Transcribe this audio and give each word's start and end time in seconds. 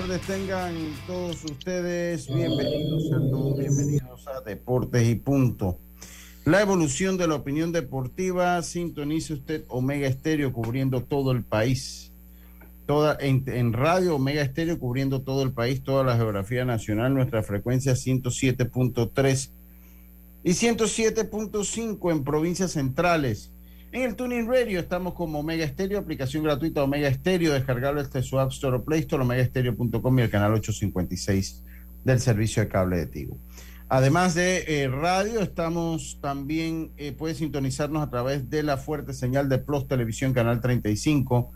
Tardes 0.00 0.20
tengan 0.22 0.74
todos 1.06 1.44
ustedes. 1.44 2.26
Bienvenidos, 2.32 3.12
a 3.12 3.18
bienvenidos 3.58 4.26
a 4.28 4.40
Deportes 4.40 5.06
y 5.06 5.14
Punto. 5.14 5.78
La 6.46 6.62
evolución 6.62 7.18
de 7.18 7.28
la 7.28 7.34
opinión 7.34 7.70
deportiva, 7.70 8.62
sintonice 8.62 9.34
usted 9.34 9.64
Omega 9.68 10.08
Estéreo 10.08 10.54
cubriendo 10.54 11.02
todo 11.02 11.32
el 11.32 11.44
país. 11.44 12.12
Toda, 12.86 13.18
en, 13.20 13.44
en, 13.46 13.74
radio 13.74 14.14
Omega 14.14 14.40
Estéreo 14.40 14.78
cubriendo 14.78 15.20
todo 15.20 15.42
el 15.42 15.52
país, 15.52 15.82
toda 15.82 16.02
la 16.02 16.16
geografía 16.16 16.64
nacional, 16.64 17.12
nuestra 17.12 17.42
frecuencia 17.42 17.92
107.3 17.92 19.50
y 20.44 20.50
107.5 20.52 22.10
en 22.10 22.24
provincias 22.24 22.70
centrales 22.70 23.52
en 23.92 24.02
el 24.02 24.14
Tuning 24.14 24.46
Radio 24.46 24.78
estamos 24.78 25.14
como 25.14 25.40
Omega 25.40 25.66
Stereo, 25.66 25.98
aplicación 25.98 26.44
gratuita 26.44 26.84
Omega 26.84 27.12
Stereo, 27.12 27.52
descargable 27.52 28.04
desde 28.04 28.22
su 28.22 28.38
App 28.38 28.52
Store 28.52 28.76
o 28.76 28.84
Play 28.84 29.00
Store, 29.00 29.22
omegastereo.com 29.22 30.18
y 30.18 30.22
el 30.22 30.30
canal 30.30 30.52
856 30.52 31.64
del 32.04 32.20
servicio 32.20 32.62
de 32.62 32.68
cable 32.68 32.98
de 32.98 33.06
Tigo. 33.06 33.36
Además 33.88 34.34
de 34.34 34.64
eh, 34.68 34.88
radio, 34.88 35.40
estamos 35.40 36.18
también, 36.22 36.92
eh, 36.96 37.10
puede 37.10 37.34
sintonizarnos 37.34 38.02
a 38.02 38.10
través 38.10 38.48
de 38.48 38.62
la 38.62 38.76
fuerte 38.76 39.12
señal 39.12 39.48
de 39.48 39.58
Plus 39.58 39.88
Televisión, 39.88 40.32
canal 40.32 40.60
35, 40.60 41.50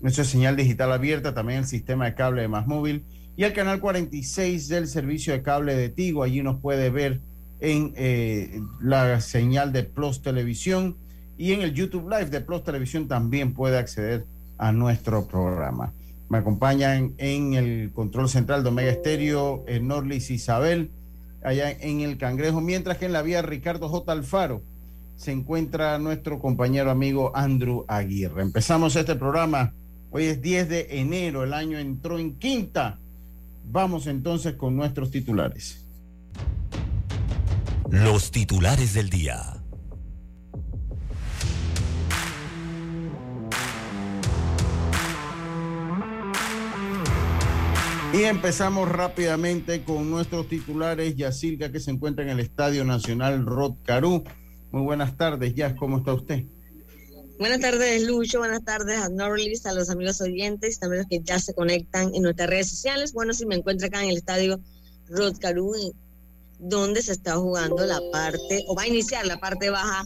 nuestra 0.00 0.22
señal 0.22 0.54
digital 0.54 0.92
abierta, 0.92 1.34
también 1.34 1.60
el 1.60 1.66
sistema 1.66 2.04
de 2.04 2.14
cable 2.14 2.42
de 2.42 2.48
Más 2.48 2.68
Móvil 2.68 3.04
y 3.36 3.42
el 3.42 3.52
canal 3.52 3.80
46 3.80 4.68
del 4.68 4.86
servicio 4.86 5.32
de 5.32 5.42
cable 5.42 5.74
de 5.74 5.88
Tigo. 5.88 6.22
Allí 6.22 6.40
nos 6.42 6.60
puede 6.60 6.90
ver 6.90 7.20
en 7.58 7.92
eh, 7.96 8.60
la 8.80 9.20
señal 9.20 9.72
de 9.72 9.82
Plus 9.82 10.22
Televisión 10.22 10.96
y 11.40 11.54
en 11.54 11.62
el 11.62 11.72
YouTube 11.72 12.10
Live 12.10 12.26
de 12.26 12.42
Plus 12.42 12.62
Televisión 12.62 13.08
también 13.08 13.54
puede 13.54 13.78
acceder 13.78 14.26
a 14.58 14.72
nuestro 14.72 15.26
programa. 15.26 15.90
Me 16.28 16.36
acompañan 16.36 17.14
en 17.16 17.54
el 17.54 17.92
control 17.94 18.28
central 18.28 18.62
de 18.62 18.68
Omega 18.68 18.90
Estéreo, 18.90 19.64
en 19.66 19.88
Norlis 19.88 20.30
Isabel, 20.30 20.90
allá 21.42 21.70
en 21.70 22.00
el 22.00 22.18
Cangrejo, 22.18 22.60
mientras 22.60 22.98
que 22.98 23.06
en 23.06 23.14
la 23.14 23.22
vía 23.22 23.40
Ricardo 23.40 23.88
J. 23.88 24.12
Alfaro 24.12 24.60
se 25.16 25.32
encuentra 25.32 25.98
nuestro 25.98 26.38
compañero 26.40 26.90
amigo 26.90 27.32
Andrew 27.34 27.86
Aguirre. 27.88 28.42
Empezamos 28.42 28.94
este 28.94 29.14
programa, 29.14 29.72
hoy 30.10 30.24
es 30.24 30.42
10 30.42 30.68
de 30.68 30.86
enero, 31.00 31.42
el 31.42 31.54
año 31.54 31.78
entró 31.78 32.18
en 32.18 32.34
quinta. 32.34 32.98
Vamos 33.64 34.06
entonces 34.08 34.56
con 34.56 34.76
nuestros 34.76 35.10
titulares. 35.10 35.86
Los 37.88 38.30
titulares 38.30 38.92
del 38.92 39.08
día. 39.08 39.59
Y 48.12 48.24
empezamos 48.24 48.88
rápidamente 48.88 49.84
con 49.84 50.10
nuestros 50.10 50.48
titulares. 50.48 51.14
Yacirca, 51.14 51.70
que 51.70 51.78
se 51.78 51.92
encuentra 51.92 52.24
en 52.24 52.30
el 52.30 52.40
Estadio 52.40 52.84
Nacional 52.84 53.46
Rod 53.46 53.74
Caru. 53.84 54.24
Muy 54.72 54.82
buenas 54.82 55.16
tardes, 55.16 55.54
Yas, 55.54 55.74
¿cómo 55.74 55.98
está 55.98 56.14
usted? 56.14 56.44
Buenas 57.38 57.60
tardes, 57.60 58.02
Lucho. 58.02 58.38
Buenas 58.38 58.64
tardes 58.64 58.98
a 58.98 59.08
Norlis, 59.08 59.64
a 59.64 59.74
los 59.74 59.90
amigos 59.90 60.20
oyentes, 60.20 60.80
también 60.80 61.02
los 61.02 61.08
que 61.08 61.20
ya 61.22 61.38
se 61.38 61.54
conectan 61.54 62.12
en 62.12 62.22
nuestras 62.22 62.50
redes 62.50 62.70
sociales. 62.70 63.12
Bueno, 63.12 63.32
si 63.32 63.46
me 63.46 63.54
encuentro 63.54 63.86
acá 63.86 64.02
en 64.02 64.10
el 64.10 64.16
Estadio 64.16 64.60
Rod 65.08 65.36
Caru, 65.38 65.72
donde 66.58 67.02
se 67.02 67.12
está 67.12 67.36
jugando 67.36 67.86
la 67.86 68.00
parte, 68.10 68.64
o 68.66 68.74
va 68.74 68.82
a 68.82 68.88
iniciar 68.88 69.24
la 69.24 69.38
parte 69.38 69.70
baja 69.70 70.04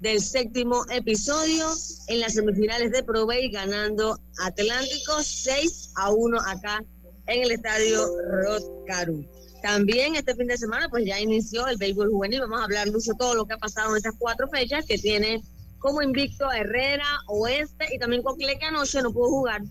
del 0.00 0.20
séptimo 0.20 0.84
episodio 0.90 1.66
en 2.08 2.18
las 2.18 2.34
semifinales 2.34 2.90
de 2.90 3.04
Pro 3.04 3.28
ganando 3.52 4.18
Atlántico 4.42 5.22
6 5.22 5.92
a 5.94 6.10
1 6.10 6.38
acá 6.48 6.84
en 7.26 7.42
el 7.42 7.50
estadio 7.52 8.06
Rod 8.30 8.62
Caru. 8.86 9.24
También 9.62 10.14
este 10.14 10.34
fin 10.34 10.46
de 10.46 10.58
semana 10.58 10.88
pues 10.90 11.06
ya 11.06 11.18
inició 11.18 11.66
el 11.66 11.78
béisbol 11.78 12.10
juvenil. 12.10 12.40
Vamos 12.40 12.60
a 12.60 12.64
hablar 12.64 12.90
de 12.90 12.98
todo 13.18 13.34
lo 13.34 13.46
que 13.46 13.54
ha 13.54 13.58
pasado 13.58 13.92
en 13.92 13.96
estas 13.96 14.14
cuatro 14.18 14.48
fechas 14.48 14.84
que 14.86 14.98
tiene 14.98 15.42
como 15.78 16.02
invicto 16.02 16.48
a 16.48 16.58
Herrera, 16.58 17.06
Oeste 17.28 17.86
y 17.94 17.98
también 17.98 18.22
Cocle 18.22 18.58
que 18.58 18.64
anoche 18.64 19.02
no 19.02 19.12
pudo 19.12 19.28
jugar 19.28 19.62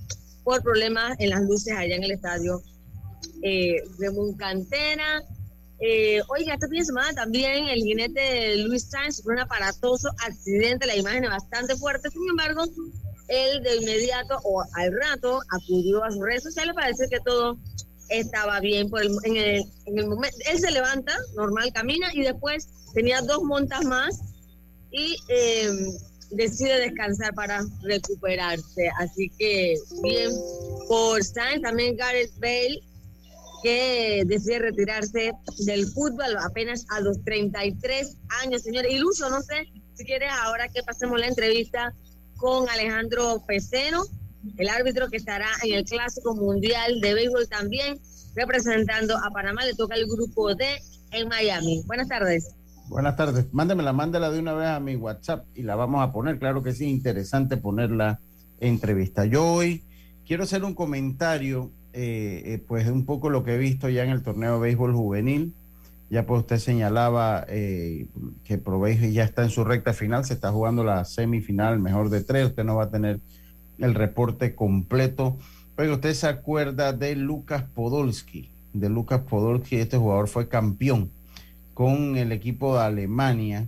por 0.44 0.62
problemas 0.62 1.16
en 1.20 1.30
las 1.30 1.42
luces 1.42 1.76
allá 1.76 1.96
en 1.96 2.04
el 2.04 2.12
estadio 2.12 2.62
eh, 3.42 3.78
de 4.00 4.12
Muncantera. 4.12 5.24
Eh, 5.80 6.22
oiga, 6.30 6.54
este 6.54 6.68
fin 6.70 6.80
de 6.80 6.86
semana 6.86 7.14
también 7.14 7.68
el 7.68 7.82
jinete 7.82 8.58
Luis 8.58 8.90
Sainz 8.90 9.22
fue 9.22 9.34
un 9.34 9.40
aparatoso 9.40 10.10
accidente, 10.26 10.88
la 10.88 10.96
imagen 10.96 11.26
es 11.26 11.30
bastante 11.30 11.76
fuerte, 11.76 12.10
sin 12.10 12.30
embargo, 12.30 12.64
él 13.28 13.64
de 13.64 13.78
inmediato 13.78 14.38
o 14.44 14.62
al 14.62 14.94
rato 15.02 15.40
acudió 15.50 16.04
a 16.04 16.12
sus 16.12 16.22
redes 16.22 16.44
sociales 16.44 16.74
para 16.76 16.88
decir 16.88 17.08
que 17.10 17.20
todo 17.20 17.58
estaba 18.10 18.60
bien 18.60 18.90
por 18.90 19.04
en, 19.04 19.38
el, 19.38 19.64
en 19.86 20.00
el 20.00 20.08
momento. 20.08 20.38
Él 20.50 20.60
se 20.60 20.72
levanta, 20.72 21.16
normal, 21.36 21.72
camina 21.74 22.10
y 22.14 22.22
después 22.22 22.68
tenía 22.94 23.22
dos 23.22 23.44
montas 23.44 23.84
más 23.86 24.20
y 24.92 25.18
em, 25.30 25.92
decide 26.32 26.80
descansar 26.80 27.34
para 27.34 27.62
recuperarse. 27.82 28.90
Así 29.00 29.30
que 29.38 29.76
bien 30.04 30.32
por 30.88 31.24
Sainz, 31.24 31.62
también 31.62 31.96
Gareth 31.96 32.34
Bale 32.40 32.82
que 33.64 34.24
decide 34.26 34.60
retirarse 34.60 35.32
del 35.60 35.88
fútbol 35.88 36.38
apenas 36.44 36.86
a 36.90 37.00
los 37.00 37.24
33 37.24 38.18
años, 38.42 38.62
señores. 38.62 38.92
Iluso, 38.92 39.30
no 39.30 39.42
sé 39.42 39.66
si 39.94 40.04
quieres 40.04 40.30
ahora 40.44 40.68
que 40.68 40.84
pasemos 40.84 41.20
la 41.20 41.28
entrevista 41.28 41.94
con 42.44 42.68
Alejandro 42.68 43.42
Peceno, 43.48 44.04
el 44.58 44.68
árbitro 44.68 45.08
que 45.10 45.16
estará 45.16 45.48
en 45.64 45.76
el 45.76 45.86
Clásico 45.86 46.36
Mundial 46.36 47.00
de 47.00 47.14
Béisbol 47.14 47.48
también, 47.48 47.98
representando 48.36 49.16
a 49.18 49.30
Panamá. 49.32 49.64
Le 49.64 49.74
toca 49.76 49.96
el 49.96 50.06
grupo 50.08 50.54
D 50.54 50.66
en 51.12 51.30
Miami. 51.30 51.84
Buenas 51.86 52.10
tardes. 52.10 52.54
Buenas 52.90 53.16
tardes. 53.16 53.46
Mándemela, 53.54 53.94
mándela 53.94 54.30
de 54.30 54.40
una 54.40 54.54
vez 54.56 54.68
a 54.68 54.82
mi 54.82 54.98
WhatsApp 54.98 55.46
y 55.56 55.64
la 55.64 55.76
vamos 55.76 56.04
a 56.04 56.12
poner. 56.12 56.38
Claro 56.38 56.62
que 56.64 56.74
sí, 56.74 56.90
interesante 56.90 57.56
ponerla 57.56 58.20
entrevista. 58.60 59.26
Yo 59.26 59.46
hoy 59.46 59.86
quiero 60.28 60.44
hacer 60.44 60.66
un 60.66 60.74
comentario, 60.74 61.72
eh, 61.94 62.44
eh, 62.46 62.66
pues 62.68 62.90
un 62.90 63.06
poco 63.06 63.30
lo 63.30 63.46
que 63.46 63.56
he 63.56 63.58
visto 63.58 63.88
ya 63.88 64.04
en 64.04 64.10
el 64.10 64.22
torneo 64.22 64.56
de 64.56 64.60
béisbol 64.60 64.94
juvenil. 64.94 65.56
Ya 66.14 66.26
pues 66.26 66.42
usted 66.42 66.60
señalaba 66.60 67.46
eh, 67.48 68.06
que 68.44 68.58
Provejo 68.58 69.06
ya 69.08 69.24
está 69.24 69.44
en 69.44 69.50
su 69.50 69.64
recta 69.64 69.94
final, 69.94 70.24
se 70.26 70.36
está 70.36 70.52
jugando 70.52 70.84
la 70.84 71.06
semifinal, 71.06 71.80
mejor 71.80 72.10
de 72.10 72.24
tres, 72.24 72.48
usted 72.48 72.64
no 72.64 72.76
va 72.76 72.86
a 72.86 72.90
tener 72.92 73.20
el 73.80 73.96
reporte 73.96 74.56
completo, 74.56 75.38
pero 75.76 75.96
usted 75.96 76.14
se 76.14 76.28
acuerda 76.28 76.94
de 76.94 77.16
Lucas 77.16 77.64
Podolski, 77.74 78.52
de 78.74 78.90
Lucas 78.90 79.22
Podolski, 79.22 79.78
este 79.78 79.98
jugador 79.98 80.28
fue 80.28 80.48
campeón 80.48 81.10
con 81.74 82.16
el 82.16 82.32
equipo 82.32 82.76
de 82.76 82.84
Alemania 82.84 83.68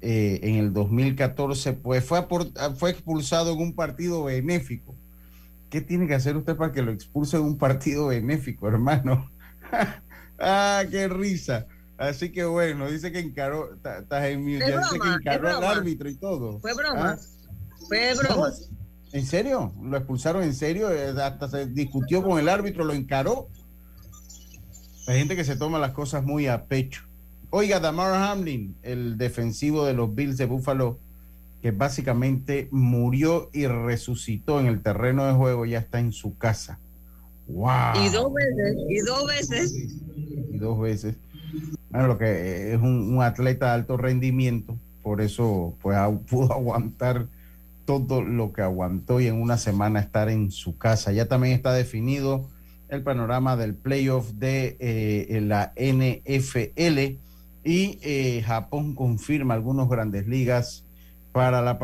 eh, 0.00 0.40
en 0.42 0.56
el 0.56 0.72
2014, 0.72 1.72
pues 1.74 2.04
fue, 2.04 2.26
fue 2.76 2.90
expulsado 2.90 3.52
en 3.52 3.60
un 3.60 3.74
partido 3.74 4.24
benéfico 4.24 4.96
¿qué 5.70 5.80
tiene 5.80 6.06
que 6.06 6.14
hacer 6.14 6.36
usted 6.36 6.56
para 6.56 6.72
que 6.72 6.82
lo 6.82 6.92
expulse 6.92 7.36
de 7.36 7.42
un 7.42 7.58
partido 7.58 8.08
benéfico, 8.08 8.68
hermano? 8.68 9.30
ah, 10.38 10.82
qué 10.90 11.08
risa. 11.08 11.66
Así 11.98 12.30
que 12.30 12.44
bueno, 12.44 12.90
dice 12.90 13.10
que 13.10 13.20
encaró, 13.20 13.74
estás 13.74 14.24
en 14.26 14.40
mute, 14.42 14.66
dice 14.66 14.98
que 15.02 15.08
encaró 15.08 15.48
al 15.48 15.64
árbitro 15.64 16.08
y 16.10 16.14
todo. 16.16 16.60
Fue 16.60 16.74
broma. 16.74 17.12
¿Ah? 17.12 17.18
Fue 17.88 18.14
broma. 18.14 18.52
¿En 19.12 19.24
serio? 19.24 19.72
¿Lo 19.82 19.96
expulsaron 19.96 20.42
en 20.42 20.54
serio? 20.54 20.90
Eh, 20.90 21.14
hasta 21.22 21.48
se 21.48 21.66
discutió 21.66 22.22
con 22.22 22.38
el 22.38 22.48
árbitro, 22.48 22.84
lo 22.84 22.92
encaró. 22.92 23.48
Hay 25.06 25.18
gente 25.18 25.36
que 25.36 25.44
se 25.44 25.56
toma 25.56 25.78
las 25.78 25.92
cosas 25.92 26.24
muy 26.24 26.48
a 26.48 26.66
pecho. 26.66 27.02
Oiga, 27.50 27.80
Damar 27.80 28.12
Hamlin, 28.14 28.76
el 28.82 29.16
defensivo 29.16 29.86
de 29.86 29.94
los 29.94 30.14
Bills 30.14 30.36
de 30.36 30.46
Buffalo, 30.46 30.98
que 31.62 31.70
básicamente 31.70 32.68
murió 32.72 33.48
y 33.52 33.66
resucitó 33.66 34.60
en 34.60 34.66
el 34.66 34.82
terreno 34.82 35.24
de 35.26 35.32
juego, 35.32 35.64
ya 35.64 35.78
está 35.78 36.00
en 36.00 36.12
su 36.12 36.36
casa. 36.36 36.78
¡Wow! 37.46 38.04
Y 38.04 38.08
dos 38.08 38.32
veces, 38.34 38.76
y 38.88 38.98
dos 38.98 39.26
veces. 39.26 39.72
Y 40.50 40.58
dos 40.58 40.80
veces. 40.80 41.16
Bueno, 41.96 42.08
lo 42.08 42.18
que 42.18 42.74
es 42.74 42.82
un, 42.82 43.22
atleta 43.22 43.68
de 43.68 43.72
alto 43.72 43.96
rendimiento, 43.96 44.76
por 45.02 45.22
eso 45.22 45.78
pues, 45.80 45.96
pudo 46.28 46.52
aguantar 46.52 47.26
todo 47.86 48.22
lo 48.22 48.52
que 48.52 48.60
aguantó 48.60 49.18
y 49.18 49.28
en 49.28 49.40
una 49.40 49.56
semana 49.56 50.00
estar 50.00 50.28
en 50.28 50.50
su 50.50 50.76
casa. 50.76 51.12
Ya 51.12 51.24
también 51.24 51.54
está 51.54 51.72
definido 51.72 52.50
el 52.90 53.02
panorama 53.02 53.56
del 53.56 53.74
playoff 53.74 54.32
de 54.32 54.76
eh, 54.78 55.40
la 55.40 55.72
NFL 55.74 57.16
y 57.64 57.98
eh, 58.02 58.42
Japón 58.46 58.94
confirma 58.94 59.54
algunos 59.54 59.88
grandes 59.88 60.26
ligas 60.26 60.84
para, 61.32 61.62
la 61.62 61.78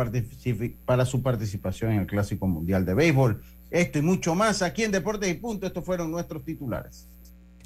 para 0.84 1.06
su 1.06 1.22
participación 1.22 1.92
en 1.92 2.00
el 2.00 2.06
Clásico 2.06 2.46
Mundial 2.46 2.84
de 2.84 2.92
Béisbol. 2.92 3.40
Esto 3.70 3.98
y 3.98 4.02
mucho 4.02 4.34
más 4.34 4.60
aquí 4.60 4.82
en 4.82 4.92
Deportes 4.92 5.30
y 5.30 5.34
Punto. 5.34 5.66
Estos 5.66 5.86
fueron 5.86 6.10
nuestros 6.10 6.44
titulares. 6.44 7.08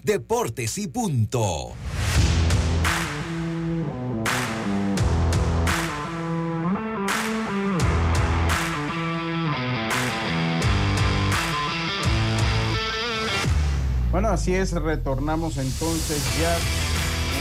Deportes 0.04 0.78
y 0.78 0.86
Punto. 0.86 1.72
Bueno, 14.16 14.30
así 14.30 14.54
es, 14.54 14.72
retornamos 14.72 15.58
entonces 15.58 16.24
ya. 16.40 16.56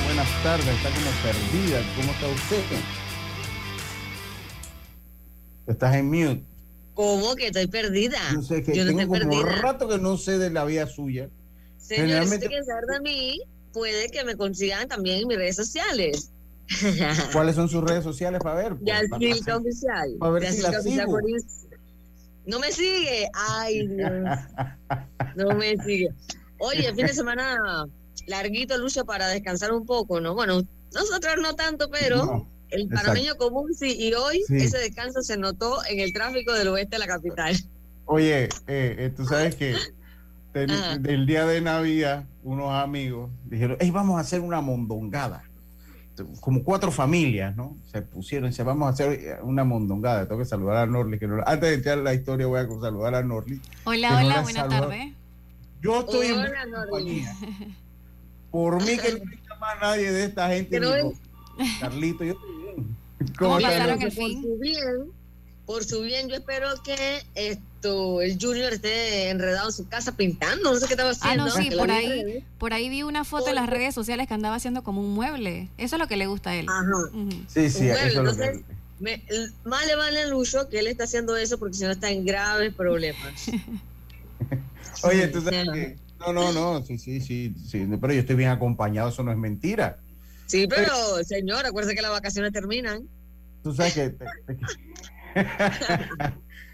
buenas 0.08 0.28
tardes, 0.44 0.68
está 0.68 0.90
como 0.90 1.10
perdida. 1.24 1.82
¿Cómo 1.96 2.12
está 2.12 2.28
usted? 2.28 2.64
Estás 5.68 5.96
en 5.96 6.08
mute. 6.08 6.44
¿Cómo 6.94 7.34
que 7.38 7.48
estoy 7.48 7.68
perdida? 7.68 8.18
Yo 8.34 8.42
sé 8.42 8.62
que 8.62 8.74
tengo 8.74 9.08
como 9.08 9.14
perdida. 9.14 9.62
rato 9.62 9.88
que 9.88 10.00
no 10.00 10.18
sé 10.18 10.38
de 10.38 10.50
la 10.50 10.66
vida 10.66 10.86
suya. 10.86 11.30
Señores, 11.78 12.30
si 12.30 12.40
quieren 12.40 12.66
saber 12.66 12.84
de 12.88 13.00
mí, 13.00 13.42
puede 13.72 14.10
que 14.10 14.26
me 14.26 14.36
consigan 14.36 14.90
también 14.90 15.22
en 15.22 15.28
mis 15.30 15.38
redes 15.38 15.56
sociales. 15.56 16.30
¿Cuáles 17.32 17.56
son 17.56 17.70
sus 17.70 17.86
redes 17.86 18.04
sociales 18.04 18.42
para 18.44 18.56
ver? 18.56 18.76
Ya 18.82 19.00
Yacilca 19.10 19.56
Oficial. 19.56 20.16
Para 20.20 20.32
ver 20.34 20.52
si 20.52 20.62
la 20.62 20.82
sigo. 20.82 21.20
No 22.46 22.60
me 22.60 22.70
sigue. 22.74 23.30
Ay, 23.34 23.88
Dios. 23.88 24.12
No 25.38 25.54
me 25.56 25.76
sigue. 25.78 26.10
Oye, 26.60 26.94
fin 26.94 27.06
de 27.08 27.14
semana 27.14 27.88
larguito, 28.28 28.78
Lucha, 28.78 29.04
para 29.04 29.28
descansar 29.28 29.72
un 29.72 29.86
poco, 29.86 30.20
¿no? 30.20 30.34
Bueno, 30.34 30.62
nosotros 30.94 31.36
no 31.42 31.56
tanto, 31.56 31.90
pero 31.90 32.48
el 32.70 32.88
panameño 32.88 33.36
común 33.36 33.74
sí. 33.74 33.96
Y 33.98 34.14
hoy 34.14 34.44
ese 34.50 34.78
descanso 34.78 35.22
se 35.22 35.38
notó 35.38 35.86
en 35.86 36.00
el 36.00 36.14
tráfico 36.14 36.54
del 36.54 36.70
oeste 36.70 36.96
de 36.96 37.00
la 37.00 37.08
capital. 37.08 37.56
Oye, 38.06 38.46
eh, 38.46 38.50
eh 38.68 39.14
tú 39.16 39.26
sabes 39.26 39.56
que 39.56 39.76
del 40.54 41.26
día 41.26 41.46
de 41.46 41.60
Navidad, 41.62 42.26
unos 42.44 42.72
amigos 42.72 43.30
dijeron, 43.46 43.78
hey, 43.80 43.92
vamos 43.92 44.18
a 44.18 44.22
hacer 44.22 44.42
una 44.42 44.62
mondongada. 44.62 45.44
Como 46.40 46.64
cuatro 46.64 46.94
familias, 46.94 47.58
¿no? 47.58 47.76
Se 47.92 48.02
pusieron, 48.02 48.54
se 48.54 48.64
vamos 48.64 48.88
a 48.88 48.92
hacer 48.92 49.40
una 49.44 49.66
mondongada. 49.66 50.26
Tengo 50.26 50.40
que 50.40 50.46
saludar 50.46 50.78
a 50.78 50.86
Norli. 50.86 51.20
Que 51.20 51.28
antes 51.46 51.70
de 51.70 51.76
entrar 51.76 51.98
la 51.98 52.14
historia, 52.14 52.48
voy 52.48 52.62
a 52.62 52.68
saludar 52.68 53.16
a 53.16 53.24
Norli. 53.24 53.60
Hola, 53.84 54.18
hola, 54.18 54.42
buenas 54.42 54.70
tardes. 54.70 55.14
Yo 55.86 56.00
estoy 56.00 56.28
en 56.28 56.72
compañía. 56.72 57.38
Por 58.52 58.84
mí 58.84 58.98
que 58.98 59.12
no 59.12 59.20
diga 59.20 59.56
más 59.60 59.80
nadie 59.80 60.12
de 60.12 60.26
esta 60.26 60.50
gente. 60.50 60.82
Carlito, 61.80 62.24
yo 62.24 62.34
estoy 62.34 62.56
bien. 62.56 62.98
¿Cómo 63.38 63.60
pasaron 63.60 64.02
el 64.02 64.12
fin? 64.12 64.42
Por 64.42 64.52
su 64.52 64.60
bien, 64.60 65.12
por 65.66 65.84
su 65.84 66.02
bien, 66.02 66.30
yo 66.30 66.36
espero 66.36 66.70
que 66.84 67.24
esto, 67.36 68.22
el 68.22 68.38
Junior 68.40 68.74
esté 68.74 69.30
enredado 69.30 69.68
en 69.68 69.74
su 69.74 69.88
casa 69.88 70.16
pintando, 70.16 70.72
no 70.72 70.80
sé 70.80 70.88
qué 70.88 70.94
estaba 70.94 71.12
haciendo. 71.12 71.44
Ah, 71.44 71.48
no, 71.48 71.52
sí, 71.52 71.70
por 71.70 71.92
ahí, 71.92 72.44
por 72.58 72.74
ahí 72.74 72.90
vi 72.90 73.04
una 73.04 73.24
foto 73.24 73.50
en 73.50 73.56
las 73.56 73.70
redes 73.70 73.94
sociales 73.94 74.28
que 74.28 74.34
andaba 74.34 74.56
haciendo 74.56 74.84
como 74.84 75.02
un 75.02 75.14
mueble. 75.14 75.70
Eso 75.78 75.96
es 75.96 76.00
lo 76.00 76.08
que 76.08 76.18
le 76.18 76.28
gusta 76.28 76.52
a 76.52 76.56
él. 76.56 76.68
Ajá. 76.70 77.10
Sí, 77.48 77.70
sí, 77.70 77.90
eso 77.90 78.06
es 78.06 78.16
lo 78.16 78.36
que... 78.36 78.64
Me, 79.00 79.22
más 79.66 79.86
le 79.86 79.96
vale 79.96 80.22
a 80.22 80.28
Lucho 80.28 80.70
que 80.70 80.80
él 80.80 80.88
está 80.88 81.04
haciendo 81.04 81.36
eso 81.36 81.58
porque 81.58 81.76
si 81.76 81.84
no 81.84 81.92
está 81.92 82.10
en 82.10 82.26
graves 82.26 82.74
problemas. 82.74 83.52
Oye, 85.04 85.28
tú 85.28 85.42
sabes 85.42 85.70
que. 85.74 85.98
No, 86.20 86.34
no, 86.34 86.52
no, 86.54 86.84
sí, 86.84 86.98
sí, 86.98 87.20
sí, 87.22 87.54
sí, 87.70 87.88
pero 88.00 88.14
yo 88.14 88.22
estoy 88.22 88.36
bien 88.36 88.50
acompañado, 88.50 89.10
eso 89.10 89.22
no 89.24 89.32
es 89.32 89.38
mentira. 89.38 90.00
Sí, 90.48 90.68
pero, 90.68 91.24
señor, 91.24 91.66
acuérdese 91.66 91.96
que 91.96 92.02
las 92.02 92.12
vacaciones 92.12 92.52
terminan. 92.52 93.08
Tú 93.64 93.74
sabes 93.74 93.94
que. 93.94 94.10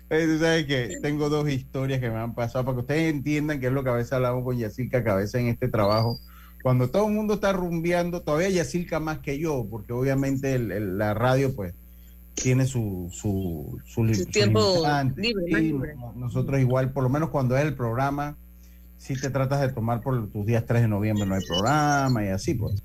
tú 0.09 0.39
sabes 0.39 0.65
que 0.65 0.97
tengo 1.01 1.29
dos 1.29 1.49
historias 1.49 1.99
que 1.99 2.09
me 2.09 2.17
han 2.17 2.35
pasado 2.35 2.65
para 2.65 2.75
que 2.75 2.81
ustedes 2.81 3.13
entiendan 3.13 3.59
qué 3.59 3.67
es 3.67 3.73
lo 3.73 3.83
que 3.83 3.89
a 3.89 3.93
veces 3.93 4.13
hablamos 4.13 4.43
con 4.43 4.57
Yacirca, 4.57 5.03
que 5.03 5.09
a 5.09 5.15
veces 5.15 5.35
en 5.35 5.47
este 5.47 5.67
trabajo, 5.67 6.19
cuando 6.61 6.89
todo 6.89 7.07
el 7.07 7.13
mundo 7.13 7.35
está 7.35 7.53
rumbeando, 7.53 8.21
todavía 8.21 8.49
Yacirca 8.49 8.99
más 8.99 9.19
que 9.19 9.39
yo, 9.39 9.65
porque 9.69 9.93
obviamente 9.93 10.59
la 10.59 11.13
radio, 11.13 11.55
pues, 11.55 11.73
tiene 12.33 12.65
su, 12.65 13.09
su, 13.11 13.79
su, 13.85 14.25
tiempo 14.25 14.83
libre, 15.15 15.95
Nosotros 16.15 16.59
igual, 16.59 16.91
por 16.91 17.03
lo 17.03 17.09
menos 17.09 17.29
cuando 17.29 17.57
es 17.57 17.63
el 17.63 17.75
programa, 17.75 18.37
si 18.97 19.19
te 19.19 19.29
tratas 19.29 19.61
de 19.61 19.69
tomar 19.69 20.01
por 20.01 20.29
tus 20.29 20.45
días 20.45 20.65
3 20.65 20.83
de 20.83 20.87
noviembre 20.87 21.25
no 21.25 21.35
hay 21.35 21.45
programa 21.45 22.23
y 22.23 22.29
así 22.29 22.53
pues. 22.53 22.83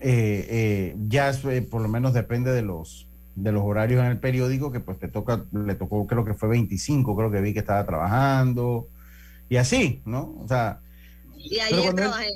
Eh, 0.00 0.46
eh, 0.50 0.96
ya 1.08 1.30
eh, 1.30 1.62
por 1.62 1.80
lo 1.80 1.88
menos 1.88 2.12
depende 2.12 2.52
de 2.52 2.60
los 2.60 3.08
de 3.36 3.52
los 3.52 3.62
horarios 3.62 4.00
en 4.00 4.10
el 4.10 4.18
periódico 4.18 4.70
que 4.70 4.80
pues 4.80 4.98
te 4.98 5.08
toca, 5.08 5.44
le 5.50 5.74
tocó 5.76 6.06
creo 6.06 6.24
que 6.24 6.34
fue 6.34 6.48
25, 6.50 7.16
creo 7.16 7.30
que 7.30 7.40
vi 7.40 7.52
que 7.52 7.60
estaba 7.60 7.84
trabajando 7.86 8.88
y 9.48 9.56
así, 9.56 10.02
¿no? 10.04 10.34
O 10.40 10.46
sea... 10.46 10.80
Y 11.36 11.58
ayer 11.58 11.94
trabajé. 11.94 12.28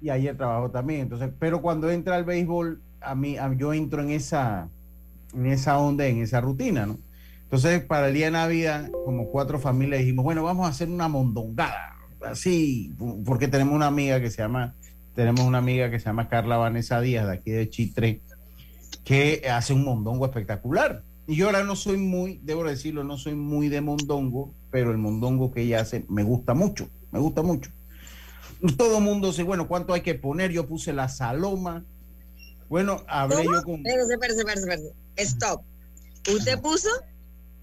y 0.00 0.10
ayer 0.10 0.36
trabajo 0.36 0.70
también, 0.70 1.00
entonces, 1.00 1.30
pero 1.38 1.60
cuando 1.60 1.90
entra 1.90 2.16
el 2.16 2.24
béisbol, 2.24 2.80
a 3.00 3.14
mí, 3.14 3.36
yo 3.56 3.72
entro 3.72 4.02
en 4.02 4.10
esa 4.10 4.68
en 5.34 5.46
esa 5.46 5.78
onda, 5.78 6.06
en 6.06 6.22
esa 6.22 6.40
rutina, 6.40 6.86
¿no? 6.86 6.98
Entonces, 7.42 7.82
para 7.82 8.08
el 8.08 8.14
día 8.14 8.26
de 8.26 8.32
Navidad, 8.32 8.90
como 9.04 9.30
cuatro 9.30 9.58
familias 9.58 10.00
dijimos, 10.00 10.24
bueno, 10.24 10.42
vamos 10.42 10.66
a 10.66 10.70
hacer 10.70 10.88
una 10.88 11.08
mondongada, 11.08 11.96
así, 12.20 12.94
porque 13.24 13.48
tenemos 13.48 13.74
una 13.74 13.86
amiga 13.86 14.20
que 14.20 14.30
se 14.30 14.42
llama, 14.42 14.74
tenemos 15.14 15.40
una 15.40 15.58
amiga 15.58 15.90
que 15.90 15.98
se 15.98 16.06
llama 16.06 16.28
Carla 16.28 16.58
Vanessa 16.58 17.00
Díaz, 17.00 17.26
de 17.26 17.32
aquí 17.32 17.50
de 17.50 17.70
Chitre, 17.70 18.20
que 19.04 19.48
hace 19.50 19.72
un 19.72 19.84
mondongo 19.84 20.26
espectacular. 20.26 21.02
Y 21.26 21.36
yo 21.36 21.46
ahora 21.46 21.64
no 21.64 21.76
soy 21.76 21.96
muy, 21.96 22.40
debo 22.42 22.64
decirlo, 22.64 23.04
no 23.04 23.16
soy 23.16 23.34
muy 23.34 23.68
de 23.68 23.80
mondongo, 23.80 24.52
pero 24.70 24.90
el 24.90 24.98
mondongo 24.98 25.50
que 25.50 25.62
ella 25.62 25.80
hace 25.80 26.04
me 26.08 26.22
gusta 26.22 26.52
mucho, 26.54 26.88
me 27.12 27.18
gusta 27.18 27.42
mucho. 27.42 27.70
Todo 28.76 28.98
el 28.98 29.04
mundo 29.04 29.28
dice, 29.28 29.42
bueno, 29.42 29.68
¿cuánto 29.68 29.94
hay 29.94 30.00
que 30.00 30.14
poner? 30.14 30.50
Yo 30.52 30.66
puse 30.66 30.92
la 30.92 31.08
saloma. 31.08 31.84
Bueno, 32.68 33.04
hablé 33.08 33.44
yo 33.44 33.62
con... 33.62 33.76
Espérese, 33.86 34.12
espérese, 34.14 34.40
espérese. 34.40 34.92
Stop. 35.18 35.62
¿Usted 36.32 36.60
puso? 36.60 36.88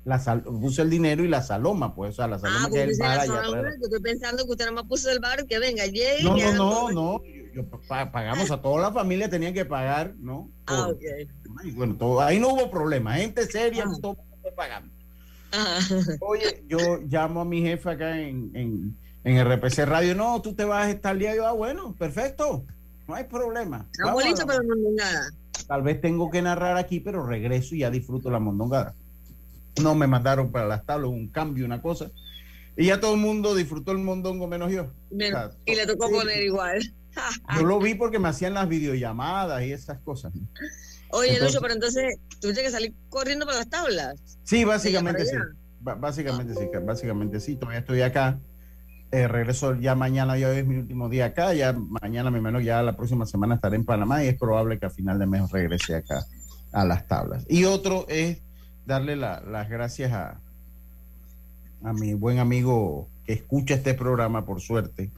La 0.03 0.19
sal, 0.19 0.43
puso 0.43 0.81
el 0.83 0.89
dinero 0.89 1.23
y 1.23 1.27
la 1.27 1.41
saloma, 1.41 1.95
pues, 1.95 2.11
o 2.11 2.13
sea, 2.13 2.27
la 2.27 2.37
saloma 2.37 2.67
ah, 2.67 2.69
que 2.71 2.83
es 2.83 2.89
el 2.91 2.97
bar 2.99 3.19
allá 3.19 3.43
Yo 3.43 3.85
estoy 3.85 4.01
pensando 4.01 4.45
que 4.45 4.51
usted 4.51 4.65
nada 4.65 4.75
más 4.75 4.85
puso 4.85 5.09
el 5.09 5.19
bar, 5.19 5.45
que 5.47 5.57
venga, 5.57 5.85
llegue. 5.85 6.23
No, 6.23 6.37
no, 6.37 6.53
no, 6.53 6.91
no, 6.91 7.21
yo, 7.55 7.67
pagamos 8.11 8.51
a 8.51 8.61
toda 8.61 8.81
la 8.81 8.91
familia, 8.91 9.29
tenían 9.29 9.53
que 9.53 9.65
pagar, 9.65 10.13
¿no? 10.19 10.51
ah, 10.67 10.89
ok. 10.89 11.73
bueno, 11.73 11.95
todo, 11.97 12.21
ahí 12.21 12.39
no 12.39 12.49
hubo 12.49 12.69
problema, 12.69 13.15
gente 13.15 13.45
seria, 13.47 13.85
ah. 13.87 13.97
todo 14.01 14.17
pagando. 14.55 14.93
Oye, 16.19 16.63
yo 16.67 16.99
llamo 17.09 17.41
a 17.41 17.45
mi 17.45 17.61
jefe 17.61 17.89
acá 17.89 18.19
en, 18.19 18.51
en, 18.53 18.97
en 19.23 19.45
RPC 19.45 19.85
Radio, 19.85 20.13
no, 20.13 20.41
tú 20.41 20.53
te 20.53 20.65
vas 20.65 20.85
a 20.85 20.91
estar 20.91 21.17
día, 21.17 21.35
yo, 21.35 21.47
ah, 21.47 21.53
bueno, 21.53 21.95
perfecto, 21.97 22.65
no 23.07 23.15
hay 23.15 23.23
problema. 23.23 23.87
Estamos 23.91 24.23
listos 24.23 24.45
para 24.45 24.59
no 24.61 24.75
nada. 24.95 25.31
Tal 25.67 25.81
vez 25.81 26.01
tengo 26.01 26.29
que 26.29 26.41
narrar 26.41 26.77
aquí, 26.77 26.99
pero 26.99 27.25
regreso 27.25 27.75
y 27.75 27.79
ya 27.79 27.89
disfruto 27.89 28.29
la 28.29 28.39
mondongada. 28.39 28.95
No 29.81 29.95
me 29.95 30.07
mandaron 30.07 30.51
para 30.51 30.67
las 30.67 30.85
tablas 30.85 31.09
un 31.09 31.27
cambio, 31.27 31.65
una 31.65 31.81
cosa. 31.81 32.11
Y 32.77 32.87
ya 32.87 32.99
todo 32.99 33.13
el 33.13 33.19
mundo 33.19 33.55
disfrutó 33.55 33.91
el 33.91 33.99
mondongo 33.99 34.47
menos 34.47 34.71
yo. 34.71 34.91
y 35.11 35.75
le 35.75 35.85
tocó 35.85 36.09
poner 36.09 36.43
igual. 36.43 36.81
yo 37.55 37.63
lo 37.63 37.79
vi 37.79 37.95
porque 37.95 38.19
me 38.19 38.27
hacían 38.27 38.53
las 38.53 38.67
videollamadas 38.67 39.63
y 39.63 39.71
esas 39.71 39.99
cosas. 39.99 40.33
Oye, 41.09 41.39
Lucho, 41.39 41.61
pero 41.61 41.73
entonces 41.73 42.17
tuviste 42.41 42.61
que 42.61 42.69
salir 42.69 42.93
corriendo 43.09 43.45
para 43.45 43.59
las 43.59 43.69
tablas. 43.69 44.39
Sí, 44.43 44.65
básicamente 44.65 45.25
sí. 45.25 45.35
básicamente 45.79 46.53
sí, 46.53 46.67
básicamente 46.83 47.39
sí, 47.39 47.55
todavía 47.55 47.79
estoy 47.79 48.01
acá. 48.01 48.39
Eh, 49.15 49.29
regreso 49.29 49.75
ya 49.75 49.95
mañana, 49.95 50.37
ya 50.37 50.51
es 50.51 50.67
mi 50.67 50.75
último 50.75 51.07
día 51.07 51.27
acá, 51.27 51.53
ya 51.53 51.71
mañana, 51.71 52.29
mi 52.31 52.41
menos 52.41 52.65
ya 52.65 52.83
la 52.83 52.97
próxima 52.97 53.25
semana 53.25 53.55
estaré 53.55 53.77
en 53.77 53.85
Panamá 53.85 54.21
y 54.21 54.27
es 54.27 54.37
probable 54.37 54.77
que 54.77 54.87
a 54.87 54.89
final 54.89 55.17
de 55.17 55.25
mes 55.25 55.49
regrese 55.53 55.95
acá 55.95 56.25
a 56.73 56.83
las 56.83 57.07
tablas. 57.07 57.45
Y 57.47 57.63
otro 57.63 58.05
es 58.09 58.41
darle 58.85 59.15
las 59.15 59.69
gracias 59.69 60.11
a, 60.11 60.41
a 61.81 61.93
mi 61.93 62.13
buen 62.13 62.39
amigo 62.39 63.07
que 63.25 63.31
escucha 63.31 63.75
este 63.75 63.93
programa, 63.93 64.43
por 64.43 64.59
suerte, 64.59 65.11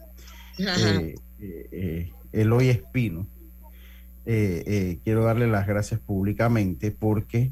eh, 0.60 1.16
eh, 1.40 2.12
Eloy 2.34 2.70
Espino. 2.70 3.26
quiero 4.24 5.24
darle 5.24 5.48
las 5.48 5.66
gracias 5.66 6.00
públicamente 6.00 6.92
porque 6.92 7.50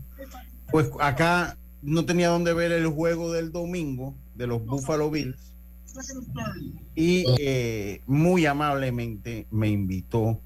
pues 0.70 0.92
acá 1.00 1.58
no 1.82 2.06
tenía 2.06 2.30
dónde 2.30 2.54
ver 2.54 2.72
el 2.72 2.86
juego 2.86 3.34
del 3.34 3.52
domingo 3.52 4.14
de 4.36 4.46
los 4.46 4.64
Buffalo 4.64 5.10
Bills 5.10 5.55
y 6.96 7.26
eh, 7.40 8.02
muy 8.06 8.46
amablemente 8.46 9.48
me 9.52 9.70
invitó 9.70 10.42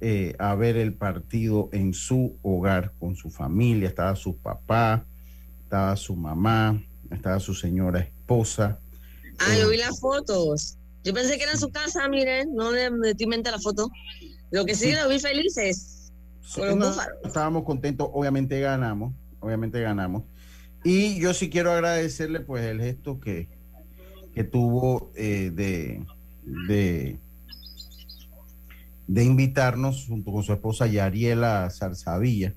eh, 0.00 0.34
a 0.38 0.54
ver 0.54 0.76
el 0.76 0.94
partido 0.94 1.68
en 1.72 1.92
su 1.92 2.38
hogar 2.42 2.92
con 2.98 3.16
su 3.16 3.30
familia. 3.30 3.88
Estaba 3.88 4.14
su 4.16 4.36
papá, 4.36 5.06
estaba 5.64 5.96
su 5.96 6.14
mamá, 6.14 6.82
estaba 7.10 7.40
su 7.40 7.54
señora 7.54 8.00
esposa. 8.00 8.78
Ah, 9.38 9.56
yo 9.58 9.68
vi 9.68 9.76
las 9.76 10.00
fotos. 10.00 10.78
Yo 11.04 11.14
pensé 11.14 11.36
que 11.36 11.44
era 11.44 11.52
en 11.52 11.58
su 11.58 11.70
casa, 11.70 12.08
miren, 12.08 12.54
no 12.54 12.70
me 12.70 12.90
metí 12.90 13.26
mente 13.26 13.50
la 13.50 13.58
foto. 13.58 13.90
Lo 14.50 14.64
que 14.64 14.74
sí, 14.74 14.92
lo 14.92 15.08
vi 15.08 15.18
felices. 15.18 16.12
estábamos 17.24 17.64
contentos, 17.64 18.08
obviamente 18.12 18.60
ganamos, 18.60 19.14
obviamente 19.40 19.80
ganamos. 19.80 20.24
Y 20.84 21.20
yo 21.20 21.34
sí 21.34 21.50
quiero 21.50 21.72
agradecerle 21.72 22.40
pues 22.40 22.64
el 22.64 22.80
gesto 22.80 23.20
que, 23.20 23.48
que 24.38 24.44
tuvo 24.44 25.10
eh, 25.16 25.50
de, 25.52 26.00
de, 26.44 27.18
de, 29.08 29.24
invitarnos 29.24 30.06
junto 30.06 30.30
con 30.30 30.44
su 30.44 30.52
esposa 30.52 30.86
Yariela 30.86 31.68
Zarzavilla, 31.70 32.54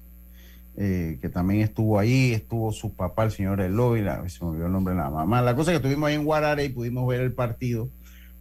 eh, 0.77 1.17
que 1.19 1.27
también 1.27 1.61
estuvo 1.61 1.97
ahí, 1.97 2.33
estuvo 2.33 2.71
su 2.71 2.93
papá, 2.93 3.23
el 3.23 3.31
señor 3.31 3.61
Eloy, 3.61 4.03
la, 4.03 4.29
se 4.29 4.45
me 4.45 4.51
olvidó 4.51 4.67
el 4.67 4.73
nombre 4.73 4.93
de 4.93 4.99
la 4.99 5.09
mamá. 5.09 5.41
La 5.41 5.55
cosa 5.55 5.71
es 5.71 5.79
que 5.79 5.87
estuvimos 5.87 6.07
ahí 6.07 6.13
en 6.13 6.23
Guarare 6.23 6.65
y 6.65 6.69
pudimos 6.69 7.07
ver 7.07 7.21
el 7.21 7.33
partido 7.33 7.89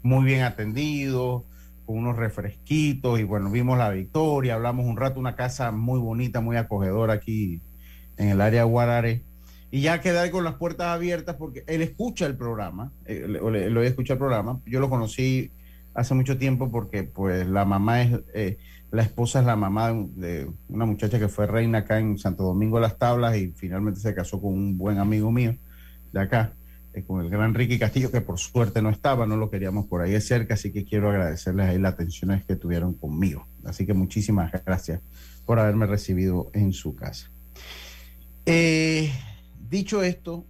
muy 0.02 0.26
bien 0.26 0.42
atendido, 0.42 1.46
con 1.86 1.96
unos 1.96 2.16
refresquitos 2.16 3.20
y 3.20 3.24
bueno, 3.24 3.50
vimos 3.50 3.78
la 3.78 3.88
victoria, 3.88 4.56
hablamos 4.56 4.84
un 4.84 4.98
rato, 4.98 5.18
una 5.18 5.34
casa 5.34 5.70
muy 5.70 5.98
bonita, 5.98 6.42
muy 6.42 6.58
acogedora 6.58 7.14
aquí 7.14 7.62
en 8.18 8.28
el 8.28 8.42
área 8.42 8.64
de 8.64 8.68
Guarare 8.68 9.22
y 9.70 9.82
ya 9.82 10.00
quedar 10.00 10.30
con 10.30 10.44
las 10.44 10.54
puertas 10.54 10.88
abiertas 10.88 11.36
porque 11.36 11.64
él 11.66 11.82
escucha 11.82 12.26
el 12.26 12.36
programa, 12.36 12.92
eh, 13.04 13.26
lo 13.26 13.82
escucha 13.82 14.14
el 14.14 14.18
programa. 14.18 14.60
Yo 14.66 14.80
lo 14.80 14.90
conocí 14.90 15.52
hace 15.94 16.14
mucho 16.14 16.38
tiempo 16.38 16.70
porque 16.70 17.04
pues 17.04 17.46
la 17.46 17.64
mamá 17.64 18.02
es, 18.02 18.20
eh, 18.34 18.58
la 18.90 19.02
esposa 19.02 19.40
es 19.40 19.46
la 19.46 19.56
mamá 19.56 19.92
de 19.92 20.50
una 20.68 20.84
muchacha 20.84 21.18
que 21.18 21.28
fue 21.28 21.46
reina 21.46 21.78
acá 21.78 21.98
en 21.98 22.18
Santo 22.18 22.44
Domingo 22.44 22.76
de 22.76 22.82
las 22.82 22.98
Tablas 22.98 23.36
y 23.36 23.52
finalmente 23.52 24.00
se 24.00 24.14
casó 24.14 24.40
con 24.40 24.52
un 24.52 24.78
buen 24.78 24.98
amigo 24.98 25.30
mío 25.30 25.56
de 26.12 26.20
acá, 26.20 26.54
eh, 26.92 27.04
con 27.04 27.24
el 27.24 27.30
gran 27.30 27.54
Ricky 27.54 27.78
Castillo, 27.78 28.10
que 28.10 28.20
por 28.20 28.38
suerte 28.38 28.82
no 28.82 28.90
estaba, 28.90 29.26
no 29.26 29.36
lo 29.36 29.50
queríamos 29.50 29.86
por 29.86 30.00
ahí 30.00 30.12
de 30.12 30.20
cerca, 30.20 30.54
así 30.54 30.72
que 30.72 30.84
quiero 30.84 31.10
agradecerles 31.10 31.68
ahí 31.68 31.78
las 31.78 31.94
atenciones 31.94 32.44
que 32.44 32.56
tuvieron 32.56 32.94
conmigo. 32.94 33.46
Así 33.64 33.86
que 33.86 33.94
muchísimas 33.94 34.52
gracias 34.64 35.00
por 35.46 35.58
haberme 35.58 35.86
recibido 35.86 36.50
en 36.52 36.72
su 36.72 36.96
casa. 36.96 37.30
Eh, 38.46 39.12
Dicho 39.70 40.02
esto, 40.02 40.44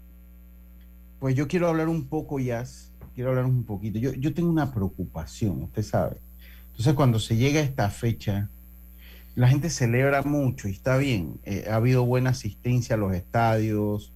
pues 1.18 1.34
yo 1.34 1.46
quiero 1.46 1.68
hablar 1.68 1.88
un 1.88 2.06
poco, 2.06 2.40
ya, 2.40 2.64
quiero 3.14 3.30
hablar 3.30 3.44
un 3.44 3.64
poquito. 3.64 3.98
Yo, 3.98 4.14
yo 4.14 4.32
tengo 4.32 4.48
una 4.48 4.72
preocupación, 4.72 5.62
usted 5.64 5.82
sabe. 5.82 6.16
Entonces, 6.70 6.94
cuando 6.94 7.18
se 7.18 7.36
llega 7.36 7.60
a 7.60 7.62
esta 7.62 7.90
fecha, 7.90 8.48
la 9.34 9.48
gente 9.48 9.68
celebra 9.68 10.22
mucho 10.22 10.68
y 10.68 10.72
está 10.72 10.96
bien. 10.96 11.38
Eh, 11.44 11.66
ha 11.70 11.76
habido 11.76 12.06
buena 12.06 12.30
asistencia 12.30 12.94
a 12.94 12.98
los 12.98 13.14
estadios, 13.14 14.14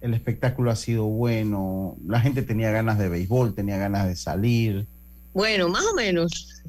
el 0.00 0.12
espectáculo 0.14 0.72
ha 0.72 0.76
sido 0.76 1.04
bueno, 1.04 1.96
la 2.04 2.18
gente 2.18 2.42
tenía 2.42 2.72
ganas 2.72 2.98
de 2.98 3.08
béisbol, 3.08 3.54
tenía 3.54 3.78
ganas 3.78 4.08
de 4.08 4.16
salir. 4.16 4.88
Bueno, 5.32 5.68
más 5.68 5.84
o 5.86 5.94
menos. 5.94 6.64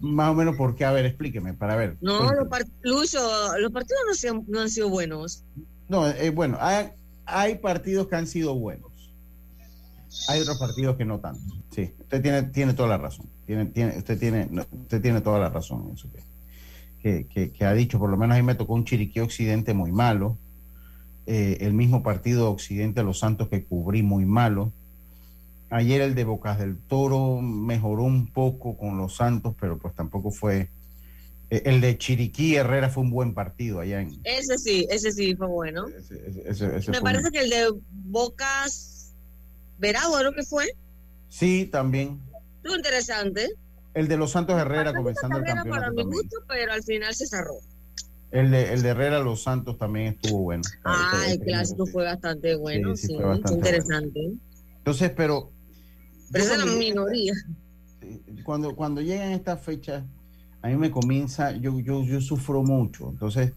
Más 0.00 0.30
o 0.30 0.34
menos 0.34 0.56
porque, 0.56 0.84
a 0.84 0.92
ver, 0.92 1.06
explíqueme, 1.06 1.54
para 1.54 1.76
ver. 1.76 1.96
No, 2.02 2.22
los, 2.22 2.34
los 2.34 3.72
partidos 3.72 4.24
no, 4.24 4.44
no 4.46 4.60
han 4.60 4.68
sido 4.68 4.90
buenos. 4.90 5.42
No, 5.88 6.08
eh, 6.08 6.30
bueno, 6.30 6.58
hay, 6.60 7.54
partidos 7.56 8.08
que 8.08 8.16
han 8.16 8.26
sido 8.26 8.54
buenos. 8.54 8.90
Hay 10.28 10.40
otros 10.40 10.58
partidos 10.58 10.96
que 10.96 11.04
no 11.04 11.18
tanto. 11.18 11.54
Sí, 11.70 11.92
usted 11.98 12.22
tiene, 12.22 12.42
tiene 12.44 12.74
toda 12.74 12.88
la 12.88 12.98
razón. 12.98 13.26
Tiene, 13.46 13.66
tiene, 13.66 13.98
usted, 13.98 14.18
tiene, 14.18 14.48
usted 14.72 15.02
tiene 15.02 15.20
toda 15.20 15.38
la 15.38 15.50
razón 15.50 15.86
en 15.88 15.94
eso 15.94 16.08
que, 17.02 17.26
que, 17.52 17.64
ha 17.64 17.74
dicho. 17.74 17.98
Por 17.98 18.10
lo 18.10 18.16
menos 18.16 18.36
ahí 18.36 18.42
me 18.42 18.54
tocó 18.54 18.74
un 18.74 18.84
Chiriquí 18.84 19.20
Occidente 19.20 19.74
muy 19.74 19.92
malo. 19.92 20.38
Eh, 21.26 21.58
el 21.60 21.74
mismo 21.74 22.02
partido 22.02 22.50
Occidente 22.50 23.02
Los 23.02 23.18
Santos 23.18 23.48
que 23.48 23.64
cubrí 23.64 24.02
muy 24.02 24.24
malo. 24.24 24.72
Ayer 25.70 26.00
el 26.00 26.14
de 26.14 26.24
Bocas 26.24 26.58
del 26.58 26.78
Toro 26.78 27.40
mejoró 27.40 28.04
un 28.04 28.28
poco 28.28 28.76
con 28.76 28.96
los 28.96 29.16
Santos, 29.16 29.54
pero 29.58 29.78
pues 29.78 29.94
tampoco 29.94 30.30
fue 30.30 30.68
el 31.64 31.80
de 31.80 31.98
Chiriquí 31.98 32.56
Herrera 32.56 32.88
fue 32.88 33.02
un 33.02 33.10
buen 33.10 33.34
partido 33.34 33.80
allá 33.80 34.00
en. 34.00 34.20
Ese 34.24 34.58
sí, 34.58 34.86
ese 34.90 35.12
sí 35.12 35.34
fue 35.36 35.46
bueno. 35.46 35.86
Me 36.88 37.00
parece 37.00 37.30
que 37.30 37.40
el 37.40 37.50
de 37.50 37.72
Bocas 37.90 39.14
Veragua, 39.78 40.22
¿no 40.22 40.32
que 40.32 40.42
fue? 40.42 40.66
Sí, 41.28 41.66
también. 41.66 42.20
Estuvo 42.56 42.76
interesante. 42.76 43.48
El 43.92 44.08
de 44.08 44.16
los 44.16 44.30
Santos 44.30 44.60
Herrera 44.60 44.92
comenzando 44.94 45.38
el 45.38 45.44
campeonato. 45.44 45.70
Para 45.70 45.90
mi 45.90 46.02
gusto, 46.02 46.38
pero 46.48 46.72
al 46.72 46.82
final 46.82 47.14
se 47.14 47.26
cerró. 47.26 47.54
El 48.30 48.50
de, 48.50 48.72
el 48.72 48.82
de 48.82 48.88
Herrera 48.88 49.20
Los 49.20 49.44
Santos 49.44 49.78
también 49.78 50.14
estuvo 50.14 50.42
bueno. 50.42 50.64
Ah, 50.84 51.24
el 51.28 51.38
clásico 51.38 51.86
fue 51.86 52.04
bastante 52.04 52.56
bueno, 52.56 52.96
sí, 52.96 53.14
fue 53.14 53.24
bastante 53.24 53.54
interesante. 53.54 54.32
Entonces, 54.78 55.12
pero. 55.16 55.52
Pero 56.32 56.44
esa 56.44 56.54
es 56.54 56.64
la 56.64 56.66
minoría. 56.66 57.32
Cuando, 58.44 58.76
cuando 58.76 59.00
llegan 59.00 59.32
estas 59.32 59.62
fechas 59.62 60.04
a 60.64 60.68
mí 60.68 60.76
me 60.76 60.90
comienza, 60.90 61.50
yo, 61.50 61.78
yo, 61.80 62.02
yo 62.04 62.22
sufro 62.22 62.62
mucho. 62.62 63.10
Entonces, 63.10 63.52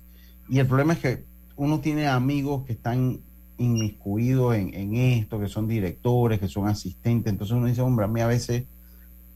y 0.50 0.60
el 0.60 0.68
problema 0.68 0.92
es 0.92 1.00
que 1.00 1.24
uno 1.56 1.80
tiene 1.80 2.06
amigos 2.06 2.66
que 2.66 2.74
están 2.74 3.22
inmiscuidos 3.58 4.56
en, 4.56 4.74
en, 4.74 4.94
esto, 4.94 5.40
que 5.40 5.48
son 5.48 5.70
directores, 5.70 6.38
que 6.38 6.50
son 6.50 6.68
asistentes. 6.68 7.32
Entonces 7.32 7.56
uno 7.56 7.68
dice, 7.68 7.80
hombre, 7.80 8.04
a 8.04 8.10
mí 8.10 8.20
a 8.20 8.28
veces 8.28 8.66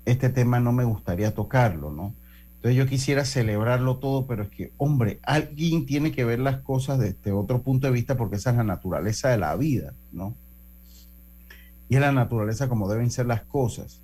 este 0.04 0.28
tema 0.28 0.60
no 0.60 0.74
me 0.74 0.84
gustaría 0.84 1.34
tocarlo, 1.34 1.94
¿no? 1.94 2.14
Entonces 2.56 2.76
yo 2.76 2.86
quisiera 2.88 3.24
celebrarlo 3.24 4.00
todo, 4.00 4.28
pero 4.28 4.44
es 4.44 4.50
que, 4.50 4.74
hombre, 4.76 5.22
alguien 5.24 5.86
tiene 5.86 6.12
que 6.12 6.26
ver 6.26 6.40
las 6.40 6.60
cosas 6.60 7.00
desde 7.00 7.32
otro 7.32 7.62
punto 7.62 7.88
de 7.88 7.94
vista 7.94 8.18
porque 8.18 8.36
esa 8.36 8.50
es 8.50 8.58
la 8.58 8.66
naturaleza 8.66 9.30
de 9.30 9.38
la 9.38 9.56
vida, 9.56 9.94
¿no? 10.12 10.36
Y 11.88 11.96
es 11.96 12.02
la 12.02 12.12
naturaleza 12.12 12.68
como 12.68 12.90
deben 12.90 13.12
ser 13.12 13.28
las 13.28 13.44
cosas. 13.44 14.02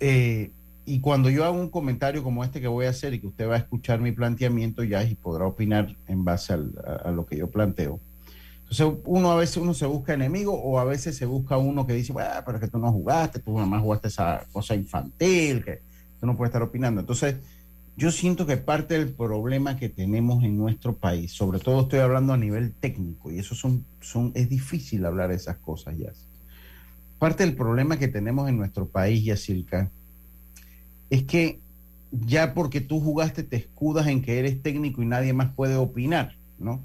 Eh, 0.00 0.50
y 0.88 1.00
cuando 1.00 1.28
yo 1.28 1.44
hago 1.44 1.60
un 1.60 1.68
comentario 1.68 2.22
como 2.22 2.42
este 2.42 2.62
que 2.62 2.66
voy 2.66 2.86
a 2.86 2.90
hacer 2.90 3.12
y 3.12 3.20
que 3.20 3.26
usted 3.26 3.46
va 3.46 3.56
a 3.56 3.58
escuchar 3.58 4.00
mi 4.00 4.12
planteamiento 4.12 4.82
ya 4.82 5.04
y 5.04 5.14
podrá 5.14 5.44
opinar 5.44 5.94
en 6.06 6.24
base 6.24 6.54
a, 6.54 7.10
lo 7.10 7.26
que 7.26 7.36
yo 7.36 7.50
planteo. 7.50 8.00
Entonces 8.62 9.02
uno 9.04 9.30
a 9.30 9.36
veces 9.36 9.58
uno 9.58 9.74
se 9.74 9.84
busca 9.84 10.14
enemigo 10.14 10.54
o 10.54 10.78
a 10.78 10.84
veces 10.84 11.14
se 11.14 11.26
busca 11.26 11.58
uno 11.58 11.86
que 11.86 11.92
dice, 11.92 12.14
bueno, 12.14 12.30
pero 12.44 12.56
es 12.56 12.64
que 12.64 12.70
tú 12.70 12.78
no 12.78 12.90
jugaste, 12.90 13.38
tú 13.38 13.52
nada 13.52 13.66
más 13.66 13.82
jugaste 13.82 14.08
esa 14.08 14.46
cosa 14.50 14.74
infantil, 14.74 15.62
que 15.62 15.82
tú 16.20 16.26
no 16.26 16.36
puedes 16.36 16.48
estar 16.48 16.62
opinando. 16.62 17.02
Entonces 17.02 17.36
yo 17.96 18.10
siento 18.10 18.46
que 18.46 18.56
parte 18.56 18.98
del 18.98 19.10
problema 19.10 19.76
que 19.76 19.90
tenemos 19.90 20.42
en 20.42 20.56
nuestro 20.56 20.96
país, 20.96 21.32
sobre 21.32 21.58
todo 21.58 21.82
estoy 21.82 21.98
hablando 21.98 22.32
a 22.32 22.38
nivel 22.38 22.72
técnico 22.72 23.30
y 23.30 23.38
eso 23.38 23.54
son, 23.54 23.84
son, 24.00 24.32
es 24.34 24.48
difícil 24.48 25.04
hablar 25.04 25.28
de 25.28 25.36
esas 25.36 25.58
cosas 25.58 25.98
ya. 25.98 26.12
Parte 27.18 27.44
del 27.44 27.56
problema 27.56 27.98
que 27.98 28.08
tenemos 28.08 28.48
en 28.48 28.56
nuestro 28.56 28.86
país, 28.86 29.22
Yacirca, 29.24 29.90
es 31.10 31.24
que 31.24 31.60
ya 32.10 32.54
porque 32.54 32.80
tú 32.80 33.00
jugaste 33.00 33.42
te 33.42 33.56
escudas 33.56 34.06
en 34.06 34.22
que 34.22 34.38
eres 34.38 34.62
técnico 34.62 35.02
y 35.02 35.06
nadie 35.06 35.32
más 35.32 35.52
puede 35.54 35.76
opinar, 35.76 36.36
¿no? 36.58 36.80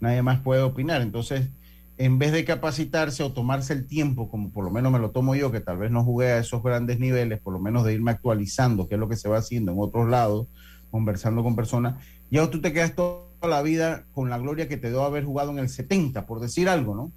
Nadie 0.00 0.22
más 0.22 0.40
puede 0.40 0.62
opinar. 0.62 1.02
Entonces, 1.02 1.48
en 1.96 2.18
vez 2.18 2.32
de 2.32 2.44
capacitarse 2.44 3.22
o 3.22 3.32
tomarse 3.32 3.72
el 3.72 3.86
tiempo, 3.86 4.28
como 4.28 4.50
por 4.50 4.64
lo 4.64 4.70
menos 4.70 4.92
me 4.92 4.98
lo 4.98 5.10
tomo 5.10 5.34
yo, 5.34 5.52
que 5.52 5.60
tal 5.60 5.78
vez 5.78 5.90
no 5.90 6.02
jugué 6.02 6.32
a 6.32 6.38
esos 6.38 6.62
grandes 6.62 6.98
niveles, 6.98 7.40
por 7.40 7.52
lo 7.52 7.60
menos 7.60 7.84
de 7.84 7.94
irme 7.94 8.10
actualizando, 8.10 8.88
qué 8.88 8.94
es 8.94 9.00
lo 9.00 9.08
que 9.08 9.16
se 9.16 9.28
va 9.28 9.38
haciendo 9.38 9.72
en 9.72 9.78
otros 9.80 10.08
lados, 10.08 10.48
conversando 10.90 11.42
con 11.42 11.56
personas, 11.56 12.02
ya 12.30 12.48
tú 12.50 12.60
te 12.60 12.72
quedas 12.72 12.94
toda 12.94 13.24
la 13.42 13.62
vida 13.62 14.06
con 14.12 14.30
la 14.30 14.38
gloria 14.38 14.68
que 14.68 14.76
te 14.76 14.90
dio 14.90 15.04
haber 15.04 15.24
jugado 15.24 15.52
en 15.52 15.58
el 15.58 15.68
70, 15.68 16.26
por 16.26 16.40
decir 16.40 16.68
algo, 16.68 16.96
¿no? 16.96 17.12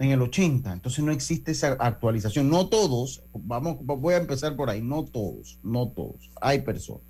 En 0.00 0.10
el 0.10 0.22
80. 0.22 0.72
Entonces 0.72 1.04
no 1.04 1.12
existe 1.12 1.52
esa 1.52 1.72
actualización. 1.72 2.48
No 2.48 2.68
todos, 2.68 3.22
vamos, 3.34 3.76
voy 3.82 4.14
a 4.14 4.16
empezar 4.16 4.56
por 4.56 4.70
ahí, 4.70 4.80
no 4.80 5.04
todos, 5.04 5.58
no 5.62 5.88
todos. 5.88 6.30
Hay 6.40 6.62
personas. 6.62 7.02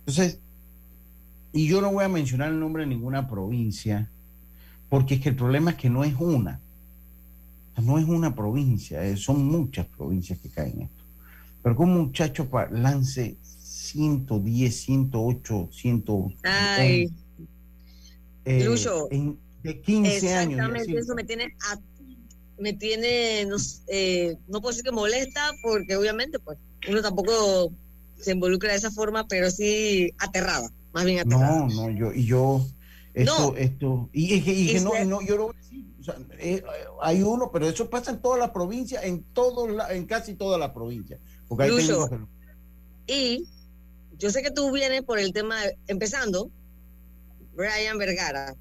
Entonces, 0.00 0.40
y 1.52 1.68
yo 1.68 1.80
no 1.80 1.92
voy 1.92 2.04
a 2.04 2.08
mencionar 2.08 2.50
el 2.50 2.58
nombre 2.58 2.82
de 2.82 2.88
ninguna 2.88 3.28
provincia, 3.28 4.10
porque 4.90 5.14
es 5.14 5.20
que 5.20 5.28
el 5.30 5.36
problema 5.36 5.70
es 5.70 5.76
que 5.76 5.88
no 5.88 6.02
es 6.02 6.14
una, 6.18 6.60
no 7.80 7.98
es 7.98 8.04
una 8.06 8.34
provincia, 8.34 9.04
eh, 9.04 9.16
son 9.16 9.46
muchas 9.46 9.86
provincias 9.86 10.40
que 10.40 10.48
caen 10.48 10.72
en 10.72 10.82
esto. 10.82 11.04
Pero 11.62 11.76
que 11.76 11.82
un 11.82 11.94
muchacho 11.94 12.48
lance 12.72 13.36
110, 13.42 14.76
108, 14.76 15.68
100... 15.70 16.04
Ay. 16.42 17.10
Eh, 18.44 18.66
de 19.64 19.80
15 19.80 20.34
años. 20.34 20.52
Exactamente, 20.52 20.98
eso 20.98 21.14
me 21.14 21.24
tiene, 21.24 21.56
me 22.58 22.74
tiene 22.74 23.46
no, 23.46 23.56
eh, 23.88 24.36
no 24.46 24.60
puedo 24.60 24.70
decir 24.70 24.84
que 24.84 24.92
molesta, 24.92 25.52
porque 25.62 25.96
obviamente 25.96 26.38
pues 26.38 26.58
uno 26.88 27.02
tampoco 27.02 27.72
se 28.20 28.32
involucra 28.32 28.72
de 28.72 28.76
esa 28.76 28.90
forma, 28.90 29.26
pero 29.26 29.50
sí 29.50 30.12
aterrada, 30.18 30.70
más 30.92 31.04
bien 31.04 31.20
aterrada. 31.20 31.66
No, 31.66 31.68
no, 31.68 31.90
yo, 31.90 32.12
y 32.12 32.26
yo, 32.26 32.64
esto, 33.14 33.56
esto, 33.56 34.08
y, 34.12 34.34
y, 34.76 34.80
no, 34.80 34.92
no, 35.06 35.22
yo 35.22 35.36
lo 35.36 35.46
voy 35.46 35.54
a 35.56 35.58
decir, 35.58 35.84
o 35.98 36.04
sea, 36.04 36.16
eh, 36.38 36.62
hay 37.00 37.22
uno, 37.22 37.50
pero 37.50 37.66
eso 37.66 37.88
pasa 37.88 38.10
en 38.10 38.20
todas 38.20 38.38
las 38.38 38.50
provincias, 38.50 39.02
en 39.02 39.22
todos 39.32 39.70
en 39.90 40.04
casi 40.04 40.34
todas 40.34 40.60
las 40.60 40.70
provincias. 40.70 41.18
Porque 41.48 41.68
Y 43.06 43.46
yo 44.18 44.30
sé 44.30 44.42
que 44.42 44.50
tú 44.50 44.70
vienes 44.70 45.02
por 45.02 45.18
el 45.18 45.32
tema, 45.32 45.56
empezando, 45.86 46.50
Brian 47.56 47.96
Vergara. 47.96 48.54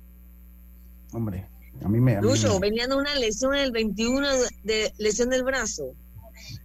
Hombre, 1.14 1.48
a 1.84 1.90
mí 1.90 2.00
me. 2.00 2.22
Lucho, 2.22 2.60
venía 2.60 2.88
de 2.88 2.96
una 2.96 3.16
lesión 3.16 3.56
en 3.56 3.62
el 3.62 3.72
21 3.72 4.28
de 4.64 4.94
lesión 4.98 5.30
del 5.30 5.44
brazo. 5.44 5.94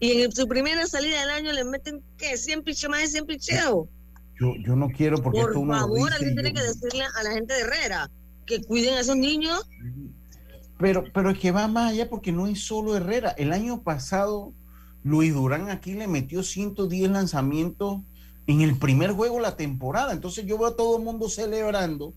Y 0.00 0.22
en 0.22 0.32
su 0.32 0.46
primera 0.48 0.86
salida 0.86 1.20
del 1.20 1.30
año 1.30 1.52
le 1.52 1.64
meten, 1.64 2.02
¿qué? 2.16 2.36
100 2.36 2.62
picheos, 2.62 2.90
más 2.90 3.00
de 3.00 3.08
100 3.08 3.26
picheos. 3.26 3.86
Yo, 4.40 4.54
yo 4.64 4.76
no 4.76 4.88
quiero 4.88 5.20
porque 5.22 5.40
Por 5.40 5.54
favor, 5.54 6.12
alguien 6.12 6.34
tiene 6.34 6.52
que 6.52 6.62
decirle 6.62 7.04
a 7.04 7.22
la 7.22 7.32
gente 7.32 7.54
de 7.54 7.60
Herrera 7.60 8.10
que 8.46 8.62
cuiden 8.62 8.94
a 8.94 9.00
esos 9.00 9.16
niños. 9.16 9.68
Pero, 10.78 11.04
pero 11.12 11.30
es 11.30 11.38
que 11.38 11.50
va 11.50 11.66
más 11.66 11.92
allá 11.92 12.08
porque 12.08 12.32
no 12.32 12.46
es 12.46 12.60
solo 12.60 12.96
Herrera. 12.96 13.30
El 13.30 13.52
año 13.52 13.82
pasado, 13.82 14.52
Luis 15.02 15.34
Durán 15.34 15.70
aquí 15.70 15.94
le 15.94 16.06
metió 16.06 16.42
110 16.42 17.10
lanzamientos 17.10 18.00
en 18.46 18.62
el 18.62 18.78
primer 18.78 19.12
juego 19.12 19.36
de 19.36 19.42
la 19.42 19.56
temporada. 19.56 20.12
Entonces 20.12 20.46
yo 20.46 20.56
veo 20.56 20.68
a 20.68 20.76
todo 20.76 20.98
el 20.98 21.04
mundo 21.04 21.28
celebrando, 21.28 22.14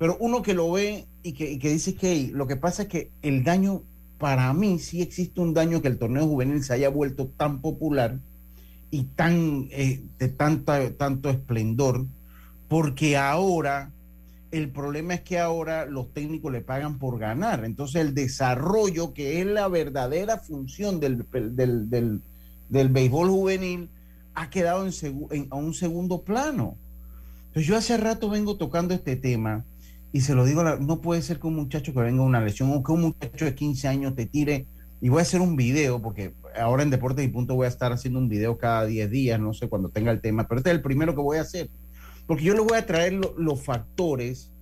pero 0.00 0.16
uno 0.18 0.40
que 0.40 0.54
lo 0.54 0.72
ve 0.72 1.04
y 1.22 1.34
que, 1.34 1.58
dice 1.58 1.94
que 1.94 2.30
lo 2.32 2.46
que 2.46 2.56
pasa 2.56 2.84
es 2.84 2.88
que 2.88 3.10
el 3.20 3.44
daño, 3.44 3.82
para 4.16 4.50
mí 4.54 4.78
sí 4.78 5.02
existe 5.02 5.42
un 5.42 5.52
daño 5.52 5.82
que 5.82 5.88
el 5.88 5.98
torneo 5.98 6.26
juvenil 6.26 6.64
se 6.64 6.72
haya 6.72 6.88
vuelto 6.88 7.26
tan 7.26 7.60
popular 7.60 8.18
y 8.90 9.02
tan 9.04 9.68
eh, 9.70 10.02
de 10.18 10.28
tanta, 10.30 10.90
tanto 10.96 11.28
esplendor, 11.28 12.06
porque 12.66 13.18
ahora 13.18 13.90
el 14.50 14.70
problema 14.70 15.12
es 15.12 15.20
que 15.20 15.38
ahora 15.38 15.84
los 15.84 16.14
técnicos 16.14 16.50
le 16.50 16.62
pagan 16.62 16.98
por 16.98 17.18
ganar. 17.18 17.66
Entonces 17.66 18.00
el 18.00 18.14
desarrollo, 18.14 19.12
que 19.12 19.42
es 19.42 19.46
la 19.46 19.68
verdadera 19.68 20.38
función 20.38 20.98
del, 20.98 21.26
del, 21.30 21.90
del, 21.90 22.22
del 22.70 22.88
béisbol 22.88 23.28
juvenil, 23.28 23.90
ha 24.32 24.48
quedado 24.48 24.86
en, 24.86 25.48
a 25.50 25.56
un 25.56 25.74
segundo 25.74 26.22
plano. 26.22 26.78
Entonces 27.48 27.66
yo 27.66 27.76
hace 27.76 27.98
rato 27.98 28.30
vengo 28.30 28.56
tocando 28.56 28.94
este 28.94 29.14
tema 29.16 29.66
y 30.12 30.22
se 30.22 30.34
lo 30.34 30.44
digo, 30.44 30.62
no 30.62 31.00
puede 31.00 31.22
ser 31.22 31.38
que 31.38 31.46
un 31.46 31.56
muchacho 31.56 31.92
que 31.92 32.00
venga 32.00 32.22
una 32.22 32.40
lesión 32.40 32.72
o 32.72 32.82
que 32.82 32.92
un 32.92 33.02
muchacho 33.02 33.44
de 33.44 33.54
15 33.54 33.88
años 33.88 34.14
te 34.14 34.26
tire, 34.26 34.66
y 35.00 35.08
voy 35.08 35.20
a 35.20 35.22
hacer 35.22 35.40
un 35.40 35.56
video, 35.56 36.02
porque 36.02 36.34
ahora 36.58 36.82
en 36.82 36.90
Deportes 36.90 37.24
y 37.24 37.28
Punto 37.28 37.54
voy 37.54 37.64
a 37.64 37.68
estar 37.68 37.92
haciendo 37.92 38.18
un 38.18 38.28
video 38.28 38.58
cada 38.58 38.84
10 38.84 39.10
días, 39.10 39.40
no 39.40 39.54
sé 39.54 39.68
cuando 39.68 39.88
tenga 39.88 40.10
el 40.10 40.20
tema, 40.20 40.46
pero 40.46 40.58
este 40.58 40.70
es 40.70 40.76
el 40.76 40.82
primero 40.82 41.14
que 41.14 41.22
voy 41.22 41.38
a 41.38 41.42
hacer, 41.42 41.70
porque 42.26 42.44
yo 42.44 42.54
le 42.54 42.60
voy 42.60 42.76
a 42.76 42.86
traer 42.86 43.14
los 43.36 43.62
factores 43.62 44.52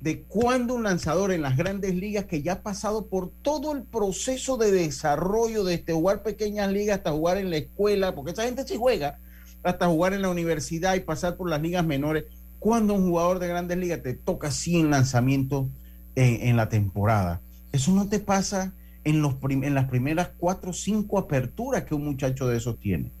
de 0.00 0.22
cuando 0.22 0.74
un 0.74 0.82
lanzador 0.82 1.32
en 1.32 1.42
las 1.42 1.56
grandes 1.56 1.94
ligas 1.94 2.26
que 2.26 2.42
ya 2.42 2.54
ha 2.54 2.62
pasado 2.62 3.06
por 3.08 3.30
todo 3.42 3.72
el 3.72 3.84
proceso 3.84 4.56
de 4.56 4.70
desarrollo 4.70 5.64
desde 5.64 5.92
jugar 5.92 6.22
pequeñas 6.22 6.70
ligas 6.70 6.98
hasta 6.98 7.12
jugar 7.12 7.38
en 7.38 7.50
la 7.50 7.56
escuela, 7.58 8.14
porque 8.14 8.32
esa 8.32 8.44
gente 8.44 8.66
sí 8.66 8.76
juega, 8.76 9.18
hasta 9.62 9.86
jugar 9.86 10.12
en 10.12 10.22
la 10.22 10.30
universidad 10.30 10.94
y 10.94 11.00
pasar 11.00 11.36
por 11.36 11.48
las 11.48 11.62
ligas 11.62 11.84
menores. 11.84 12.24
Cuando 12.58 12.94
un 12.94 13.08
jugador 13.08 13.38
de 13.38 13.48
grandes 13.48 13.78
ligas 13.78 14.02
te 14.02 14.14
toca 14.14 14.50
100 14.50 14.90
lanzamientos 14.90 15.68
en, 16.14 16.48
en 16.48 16.56
la 16.56 16.68
temporada, 16.68 17.40
eso 17.72 17.92
no 17.92 18.08
te 18.08 18.18
pasa 18.18 18.74
en, 19.06 19.22
los 19.22 19.36
en 19.48 19.74
las 19.74 19.84
primeras 19.84 20.30
cuatro 20.36 20.70
o 20.70 20.74
cinco 20.74 21.18
aperturas 21.18 21.84
que 21.84 21.94
un 21.94 22.04
muchacho 22.04 22.48
de 22.48 22.56
esos 22.56 22.78
tiene. 22.80 23.12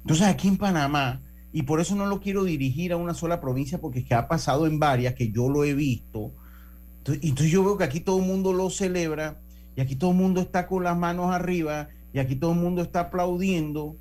Entonces 0.00 0.26
aquí 0.26 0.48
en 0.48 0.56
Panamá, 0.56 1.20
y 1.52 1.62
por 1.62 1.80
eso 1.80 1.94
no 1.94 2.06
lo 2.06 2.20
quiero 2.20 2.44
dirigir 2.44 2.92
a 2.92 2.96
una 2.96 3.12
sola 3.12 3.40
provincia, 3.40 3.78
porque 3.78 4.00
es 4.00 4.06
que 4.06 4.14
ha 4.14 4.26
pasado 4.26 4.66
en 4.66 4.78
varias, 4.78 5.14
que 5.14 5.30
yo 5.30 5.50
lo 5.50 5.64
he 5.64 5.74
visto. 5.74 6.32
y 7.20 7.28
entonces 7.28 7.50
yo 7.50 7.62
veo 7.62 7.76
que 7.76 7.84
aquí 7.84 8.00
todo 8.00 8.18
el 8.20 8.26
mundo 8.26 8.54
lo 8.54 8.70
celebra, 8.70 9.38
y 9.76 9.82
aquí 9.82 9.96
todo 9.96 10.12
el 10.12 10.16
mundo 10.16 10.40
está 10.40 10.66
con 10.66 10.82
las 10.82 10.96
manos 10.96 11.30
arriba, 11.30 11.88
y 12.14 12.20
aquí 12.20 12.36
todo 12.36 12.52
el 12.52 12.58
mundo 12.58 12.80
está 12.80 13.00
aplaudiendo, 13.00 13.96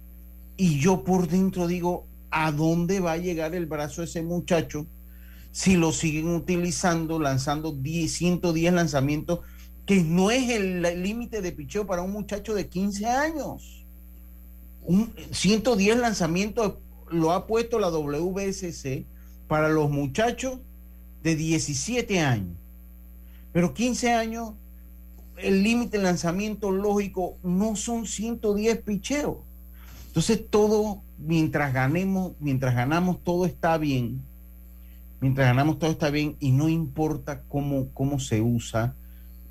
y 0.56 0.80
yo 0.80 1.04
por 1.04 1.28
dentro 1.28 1.68
digo, 1.68 2.08
¿a 2.46 2.52
dónde 2.52 3.00
va 3.00 3.14
a 3.14 3.18
llegar 3.18 3.56
el 3.56 3.66
brazo 3.66 4.04
ese 4.04 4.22
muchacho 4.22 4.86
si 5.52 5.76
lo 5.76 5.92
siguen 5.92 6.28
utilizando, 6.30 7.20
lanzando 7.20 7.72
10, 7.72 8.12
110 8.12 8.74
lanzamientos, 8.74 9.40
que 9.88 10.04
no 10.04 10.30
es 10.30 10.50
el 10.50 10.82
límite 11.02 11.42
de 11.42 11.52
picheo 11.52 11.88
para 11.88 12.04
un 12.04 12.12
muchacho 12.12 12.54
de 12.54 12.68
15 12.68 13.06
años? 13.08 13.86
Un, 14.84 15.14
110 15.32 15.98
lanzamientos 15.98 16.76
lo 17.10 17.32
ha 17.32 17.48
puesto 17.48 17.80
la 17.80 17.90
WSC 17.90 19.06
para 19.48 19.70
los 19.70 19.90
muchachos 19.90 20.60
de 21.24 21.36
17 21.36 22.20
años. 22.20 22.56
Pero 23.52 23.74
15 23.74 24.12
años, 24.14 24.54
el 25.38 25.64
límite 25.64 25.98
de 25.98 26.04
lanzamiento 26.04 26.70
lógico 26.70 27.38
no 27.42 27.76
son 27.76 28.06
110 28.06 28.82
picheos. 28.84 29.38
Entonces 30.08 30.50
todo, 30.50 31.02
mientras 31.18 31.74
ganemos, 31.74 32.34
mientras 32.40 32.76
ganamos, 32.76 33.24
todo 33.24 33.46
está 33.46 33.78
bien. 33.78 34.22
Mientras 35.20 35.48
ganamos, 35.48 35.80
todo 35.80 35.90
está 35.90 36.10
bien 36.10 36.36
y 36.40 36.52
no 36.52 36.70
importa 36.70 37.42
cómo, 37.48 37.90
cómo 37.94 38.20
se 38.20 38.42
usa 38.42 38.96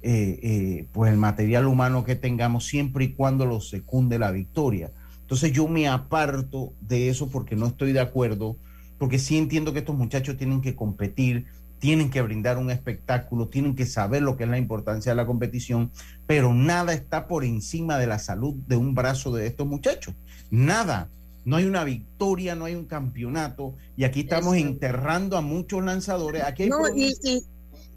eh, 0.03 0.39
eh, 0.43 0.87
pues 0.93 1.11
el 1.11 1.19
material 1.19 1.67
humano 1.67 2.05
que 2.05 2.15
tengamos, 2.15 2.67
siempre 2.67 3.07
y 3.07 3.13
cuando 3.15 3.45
lo 3.45 3.61
secunde 3.61 4.21
la 4.21 4.31
victoria. 4.31 4.93
Entonces 5.23 5.51
yo 5.51 5.67
me 5.67 5.89
aparto 5.89 6.73
de 6.81 7.09
eso 7.09 7.29
porque 7.29 7.57
no 7.57 7.67
estoy 7.67 7.93
de 7.93 7.99
acuerdo, 7.99 8.57
porque 8.99 9.19
sí 9.19 9.37
entiendo 9.37 9.73
que 9.73 9.81
estos 9.81 9.97
muchachos 9.97 10.37
tienen 10.37 10.61
que 10.61 10.77
competir, 10.77 11.47
tienen 11.81 12.11
que 12.11 12.23
brindar 12.23 12.59
un 12.59 12.71
espectáculo, 12.71 13.49
tienen 13.49 13.75
que 13.75 13.87
saber 13.87 14.23
lo 14.23 14.37
que 14.37 14.45
es 14.45 14.51
la 14.51 14.59
importancia 14.59 15.11
de 15.11 15.17
la 15.17 15.27
competición, 15.27 15.91
pero 16.29 16.55
nada 16.55 16.93
está 16.93 17.27
por 17.27 17.45
encima 17.45 17.99
de 17.99 18.07
la 18.07 18.21
salud 18.21 18.55
de 18.69 18.77
un 18.77 18.95
brazo 18.95 19.33
de 19.33 19.49
estos 19.49 19.67
muchachos. 19.67 20.15
Nada. 20.53 21.11
No 21.47 21.55
hay 21.55 21.65
una 21.65 21.85
victoria, 21.85 22.57
no 22.57 22.65
hay 22.65 22.75
un 22.75 22.87
campeonato, 22.87 23.77
y 23.97 24.03
aquí 24.03 24.21
estamos 24.21 24.57
enterrando 24.57 25.37
a 25.37 25.43
muchos 25.43 25.83
lanzadores. 25.85 26.43
Aquí 26.43 26.69
no, 26.69 26.89
y, 26.93 27.15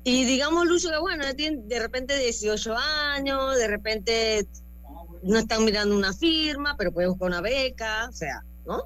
y, 0.04 0.24
digamos, 0.24 0.68
Lucho, 0.68 0.92
que 0.92 1.00
bueno, 1.00 1.26
de 1.26 1.80
repente 1.80 2.16
18 2.16 2.78
años, 2.78 3.58
de 3.58 3.68
repente 3.68 4.48
no 5.24 5.40
están 5.40 5.66
mirando 5.66 5.98
una 5.98 6.14
firma, 6.14 6.76
pero 6.78 6.92
pueden 6.92 7.10
buscar 7.10 7.28
una 7.28 7.42
beca, 7.42 8.08
o 8.08 8.14
sea, 8.14 8.44
¿no? 8.68 8.84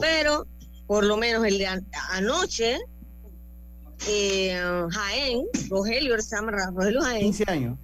Pero 0.00 0.48
por 0.88 1.04
lo 1.04 1.16
menos 1.16 1.46
el 1.46 1.58
de 1.58 1.68
anoche, 2.10 2.78
eh, 4.08 4.60
Jaén, 4.90 5.46
Rogelio, 5.70 6.16
Rogelio 6.16 7.00
Jaén. 7.00 7.22
15 7.22 7.44
años. 7.46 7.78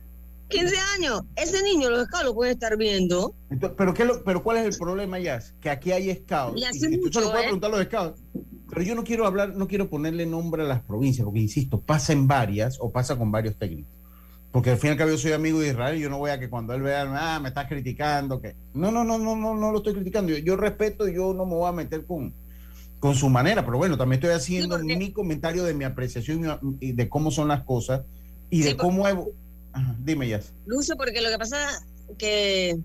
15 0.50 0.76
años. 0.98 1.22
Ese 1.36 1.62
niño, 1.62 1.88
los 1.88 2.06
scouts 2.06 2.24
lo 2.24 2.34
pueden 2.34 2.52
estar 2.54 2.76
viendo. 2.76 3.34
pero, 3.76 3.94
¿qué 3.94 4.06
pero 4.24 4.42
¿cuál 4.42 4.58
es 4.58 4.66
el 4.66 4.78
problema, 4.78 5.18
ya? 5.18 5.40
Que 5.60 5.70
aquí 5.70 5.92
hay 5.92 6.14
scouts. 6.14 6.60
Y 6.60 6.64
hace 6.64 6.98
mucho, 6.98 7.20
lo 7.20 7.30
¿eh? 7.30 7.42
preguntar 7.42 7.72
a 7.72 7.76
los 7.76 7.86
scouts. 7.86 8.22
Pero 8.68 8.82
yo 8.82 8.94
no 8.94 9.02
quiero 9.02 9.26
hablar, 9.26 9.56
no 9.56 9.66
quiero 9.66 9.88
ponerle 9.88 10.26
nombre 10.26 10.62
a 10.62 10.66
las 10.66 10.82
provincias, 10.82 11.24
porque 11.24 11.40
insisto, 11.40 11.80
pasa 11.80 12.12
en 12.12 12.28
varias 12.28 12.78
o 12.80 12.90
pasa 12.90 13.16
con 13.16 13.32
varios 13.32 13.56
técnicos. 13.56 13.92
Porque 14.52 14.70
al 14.70 14.78
fin 14.78 14.88
y 14.88 14.90
al 14.92 14.96
cabo 14.98 15.10
yo 15.10 15.18
soy 15.18 15.32
amigo 15.32 15.60
de 15.60 15.68
Israel 15.68 15.96
y 15.96 16.00
yo 16.00 16.10
no 16.10 16.18
voy 16.18 16.30
a 16.30 16.40
que 16.40 16.50
cuando 16.50 16.74
él 16.74 16.82
vea, 16.82 17.02
ah, 17.08 17.38
me 17.40 17.48
estás 17.48 17.68
criticando, 17.68 18.40
que 18.40 18.56
no, 18.74 18.90
no, 18.90 19.04
no, 19.04 19.18
no, 19.18 19.36
no, 19.36 19.54
no 19.54 19.70
lo 19.70 19.78
estoy 19.78 19.94
criticando. 19.94 20.32
Yo, 20.32 20.38
yo 20.38 20.56
respeto 20.56 21.08
y 21.08 21.14
yo 21.14 21.32
no 21.32 21.46
me 21.46 21.54
voy 21.54 21.68
a 21.68 21.72
meter 21.72 22.04
con, 22.04 22.34
con 22.98 23.14
su 23.14 23.28
manera, 23.28 23.64
pero 23.64 23.78
bueno, 23.78 23.96
también 23.96 24.20
estoy 24.20 24.34
haciendo 24.34 24.78
mi 24.78 25.12
comentario 25.12 25.64
de 25.64 25.74
mi 25.74 25.84
apreciación 25.84 26.76
y 26.80 26.92
de 26.92 27.08
cómo 27.08 27.30
son 27.30 27.48
las 27.48 27.62
cosas 27.62 28.02
y 28.50 28.62
de 28.62 28.76
cómo... 28.76 29.04
dime, 29.98 30.28
ya. 30.28 30.40
Lucio, 30.66 30.96
porque 30.96 31.20
lo 31.20 31.30
que 31.30 31.38
pasa 31.38 31.84
que, 32.18 32.78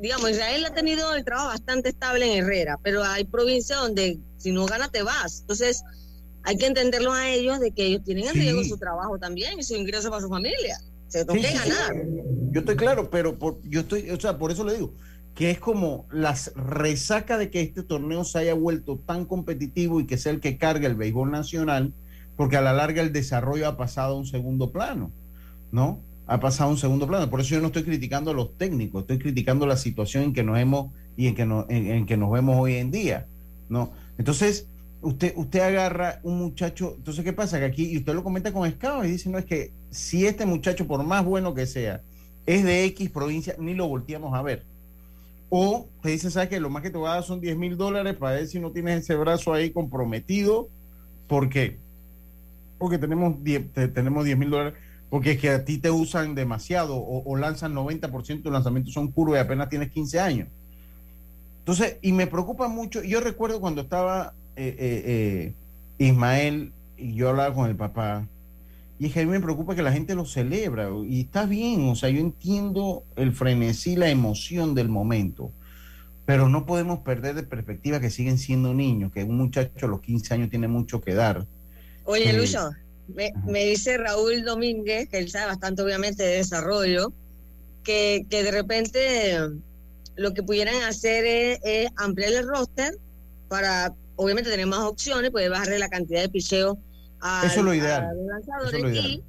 digamos, 0.00 0.30
Israel 0.30 0.64
ha 0.64 0.74
tenido 0.74 1.14
el 1.14 1.24
trabajo 1.24 1.48
bastante 1.48 1.90
estable 1.90 2.26
en 2.26 2.44
Herrera, 2.44 2.78
pero 2.82 3.02
hay 3.02 3.24
provincias 3.24 3.78
donde 3.78 4.18
si 4.38 4.52
no 4.52 4.66
gana 4.66 4.88
te 4.88 5.02
vas. 5.02 5.40
Entonces, 5.40 5.82
hay 6.42 6.56
que 6.56 6.66
entenderlo 6.66 7.12
a 7.12 7.28
ellos 7.30 7.60
de 7.60 7.70
que 7.70 7.86
ellos 7.86 8.04
tienen 8.04 8.28
en 8.28 8.34
riesgo 8.34 8.64
su 8.64 8.78
trabajo 8.78 9.18
también 9.18 9.58
y 9.58 9.62
su 9.62 9.74
ingreso 9.74 10.10
para 10.10 10.22
su 10.22 10.28
familia. 10.28 10.78
Yo 12.50 12.60
estoy 12.60 12.76
claro, 12.76 13.08
pero 13.10 13.38
por, 13.38 13.60
yo 13.62 13.80
estoy, 13.80 14.10
o 14.10 14.20
sea, 14.20 14.38
por 14.38 14.50
eso 14.50 14.64
le 14.64 14.74
digo 14.74 14.92
que 15.34 15.50
es 15.50 15.58
como 15.58 16.06
la 16.12 16.36
resaca 16.54 17.38
de 17.38 17.50
que 17.50 17.60
este 17.60 17.82
torneo 17.82 18.22
se 18.22 18.38
haya 18.38 18.54
vuelto 18.54 19.00
tan 19.04 19.24
competitivo 19.24 20.00
y 20.00 20.06
que 20.06 20.16
sea 20.16 20.30
el 20.30 20.40
que 20.40 20.58
carga 20.58 20.86
el 20.86 20.94
béisbol 20.94 21.30
nacional, 21.30 21.92
porque 22.36 22.56
a 22.56 22.60
la 22.60 22.72
larga 22.72 23.02
el 23.02 23.12
desarrollo 23.12 23.66
ha 23.66 23.76
pasado 23.76 24.14
a 24.14 24.18
un 24.18 24.26
segundo 24.26 24.70
plano. 24.70 25.10
¿no? 25.74 25.98
Ha 26.26 26.40
pasado 26.40 26.70
a 26.70 26.72
un 26.72 26.78
segundo 26.78 27.06
plano. 27.06 27.28
Por 27.28 27.40
eso 27.40 27.54
yo 27.54 27.60
no 27.60 27.66
estoy 27.66 27.82
criticando 27.82 28.30
a 28.30 28.34
los 28.34 28.56
técnicos, 28.56 29.02
estoy 29.02 29.18
criticando 29.18 29.66
la 29.66 29.76
situación 29.76 30.24
en 30.24 30.32
que 30.32 30.42
nos 30.42 30.58
hemos 30.58 30.92
y 31.16 31.26
en 31.26 31.34
que, 31.34 31.42
en, 31.42 32.06
que 32.06 32.16
nos 32.16 32.30
vemos 32.30 32.56
hoy 32.58 32.76
en 32.76 32.90
día, 32.90 33.26
¿no? 33.68 33.92
Entonces, 34.18 34.66
usted, 35.02 35.34
usted 35.36 35.60
agarra 35.60 36.20
un 36.22 36.38
muchacho, 36.38 36.94
entonces, 36.96 37.24
¿qué 37.24 37.32
pasa? 37.32 37.58
Que 37.58 37.66
aquí, 37.66 37.90
y 37.90 37.98
usted 37.98 38.14
lo 38.14 38.24
comenta 38.24 38.52
con 38.52 38.66
escabos 38.66 39.06
y 39.06 39.10
dice, 39.10 39.28
no, 39.28 39.38
es 39.38 39.44
que 39.44 39.70
si 39.90 40.26
este 40.26 40.46
muchacho, 40.46 40.86
por 40.86 41.04
más 41.04 41.24
bueno 41.24 41.54
que 41.54 41.66
sea, 41.66 42.00
es 42.46 42.64
de 42.64 42.84
X 42.84 43.10
provincia, 43.10 43.54
ni 43.58 43.74
lo 43.74 43.86
volteamos 43.86 44.34
a 44.34 44.42
ver. 44.42 44.64
O 45.50 45.88
te 46.02 46.10
dice, 46.10 46.30
¿sabes 46.30 46.48
que 46.48 46.58
Lo 46.60 46.70
más 46.70 46.82
que 46.82 46.90
te 46.90 46.98
va 46.98 47.12
a 47.12 47.14
dar 47.16 47.24
son 47.24 47.40
10 47.40 47.56
mil 47.56 47.76
dólares 47.76 48.16
para 48.16 48.36
ver 48.36 48.48
si 48.48 48.58
no 48.58 48.72
tienes 48.72 49.02
ese 49.02 49.14
brazo 49.14 49.52
ahí 49.52 49.70
comprometido. 49.70 50.68
¿Por 51.28 51.48
qué? 51.48 51.78
Porque 52.78 52.98
tenemos 52.98 53.42
10 53.42 53.72
tenemos 53.94 54.24
mil 54.24 54.50
dólares. 54.50 54.74
Porque 55.14 55.30
es 55.30 55.40
que 55.40 55.48
a 55.50 55.64
ti 55.64 55.78
te 55.78 55.92
usan 55.92 56.34
demasiado 56.34 56.96
o, 56.96 57.36
lanzan 57.36 57.72
90% 57.72 58.42
de 58.42 58.50
lanzamientos 58.50 58.92
son 58.92 59.12
curvas 59.12 59.36
y 59.36 59.40
apenas 59.44 59.68
tienes 59.68 59.92
15 59.92 60.18
años. 60.18 60.48
Entonces, 61.60 61.98
y 62.02 62.10
me 62.10 62.26
preocupa 62.26 62.66
mucho. 62.66 63.00
Yo 63.00 63.20
recuerdo 63.20 63.60
cuando 63.60 63.82
estaba 63.82 64.34
eh, 64.56 64.74
eh, 64.76 65.54
eh, 66.00 66.04
Ismael 66.04 66.72
y 66.96 67.14
yo 67.14 67.28
hablaba 67.28 67.54
con 67.54 67.70
el 67.70 67.76
papá 67.76 68.26
y 68.98 69.06
es 69.06 69.12
que 69.12 69.20
a 69.20 69.24
mí 69.24 69.30
me 69.30 69.38
preocupa 69.38 69.76
que 69.76 69.82
la 69.82 69.92
gente 69.92 70.16
lo 70.16 70.24
celebra 70.24 70.88
y 71.06 71.20
está 71.20 71.46
bien, 71.46 71.88
o 71.88 71.94
sea, 71.94 72.10
yo 72.10 72.18
entiendo 72.18 73.04
el 73.14 73.32
frenesí, 73.32 73.94
la 73.94 74.08
emoción 74.08 74.74
del 74.74 74.88
momento, 74.88 75.52
pero 76.26 76.48
no 76.48 76.66
podemos 76.66 76.98
perder 76.98 77.36
de 77.36 77.44
perspectiva 77.44 78.00
que 78.00 78.10
siguen 78.10 78.36
siendo 78.36 78.74
niños, 78.74 79.12
que 79.12 79.22
un 79.22 79.36
muchacho 79.36 79.86
a 79.86 79.90
los 79.90 80.00
15 80.00 80.34
años 80.34 80.50
tiene 80.50 80.66
mucho 80.66 81.00
que 81.00 81.14
dar. 81.14 81.46
Oye, 82.02 82.32
Lucho, 82.32 82.72
me, 83.08 83.64
dice 83.64 83.98
Raúl 83.98 84.44
Domínguez, 84.44 85.08
que 85.08 85.18
él 85.18 85.30
sabe 85.30 85.46
bastante 85.46 85.82
obviamente 85.82 86.22
de 86.22 86.36
desarrollo, 86.36 87.12
que, 87.82 88.26
que 88.30 88.42
de 88.42 88.50
repente 88.50 89.38
lo 90.16 90.32
que 90.32 90.42
pudieran 90.42 90.82
hacer 90.84 91.60
es, 91.62 91.88
ampliar 91.96 92.32
el 92.32 92.48
roster 92.48 92.96
para, 93.48 93.94
obviamente, 94.16 94.50
tener 94.50 94.66
más 94.66 94.80
opciones, 94.80 95.30
puede 95.30 95.48
bajar 95.48 95.68
la 95.78 95.88
cantidad 95.88 96.22
de 96.22 96.28
picheos 96.28 96.76
eso 97.44 97.60
es 97.60 97.64
lo 97.64 97.74
ideal. 97.74 99.22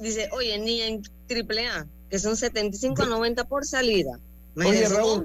dice, 0.00 0.28
oye, 0.32 0.58
ni 0.58 0.80
en 0.82 1.02
AAA, 1.30 1.86
que 2.10 2.18
son 2.18 2.36
75 2.36 3.02
a 3.02 3.06
90 3.06 3.44
por 3.44 3.64
salida. 3.64 4.18
Oye, 4.56 4.88
Raúl, 4.88 5.24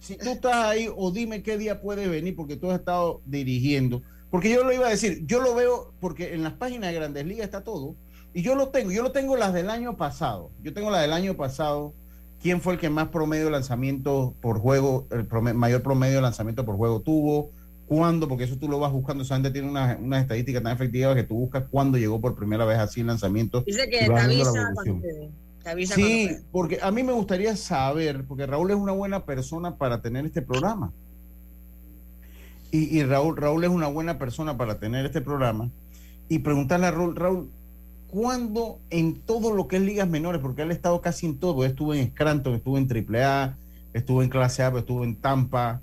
si 0.00 0.16
tú 0.16 0.32
estás 0.32 0.54
ahí, 0.54 0.88
o 0.94 1.10
dime 1.10 1.42
qué 1.42 1.56
día 1.56 1.80
puede 1.80 2.08
venir, 2.08 2.36
porque 2.36 2.56
tú 2.56 2.70
has 2.70 2.78
estado 2.78 3.22
dirigiendo. 3.24 4.02
Porque 4.34 4.50
yo 4.50 4.64
lo 4.64 4.72
iba 4.72 4.88
a 4.88 4.90
decir, 4.90 5.24
yo 5.26 5.40
lo 5.40 5.54
veo, 5.54 5.92
porque 6.00 6.34
en 6.34 6.42
las 6.42 6.54
páginas 6.54 6.90
de 6.90 6.96
Grandes 6.96 7.24
Ligas 7.24 7.44
está 7.44 7.62
todo, 7.62 7.94
y 8.32 8.42
yo 8.42 8.56
lo 8.56 8.70
tengo, 8.70 8.90
yo 8.90 9.04
lo 9.04 9.12
tengo 9.12 9.36
las 9.36 9.52
del 9.52 9.70
año 9.70 9.96
pasado. 9.96 10.50
Yo 10.60 10.74
tengo 10.74 10.90
la 10.90 11.00
del 11.00 11.12
año 11.12 11.36
pasado. 11.36 11.94
¿Quién 12.42 12.60
fue 12.60 12.72
el 12.72 12.80
que 12.80 12.90
más 12.90 13.10
promedio 13.10 13.44
de 13.44 13.52
lanzamiento 13.52 14.34
por 14.40 14.58
juego, 14.58 15.06
el 15.12 15.54
mayor 15.54 15.82
promedio 15.84 16.16
de 16.16 16.22
lanzamiento 16.22 16.64
por 16.64 16.76
juego 16.76 17.00
tuvo? 17.00 17.52
cuándo, 17.86 18.26
porque 18.26 18.42
eso 18.42 18.56
tú 18.56 18.66
lo 18.68 18.80
vas 18.80 18.90
buscando, 18.90 19.24
gente 19.24 19.52
tiene 19.52 19.68
unas 19.68 20.00
una 20.00 20.18
estadísticas 20.18 20.64
tan 20.64 20.72
efectivas 20.72 21.14
que 21.14 21.22
tú 21.22 21.36
buscas 21.36 21.66
cuándo 21.70 21.96
llegó 21.96 22.20
por 22.20 22.34
primera 22.34 22.64
vez 22.64 22.78
así 22.78 23.02
el 23.02 23.06
lanzamiento. 23.06 23.62
Dice 23.64 23.88
que 23.88 24.06
te 24.06 24.18
avisa, 24.18 24.72
te, 25.62 25.70
avisa 25.70 25.94
Sí, 25.94 26.30
porque 26.50 26.80
a 26.82 26.90
mí 26.90 27.04
me 27.04 27.12
gustaría 27.12 27.54
saber, 27.54 28.24
porque 28.26 28.46
Raúl 28.46 28.70
es 28.70 28.76
una 28.76 28.92
buena 28.92 29.24
persona 29.26 29.76
para 29.76 30.02
tener 30.02 30.24
este 30.26 30.42
programa. 30.42 30.92
Y, 32.76 33.04
Raúl, 33.04 33.36
Raúl 33.36 33.62
es 33.62 33.70
una 33.70 33.86
buena 33.86 34.18
persona 34.18 34.56
para 34.56 34.80
tener 34.80 35.06
este 35.06 35.20
programa. 35.20 35.70
Y 36.28 36.40
preguntarle 36.40 36.88
a 36.88 36.90
Raúl, 36.90 37.14
Raúl, 37.14 37.48
¿cuándo 38.08 38.80
en 38.90 39.20
todo 39.20 39.54
lo 39.54 39.68
que 39.68 39.76
es 39.76 39.82
ligas 39.82 40.08
menores, 40.08 40.40
porque 40.40 40.62
él 40.62 40.70
ha 40.70 40.74
estado 40.74 41.00
casi 41.00 41.26
en 41.26 41.38
todo, 41.38 41.64
estuvo 41.64 41.94
en 41.94 42.10
Scranton, 42.10 42.54
estuvo 42.54 42.76
en 42.76 42.88
AAA, 42.90 43.56
estuvo 43.92 44.24
en 44.24 44.28
clase 44.28 44.64
A, 44.64 44.76
estuvo 44.76 45.04
en 45.04 45.14
Tampa, 45.14 45.82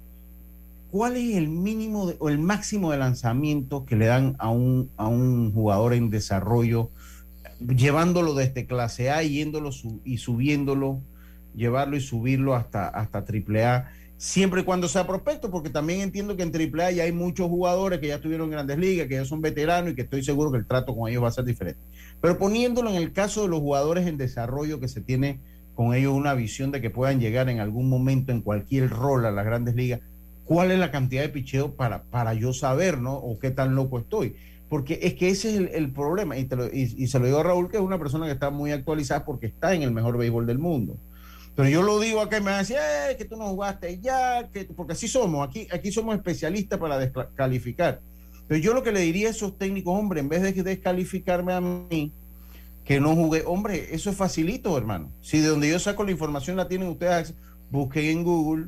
¿cuál 0.92 1.16
es 1.16 1.38
el 1.38 1.48
mínimo 1.48 2.12
o 2.20 2.28
el 2.28 2.40
máximo 2.40 2.92
de 2.92 2.98
lanzamiento 2.98 3.86
que 3.86 3.96
le 3.96 4.08
dan 4.08 4.36
a 4.38 4.50
un, 4.50 4.90
a 4.98 5.08
un 5.08 5.54
jugador 5.54 5.94
en 5.94 6.10
desarrollo, 6.10 6.90
llevándolo 7.58 8.34
desde 8.34 8.66
clase 8.66 9.12
A 9.12 9.24
yéndolo 9.24 9.70
y 10.04 10.18
subiéndolo, 10.18 11.00
llevarlo 11.56 11.96
y 11.96 12.02
subirlo 12.02 12.54
hasta, 12.54 12.90
hasta 12.90 13.24
triple 13.24 13.64
A, 13.64 13.94
siempre 14.22 14.62
y 14.62 14.64
cuando 14.64 14.88
sea 14.88 15.08
prospecto, 15.08 15.50
porque 15.50 15.72
también 15.72 16.02
entiendo 16.02 16.38
que 16.38 16.44
en 16.44 16.52
triple 16.52 16.84
A 16.84 16.92
ya 16.92 17.06
hay 17.06 17.12
muchos 17.12 17.48
jugadores 17.48 17.98
que 17.98 18.08
ya 18.08 18.16
estuvieron 18.18 18.46
en 18.46 18.52
grandes 18.52 18.78
ligas, 18.78 19.08
que 19.08 19.16
ya 19.16 19.26
son 19.26 19.42
veteranos 19.42 19.92
y 19.92 19.96
que 19.96 20.04
estoy 20.04 20.24
seguro 20.24 20.52
que 20.52 20.60
el 20.60 20.68
trato 20.68 20.96
con 20.96 21.10
ellos 21.10 21.24
va 21.24 21.30
a 21.30 21.32
ser 21.32 21.44
diferente. 21.44 21.82
Pero 22.22 22.38
poniéndolo 22.38 22.92
en 22.92 22.98
el 22.98 23.14
caso 23.14 23.42
de 23.42 23.48
los 23.48 23.62
jugadores 23.62 24.06
en 24.06 24.18
desarrollo 24.18 24.80
que 24.80 24.88
se 24.88 25.02
tiene 25.02 25.40
con 25.74 25.96
ellos 25.96 26.14
una 26.14 26.36
visión 26.36 26.70
de 26.70 26.82
que 26.82 26.92
puedan 26.92 27.20
llegar 27.20 27.50
en 27.50 27.60
algún 27.60 27.90
momento 27.90 28.32
en 28.32 28.42
cualquier 28.42 28.92
rol 28.92 29.26
a 29.26 29.32
las 29.32 29.44
grandes 29.44 29.74
ligas, 29.74 30.02
cuál 30.46 30.70
es 30.70 30.78
la 30.78 30.92
cantidad 30.92 31.24
de 31.24 31.30
picheo 31.30 31.74
para, 31.74 32.04
para 32.04 32.36
yo 32.36 32.54
saber, 32.54 33.00
¿no? 33.00 33.16
O 33.16 33.40
qué 33.40 33.50
tan 33.50 33.74
loco 33.74 33.98
estoy. 33.98 34.36
Porque 34.70 35.00
es 35.02 35.16
que 35.16 35.30
ese 35.30 35.50
es 35.50 35.74
el, 35.74 35.92
problema. 35.94 36.38
Y, 36.38 36.48
y, 36.72 37.08
se 37.08 37.18
lo 37.18 37.26
digo 37.26 37.40
a 37.40 37.44
Raúl, 37.44 37.72
que 37.72 37.78
es 37.78 37.84
una 37.84 37.98
persona 37.98 38.28
que 38.28 38.34
está 38.34 38.52
muy 38.52 38.72
actualizada 38.72 39.26
porque 39.26 39.48
está 39.48 39.74
en 39.74 39.82
el 39.82 39.90
mejor 39.90 40.16
béisbol 40.16 40.46
del 40.46 40.60
mundo. 40.60 40.96
Pero 41.56 41.70
yo 41.70 41.82
lo 41.82 42.00
digo 42.00 42.22
acá 42.22 42.38
y 42.38 42.42
me 42.42 42.52
eh, 42.52 43.16
que 43.18 43.26
tú 43.26 43.36
no 43.36 43.50
jugaste 43.50 44.00
ya, 44.00 44.48
que, 44.50 44.66
porque 44.66 44.94
así 44.94 45.08
somos, 45.08 45.48
aquí, 45.48 45.68
aquí 45.72 45.92
somos 45.92 46.16
especialistas 46.16 46.80
para 46.80 46.98
descalificar. 46.98 48.02
Pero 48.48 48.62
yo 48.62 48.74
lo 48.74 48.84
que 48.84 48.92
le 48.92 49.02
diría 49.02 49.28
a 49.28 49.32
esos 49.32 49.58
técnicos, 49.58 49.98
hombre, 49.98 50.22
en 50.22 50.30
vez 50.30 50.42
de 50.42 50.64
descalificarme 50.64 51.54
a 51.54 51.62
mí, 51.62 52.14
que 52.86 53.00
no 53.00 53.16
jugué, 53.16 53.44
hombre, 53.46 53.94
eso 53.94 54.10
es 54.10 54.16
facilito, 54.16 54.78
hermano. 54.78 55.12
Si 55.22 55.40
de 55.40 55.48
donde 55.48 55.70
yo 55.70 55.80
saco 55.80 56.04
la 56.04 56.12
información 56.12 56.58
la 56.58 56.68
tienen 56.68 56.88
ustedes, 56.88 57.34
busquen 57.70 58.06
en 58.06 58.24
Google, 58.24 58.68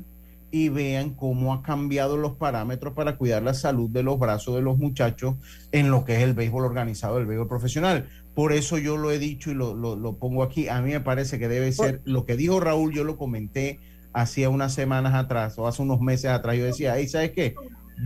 y 0.54 0.68
vean 0.68 1.10
cómo 1.10 1.52
ha 1.52 1.62
cambiado 1.62 2.16
los 2.16 2.36
parámetros 2.36 2.94
para 2.94 3.16
cuidar 3.16 3.42
la 3.42 3.54
salud 3.54 3.90
de 3.90 4.04
los 4.04 4.20
brazos 4.20 4.54
de 4.54 4.62
los 4.62 4.78
muchachos 4.78 5.34
en 5.72 5.90
lo 5.90 6.04
que 6.04 6.14
es 6.14 6.22
el 6.22 6.32
béisbol 6.32 6.64
organizado, 6.64 7.18
el 7.18 7.26
béisbol 7.26 7.48
profesional. 7.48 8.08
Por 8.34 8.52
eso 8.52 8.78
yo 8.78 8.96
lo 8.96 9.10
he 9.12 9.18
dicho 9.18 9.50
y 9.50 9.54
lo, 9.54 9.74
lo, 9.74 10.16
pongo 10.16 10.42
aquí. 10.42 10.68
A 10.68 10.80
mí 10.80 10.90
me 10.90 11.00
parece 11.00 11.38
que 11.38 11.48
debe 11.48 11.70
ser 11.72 12.00
lo 12.04 12.24
que 12.26 12.36
dijo 12.36 12.58
Raúl, 12.60 12.92
yo 12.92 13.04
lo 13.04 13.16
comenté 13.16 13.78
hacía 14.14 14.48
unas 14.48 14.72
semanas 14.72 15.12
atrás 15.14 15.58
o 15.58 15.66
hace 15.66 15.82
unos 15.82 16.00
meses 16.00 16.30
atrás. 16.30 16.56
Yo 16.56 16.64
decía, 16.64 16.94
ahí 16.94 17.08
sabes 17.08 17.32
qué, 17.32 17.54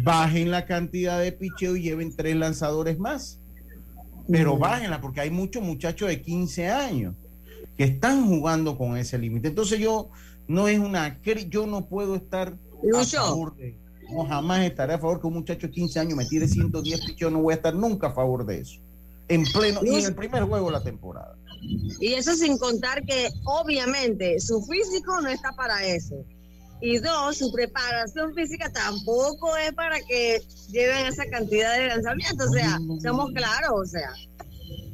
bajen 0.02 0.50
la 0.50 0.66
cantidad 0.66 1.20
de 1.20 1.32
picheo 1.32 1.76
y 1.76 1.82
lleven 1.82 2.16
tres 2.16 2.34
lanzadores 2.34 2.98
más. 2.98 3.40
Pero 4.30 4.58
bájenla 4.58 5.00
porque 5.00 5.20
hay 5.20 5.30
muchos 5.30 5.62
muchachos 5.62 6.08
de 6.08 6.20
15 6.20 6.68
años 6.68 7.14
que 7.76 7.84
están 7.84 8.26
jugando 8.26 8.76
con 8.76 8.96
ese 8.96 9.18
límite. 9.18 9.48
Entonces 9.48 9.78
yo 9.78 10.10
no 10.46 10.68
es 10.68 10.78
una 10.78 11.20
yo 11.48 11.66
no 11.66 11.86
puedo 11.86 12.16
estar 12.16 12.56
a 12.94 13.04
favor 13.04 13.56
de 13.56 13.78
no 14.10 14.24
jamás 14.24 14.64
estaré 14.64 14.94
a 14.94 14.98
favor 14.98 15.20
que 15.20 15.26
un 15.26 15.34
muchacho 15.34 15.66
de 15.66 15.72
15 15.72 16.00
años 16.00 16.16
me 16.16 16.24
tire 16.24 16.48
110 16.48 17.06
pichos, 17.06 17.30
no 17.30 17.42
voy 17.42 17.52
a 17.52 17.56
estar 17.56 17.74
nunca 17.74 18.08
a 18.08 18.12
favor 18.12 18.46
de 18.46 18.60
eso. 18.60 18.80
En 19.28 19.44
pleno 19.44 19.80
y 19.84 19.94
en 19.94 20.06
el 20.06 20.14
primer 20.14 20.44
juego 20.44 20.66
de 20.66 20.72
la 20.72 20.82
temporada. 20.82 21.36
Y 22.00 22.14
eso 22.14 22.34
sin 22.34 22.56
contar 22.58 23.04
que 23.04 23.28
obviamente 23.44 24.40
su 24.40 24.62
físico 24.62 25.20
no 25.20 25.28
está 25.28 25.52
para 25.52 25.84
eso. 25.84 26.24
Y 26.80 26.98
dos, 26.98 27.36
su 27.36 27.52
preparación 27.52 28.34
física 28.34 28.70
tampoco 28.72 29.56
es 29.56 29.72
para 29.72 29.96
que 30.00 30.40
lleven 30.70 31.06
esa 31.06 31.26
cantidad 31.26 31.76
de 31.76 31.88
lanzamientos. 31.88 32.48
O 32.48 32.52
sea, 32.52 32.78
seamos 33.00 33.32
claros, 33.32 33.72
o 33.74 33.84
sea. 33.84 34.10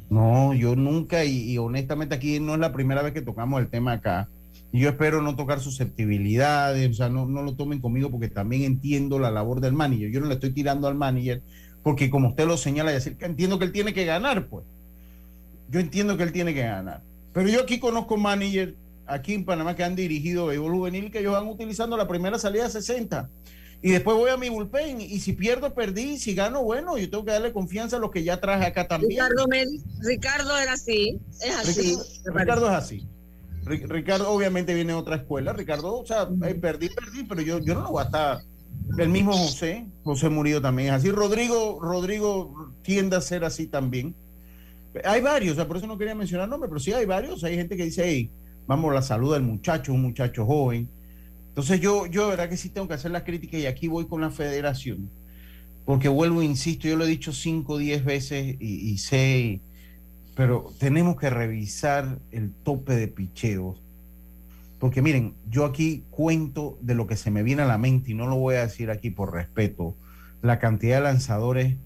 No, 0.09 0.53
yo 0.53 0.75
nunca, 0.75 1.23
y, 1.23 1.51
y 1.51 1.57
honestamente 1.57 2.15
aquí 2.15 2.39
no 2.39 2.55
es 2.55 2.59
la 2.59 2.73
primera 2.73 3.01
vez 3.03 3.13
que 3.13 3.21
tocamos 3.21 3.61
el 3.61 3.69
tema 3.69 3.93
acá 3.93 4.27
yo 4.79 4.89
espero 4.89 5.21
no 5.21 5.35
tocar 5.35 5.59
susceptibilidades, 5.61 6.89
o 6.89 6.93
sea, 6.93 7.09
no, 7.09 7.25
no 7.25 7.43
lo 7.43 7.55
tomen 7.55 7.79
conmigo 7.79 8.11
porque 8.11 8.27
también 8.27 8.63
entiendo 8.63 9.19
la 9.19 9.31
labor 9.31 9.61
del 9.61 9.73
manager. 9.73 10.11
Yo 10.11 10.19
no 10.19 10.27
le 10.27 10.33
estoy 10.33 10.51
tirando 10.51 10.87
al 10.87 10.95
manager 10.95 11.41
porque 11.85 12.09
como 12.09 12.29
usted 12.29 12.47
lo 12.47 12.57
señala, 12.57 12.89
decir 12.89 13.15
que 13.15 13.25
entiendo 13.25 13.59
que 13.59 13.65
él 13.65 13.71
tiene 13.71 13.93
que 13.93 14.05
ganar, 14.05 14.47
pues. 14.47 14.65
Yo 15.69 15.79
entiendo 15.79 16.17
que 16.17 16.23
él 16.23 16.31
tiene 16.31 16.51
que 16.55 16.63
ganar. 16.63 17.03
Pero 17.31 17.47
yo 17.47 17.61
aquí 17.61 17.79
conozco 17.79 18.17
managers 18.17 18.73
aquí 19.05 19.35
en 19.35 19.45
Panamá 19.45 19.75
que 19.75 19.83
han 19.83 19.95
dirigido 19.95 20.47
béisbol 20.47 20.71
juvenil 20.71 21.11
que 21.11 21.19
ellos 21.19 21.33
van 21.33 21.47
utilizando 21.47 21.95
la 21.95 22.07
primera 22.07 22.39
salida 22.39 22.67
60 22.67 23.29
y 23.83 23.91
después 23.91 24.17
voy 24.17 24.31
a 24.31 24.37
mi 24.37 24.49
bullpen 24.49 24.99
y 24.99 25.19
si 25.19 25.33
pierdo 25.33 25.75
perdí, 25.75 26.17
si 26.17 26.33
gano 26.33 26.63
bueno, 26.63 26.97
yo 26.97 27.07
tengo 27.07 27.23
que 27.23 27.33
darle 27.33 27.53
confianza 27.53 27.97
a 27.97 27.99
los 27.99 28.09
que 28.09 28.23
ya 28.23 28.41
traje 28.41 28.65
acá 28.65 28.87
también. 28.87 29.11
Ricardo, 29.11 29.45
Ricardo 30.01 30.57
era 30.57 30.73
así, 30.73 31.21
es 31.39 31.55
así. 31.55 31.95
Ricardo 32.33 32.65
es 32.65 32.73
así. 32.73 33.07
Ricardo 33.63 34.31
obviamente 34.31 34.73
viene 34.73 34.93
de 34.93 34.97
otra 34.97 35.17
escuela. 35.17 35.53
Ricardo, 35.53 35.99
o 35.99 36.05
sea, 36.05 36.27
eh, 36.47 36.55
perdí, 36.55 36.89
perdí, 36.89 37.25
pero 37.25 37.41
yo, 37.43 37.59
yo 37.59 37.75
no 37.75 37.81
lo 37.81 37.91
voy 37.91 38.01
a 38.01 38.05
estar. 38.05 38.41
El 38.97 39.09
mismo 39.09 39.33
José, 39.33 39.87
José 40.03 40.29
Murido 40.29 40.61
también 40.61 40.89
es 40.89 40.95
así. 40.95 41.11
Rodrigo, 41.11 41.79
Rodrigo 41.81 42.73
tiende 42.81 43.15
a 43.15 43.21
ser 43.21 43.43
así 43.43 43.67
también. 43.67 44.15
Hay 45.03 45.21
varios, 45.21 45.57
por 45.65 45.77
eso 45.77 45.87
no 45.87 45.97
quería 45.97 46.15
mencionar 46.15 46.47
nombres, 46.47 46.69
pero 46.69 46.79
sí 46.79 46.93
hay 46.93 47.05
varios. 47.05 47.43
Hay 47.43 47.55
gente 47.55 47.75
que 47.75 47.83
dice, 47.83 48.03
hey, 48.05 48.31
vamos, 48.65 48.93
la 48.93 49.01
salud 49.01 49.33
del 49.33 49.43
muchacho, 49.43 49.93
un 49.93 50.01
muchacho 50.01 50.45
joven. 50.45 50.89
Entonces 51.49 51.81
yo, 51.81 52.05
yo, 52.05 52.29
verdad 52.29 52.49
que 52.49 52.57
sí 52.57 52.69
tengo 52.69 52.87
que 52.87 52.93
hacer 52.93 53.11
la 53.11 53.23
crítica 53.23 53.57
y 53.57 53.65
aquí 53.65 53.87
voy 53.87 54.07
con 54.07 54.21
la 54.21 54.29
federación. 54.29 55.09
Porque 55.85 56.07
vuelvo, 56.07 56.41
insisto, 56.41 56.87
yo 56.87 56.95
lo 56.95 57.03
he 57.03 57.07
dicho 57.07 57.33
cinco 57.33 57.73
o 57.73 57.77
diez 57.77 58.03
veces 58.03 58.55
y, 58.59 58.91
y 58.91 58.97
sé 58.97 59.61
pero 60.35 60.73
tenemos 60.77 61.15
que 61.15 61.29
revisar 61.29 62.19
el 62.31 62.51
tope 62.51 62.93
de 62.95 63.07
picheos. 63.07 63.81
Porque 64.79 65.01
miren, 65.01 65.35
yo 65.49 65.65
aquí 65.65 66.03
cuento 66.09 66.77
de 66.81 66.95
lo 66.95 67.07
que 67.07 67.15
se 67.15 67.31
me 67.31 67.43
viene 67.43 67.61
a 67.61 67.67
la 67.67 67.77
mente 67.77 68.11
y 68.11 68.13
no 68.13 68.27
lo 68.27 68.35
voy 68.35 68.55
a 68.55 68.61
decir 68.61 68.91
aquí 68.91 69.09
por 69.09 69.33
respeto. 69.33 69.95
La 70.41 70.59
cantidad 70.59 70.97
de 70.97 71.03
lanzadores 71.03 71.77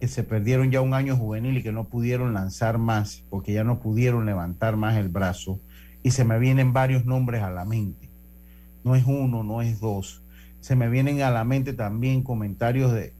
que 0.00 0.08
se 0.08 0.22
perdieron 0.22 0.70
ya 0.70 0.80
un 0.80 0.94
año 0.94 1.16
juvenil 1.16 1.56
y 1.56 1.62
que 1.62 1.72
no 1.72 1.84
pudieron 1.84 2.34
lanzar 2.34 2.78
más 2.78 3.24
porque 3.30 3.52
ya 3.52 3.64
no 3.64 3.80
pudieron 3.80 4.26
levantar 4.26 4.76
más 4.76 4.96
el 4.96 5.08
brazo. 5.08 5.60
Y 6.02 6.12
se 6.12 6.24
me 6.24 6.38
vienen 6.38 6.72
varios 6.72 7.04
nombres 7.04 7.42
a 7.42 7.50
la 7.50 7.64
mente. 7.64 8.08
No 8.84 8.94
es 8.94 9.04
uno, 9.06 9.42
no 9.42 9.62
es 9.62 9.80
dos. 9.80 10.22
Se 10.60 10.76
me 10.76 10.88
vienen 10.88 11.22
a 11.22 11.30
la 11.30 11.44
mente 11.44 11.72
también 11.72 12.22
comentarios 12.22 12.92
de, 12.92 13.12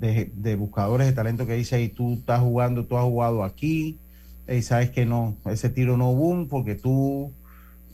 de, 0.00 0.56
buscadores 0.56 1.06
de 1.06 1.12
talento 1.12 1.46
que 1.46 1.54
dice, 1.54 1.80
y 1.82 1.88
tú 1.88 2.14
estás 2.14 2.40
jugando, 2.40 2.86
tú 2.86 2.96
has 2.96 3.04
jugado 3.04 3.44
aquí, 3.44 3.98
y 4.48 4.62
sabes 4.62 4.90
que 4.90 5.04
no, 5.04 5.36
ese 5.44 5.68
tiro 5.68 5.96
no 5.96 6.14
boom 6.14 6.48
porque 6.48 6.74
tú, 6.74 7.32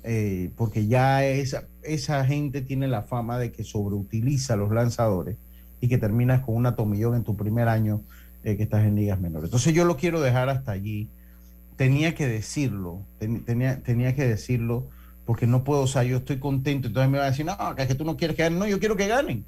eh, 0.09 0.53
porque 0.57 0.87
ya 0.87 1.27
esa, 1.27 1.64
esa 1.83 2.25
gente 2.25 2.62
tiene 2.62 2.87
la 2.87 3.03
fama 3.03 3.38
de 3.40 3.51
que 3.51 3.64
sobreutiliza 3.64 4.55
los 4.55 4.71
lanzadores 4.71 5.37
y 5.81 5.88
que 5.88 5.99
terminas 5.99 6.42
con 6.42 6.55
una 6.55 6.77
tomillón 6.77 7.16
en 7.16 7.25
tu 7.25 7.37
primer 7.37 7.66
año 7.66 8.03
eh, 8.45 8.57
que 8.57 8.62
estás 8.62 8.85
en 8.85 8.95
ligas 8.95 9.21
menores. 9.21 9.49
Entonces 9.49 9.75
yo 9.75 9.85
lo 9.85 9.97
quiero 9.97 10.21
dejar 10.21 10.49
hasta 10.49 10.71
allí. 10.71 11.09
Tenía 11.77 12.14
que 12.14 12.29
decirlo, 12.29 13.03
tenía, 13.19 13.83
tenía 13.83 14.14
que 14.14 14.29
decirlo 14.29 14.87
porque 15.25 15.49
no 15.49 15.64
puedo, 15.64 15.81
o 15.81 15.87
sea, 15.88 16.05
yo 16.05 16.19
estoy 16.19 16.38
contento, 16.38 16.87
entonces 16.87 17.11
me 17.11 17.19
va 17.19 17.25
a 17.25 17.31
decir, 17.31 17.45
no, 17.45 17.57
que 17.75 17.83
es 17.83 17.88
que 17.88 17.97
tú 17.97 18.05
no 18.05 18.16
quieres 18.16 18.37
que 18.37 18.45
ganen, 18.45 18.61
no, 18.61 18.66
yo 18.69 18.79
quiero 18.79 18.97
que 18.97 19.09
ganen. 19.09 19.45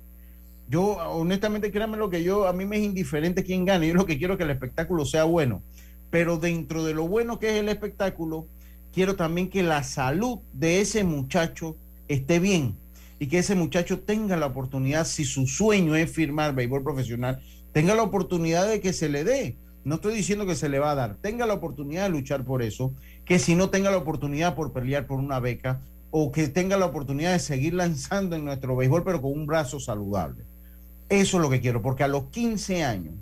Yo, 0.69 0.97
honestamente, 1.13 1.71
créanme 1.71 1.97
lo 1.97 2.11
que 2.11 2.25
yo, 2.25 2.49
a 2.49 2.53
mí 2.53 2.67
me 2.67 2.79
es 2.79 2.83
indiferente 2.83 3.45
quién 3.45 3.65
gane, 3.65 3.87
yo 3.87 3.95
lo 3.95 4.05
que 4.05 4.19
quiero 4.19 4.35
es 4.35 4.39
que 4.39 4.45
el 4.45 4.51
espectáculo 4.51 5.05
sea 5.05 5.23
bueno, 5.23 5.63
pero 6.11 6.37
dentro 6.37 6.85
de 6.85 6.95
lo 6.95 7.07
bueno 7.07 7.39
que 7.39 7.51
es 7.51 7.61
el 7.61 7.69
espectáculo, 7.69 8.49
quiero 8.93 9.17
también 9.17 9.49
que 9.49 9.63
la 9.63 9.83
salud 9.83 10.39
de 10.53 10.81
ese 10.81 11.05
muchacho 11.05 11.77
esté 12.09 12.39
bien 12.39 12.77
y 13.19 13.27
que 13.27 13.39
ese 13.39 13.55
muchacho 13.55 14.01
tenga 14.01 14.37
la 14.37 14.47
oportunidad, 14.47 15.07
si 15.07 15.25
su 15.25 15.47
sueño 15.47 15.97
es 15.97 16.11
firmar 16.11 16.55
béisbol 16.55 16.83
profesional, 16.83 17.41
tenga 17.73 17.95
la 17.95 18.03
oportunidad 18.03 18.69
de 18.69 18.81
que 18.81 18.93
se 18.93 19.09
le 19.09 19.25
dé. 19.25 19.57
No 19.85 19.97
estoy 19.97 20.15
diciendo 20.15 20.47
que 20.47 20.55
se 20.55 20.69
le 20.69 20.79
va 20.79 20.93
a 20.93 20.95
dar, 20.95 21.17
tenga 21.17 21.47
la 21.47 21.55
oportunidad 21.55 22.05
de 22.05 22.11
luchar 22.11 22.45
por 22.45 22.63
eso, 22.63 22.93
que 23.25 23.39
si 23.39 23.55
no 23.55 23.71
tenga 23.71 23.91
la 23.91 23.99
oportunidad 23.99 24.55
por 24.55 24.73
pelear 24.73 25.07
por 25.07 25.19
una 25.19 25.41
beca 25.41 25.81
o 26.11 26.33
que 26.33 26.49
tenga 26.49 26.77
la 26.77 26.87
oportunidad 26.87 27.33
de 27.33 27.39
seguir 27.39 27.75
lanzando 27.75 28.37
en 28.37 28.45
nuestro 28.45 28.77
béisbol, 28.77 29.05
pero 29.05 29.21
con 29.21 29.33
un 29.33 29.47
brazo 29.47 29.81
saludable. 29.81 30.45
Eso 31.09 31.39
es 31.39 31.43
lo 31.43 31.51
que 31.51 31.61
quiero, 31.61 31.83
porque 31.83 32.05
a 32.05 32.09
los 32.09 32.25
15 32.25 32.85
años, 32.85 33.15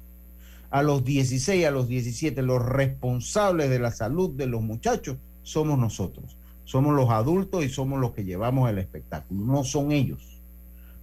a 0.70 0.82
los 0.82 1.04
16, 1.04 1.64
a 1.66 1.70
los 1.70 1.88
17, 1.88 2.42
los 2.42 2.64
responsables 2.64 3.70
de 3.70 3.78
la 3.78 3.92
salud 3.92 4.30
de 4.30 4.46
los 4.46 4.62
muchachos 4.62 5.16
somos 5.46 5.78
nosotros. 5.78 6.36
Somos 6.64 6.94
los 6.94 7.08
adultos 7.10 7.64
y 7.64 7.68
somos 7.68 8.00
los 8.00 8.10
que 8.10 8.24
llevamos 8.24 8.68
el 8.68 8.78
espectáculo, 8.78 9.44
no 9.44 9.62
son 9.62 9.92
ellos. 9.92 10.42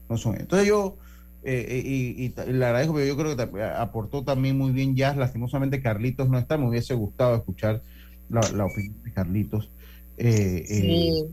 No 0.09 0.17
son 0.17 0.35
Entonces 0.35 0.67
yo 0.67 0.97
eh, 1.43 1.65
eh, 1.69 1.81
y, 1.85 2.51
le 2.51 2.65
agradezco, 2.65 2.93
pero 2.93 3.05
yo 3.05 3.17
creo 3.17 3.37
que 3.37 3.63
aportó 3.63 4.23
también 4.25 4.57
muy 4.57 4.71
bien 4.71 4.97
Jazz. 4.97 5.15
Lastimosamente 5.15 5.81
Carlitos 5.81 6.27
no 6.27 6.37
está, 6.37 6.57
me 6.57 6.67
hubiese 6.67 6.93
gustado 6.93 7.35
escuchar 7.35 7.81
la, 8.29 8.41
opinión 8.65 9.01
de 9.03 9.13
Carlitos. 9.13 9.69
Eh, 10.17 10.65
sí. 10.67 11.25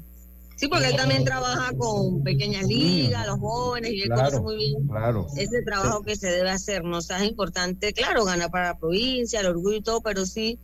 sí. 0.54 0.68
porque 0.68 0.86
él 0.86 0.96
también 0.96 1.24
trabaja 1.24 1.72
con 1.76 2.22
pequeñas 2.22 2.66
ligas, 2.66 3.26
los 3.26 3.40
jóvenes, 3.40 3.90
y 3.90 4.02
él 4.02 4.10
conoce 4.10 4.40
muy 4.40 4.56
bien 4.56 4.86
claro. 4.86 5.26
ese 5.36 5.62
trabajo 5.62 6.02
que 6.02 6.14
se 6.14 6.30
debe 6.30 6.50
hacer. 6.50 6.84
No 6.84 6.98
o 6.98 7.02
sea, 7.02 7.18
es 7.18 7.28
importante, 7.28 7.92
claro, 7.92 8.24
ganar 8.24 8.52
para 8.52 8.68
la 8.68 8.78
provincia, 8.78 9.40
el 9.40 9.46
orgullo 9.46 9.78
y 9.78 9.82
todo, 9.82 10.00
pero 10.00 10.24
sí 10.24 10.60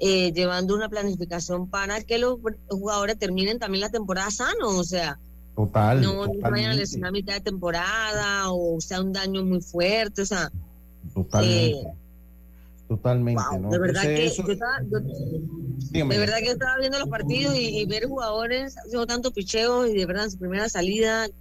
llevando 0.00 0.74
una 0.74 0.88
planificación 0.88 1.68
para 1.68 2.00
que 2.02 2.18
los 2.18 2.38
jugadores 2.68 3.18
terminen 3.18 3.58
también 3.58 3.82
la 3.82 3.90
temporada 3.90 4.30
sano, 4.30 4.68
o 4.68 4.84
sea, 4.84 5.18
Total. 5.54 6.00
No, 6.00 6.26
no 6.26 6.50
vayan 6.50 6.70
a 6.70 6.74
lesionar 6.74 7.10
a 7.10 7.12
mitad 7.12 7.34
de 7.34 7.40
temporada 7.40 8.50
o 8.50 8.80
sea 8.80 9.00
un 9.00 9.12
daño 9.12 9.44
muy 9.44 9.60
fuerte, 9.60 10.22
o 10.22 10.26
sea. 10.26 10.50
Totalmente. 11.12 11.80
Eh, 11.80 11.92
totalmente. 12.88 13.42
De 13.70 13.78
verdad 13.78 14.02
que 14.02 14.30
yo 14.30 14.52
estaba, 14.52 14.80
de 14.80 16.18
verdad 16.18 16.38
que 16.38 16.50
estaba 16.50 16.78
viendo 16.78 16.98
los 16.98 17.08
partidos 17.08 17.54
y, 17.56 17.84
ver 17.86 18.06
jugadores 18.06 18.76
haciendo 18.78 19.06
tanto 19.06 19.32
picheo 19.32 19.86
y 19.86 19.98
de 19.98 20.06
verdad 20.06 20.30
su 20.30 20.38
primera 20.38 20.68
salida, 20.68 21.26
de 21.26 21.32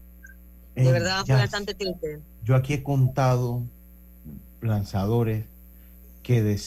eh, 0.76 0.92
verdad 0.92 1.24
fue 1.26 1.36
bastante 1.36 1.74
triste. 1.74 2.20
Yo 2.44 2.56
aquí 2.56 2.74
he 2.74 2.84
contado 2.84 3.62
lanzadores 4.62 5.46
que 6.24 6.44
de 6.44 6.58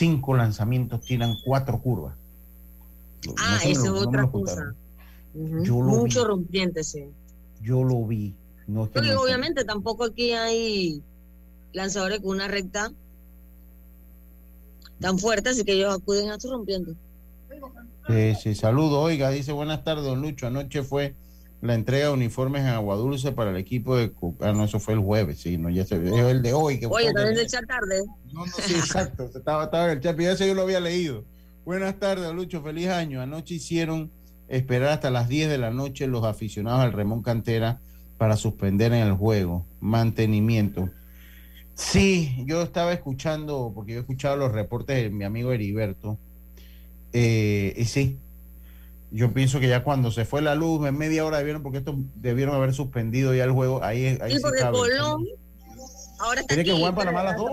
cinco 0.00 0.34
lanzamientos 0.34 1.02
tiran 1.02 1.36
cuatro 1.44 1.78
curvas. 1.80 2.16
Ah, 3.38 3.60
eso 3.64 3.96
es 3.96 4.06
otra 4.06 4.30
cosa 4.30 4.74
mucho 5.34 6.24
rompiente, 6.24 6.82
sí. 6.82 7.04
Yo 7.62 7.84
lo 7.84 8.04
vi. 8.06 8.34
No 8.66 8.82
obviamente 8.82 9.64
tampoco 9.64 10.04
aquí 10.04 10.32
hay 10.32 11.02
lanzadores 11.72 12.20
con 12.20 12.30
una 12.30 12.48
recta 12.48 12.92
tan 15.00 15.18
fuerte, 15.18 15.50
así 15.50 15.64
que 15.64 15.72
ellos 15.72 15.94
acuden 15.94 16.30
a 16.30 16.38
su 16.38 16.50
rompiente. 16.50 16.94
Sí, 18.06 18.34
sí, 18.40 18.54
saludo. 18.54 19.00
Oiga, 19.00 19.30
dice 19.30 19.52
buenas 19.52 19.84
tardes, 19.84 20.04
don 20.04 20.20
Lucho. 20.22 20.46
Anoche 20.46 20.82
fue 20.82 21.14
la 21.60 21.74
entrega 21.74 22.06
de 22.06 22.12
uniformes 22.12 22.62
en 22.62 22.68
Agua 22.68 22.96
Dulce 22.96 23.32
para 23.32 23.50
el 23.50 23.56
equipo 23.56 23.96
de 23.96 24.12
Ah, 24.40 24.52
no, 24.52 24.64
eso 24.64 24.80
fue 24.80 24.94
el 24.94 25.00
jueves, 25.00 25.40
sí, 25.40 25.58
no, 25.58 25.68
ya 25.68 25.84
se 25.84 25.98
vio 25.98 26.28
el 26.28 26.42
de 26.42 26.52
hoy. 26.52 26.80
Que 26.80 26.86
Oye, 26.86 27.12
también 27.12 27.34
de 27.34 27.42
echar 27.42 27.66
tarde. 27.66 28.02
No, 28.32 28.46
no, 28.46 28.52
sí, 28.52 28.74
exacto. 28.74 29.30
estaba, 29.34 29.64
estaba 29.64 29.84
en 29.86 29.90
el 29.90 30.00
chat, 30.00 30.16
pero 30.16 30.32
ese 30.32 30.46
yo 30.46 30.54
lo 30.54 30.62
había 30.62 30.80
leído. 30.80 31.24
Buenas 31.64 31.98
tardes, 31.98 32.32
Lucho, 32.32 32.62
feliz 32.62 32.88
año. 32.88 33.20
Anoche 33.20 33.54
hicieron 33.54 34.10
esperar 34.48 34.88
hasta 34.90 35.10
las 35.10 35.28
10 35.28 35.50
de 35.50 35.58
la 35.58 35.70
noche 35.70 36.06
los 36.06 36.24
aficionados 36.24 36.80
al 36.80 36.92
Remón 36.92 37.22
Cantera 37.22 37.80
para 38.16 38.36
suspender 38.36 38.92
en 38.92 39.06
el 39.06 39.12
juego. 39.12 39.66
Mantenimiento. 39.80 40.90
Sí, 41.74 42.42
yo 42.46 42.62
estaba 42.62 42.92
escuchando, 42.92 43.72
porque 43.74 43.92
yo 43.92 43.98
he 43.98 44.00
escuchado 44.00 44.36
los 44.36 44.52
reportes 44.52 44.96
de 44.96 45.10
mi 45.10 45.24
amigo 45.24 45.52
Heriberto. 45.52 46.18
Eh, 47.12 47.74
y 47.76 47.84
sí, 47.84 48.18
yo 49.10 49.32
pienso 49.32 49.58
que 49.58 49.68
ya 49.68 49.82
cuando 49.82 50.10
se 50.10 50.24
fue 50.24 50.40
la 50.40 50.54
luz, 50.54 50.86
en 50.86 50.96
media 50.96 51.24
hora 51.24 51.38
debieron, 51.38 51.62
porque 51.62 51.78
estos 51.78 51.96
debieron 52.14 52.54
haber 52.54 52.72
suspendido 52.72 53.34
ya 53.34 53.44
el 53.44 53.50
juego. 53.50 53.82
Ahí, 53.82 54.18
ahí 54.20 54.36
sí, 54.36 54.38
porque 54.40 54.62
Colón 54.62 55.26
ahora 56.18 56.40
está 56.40 56.54
Tiene 56.54 56.64
que 56.64 56.76
jugar 56.76 56.90
en 56.90 56.96
Panamá 56.96 57.20
a 57.20 57.24
las 57.24 57.36
2. 57.36 57.50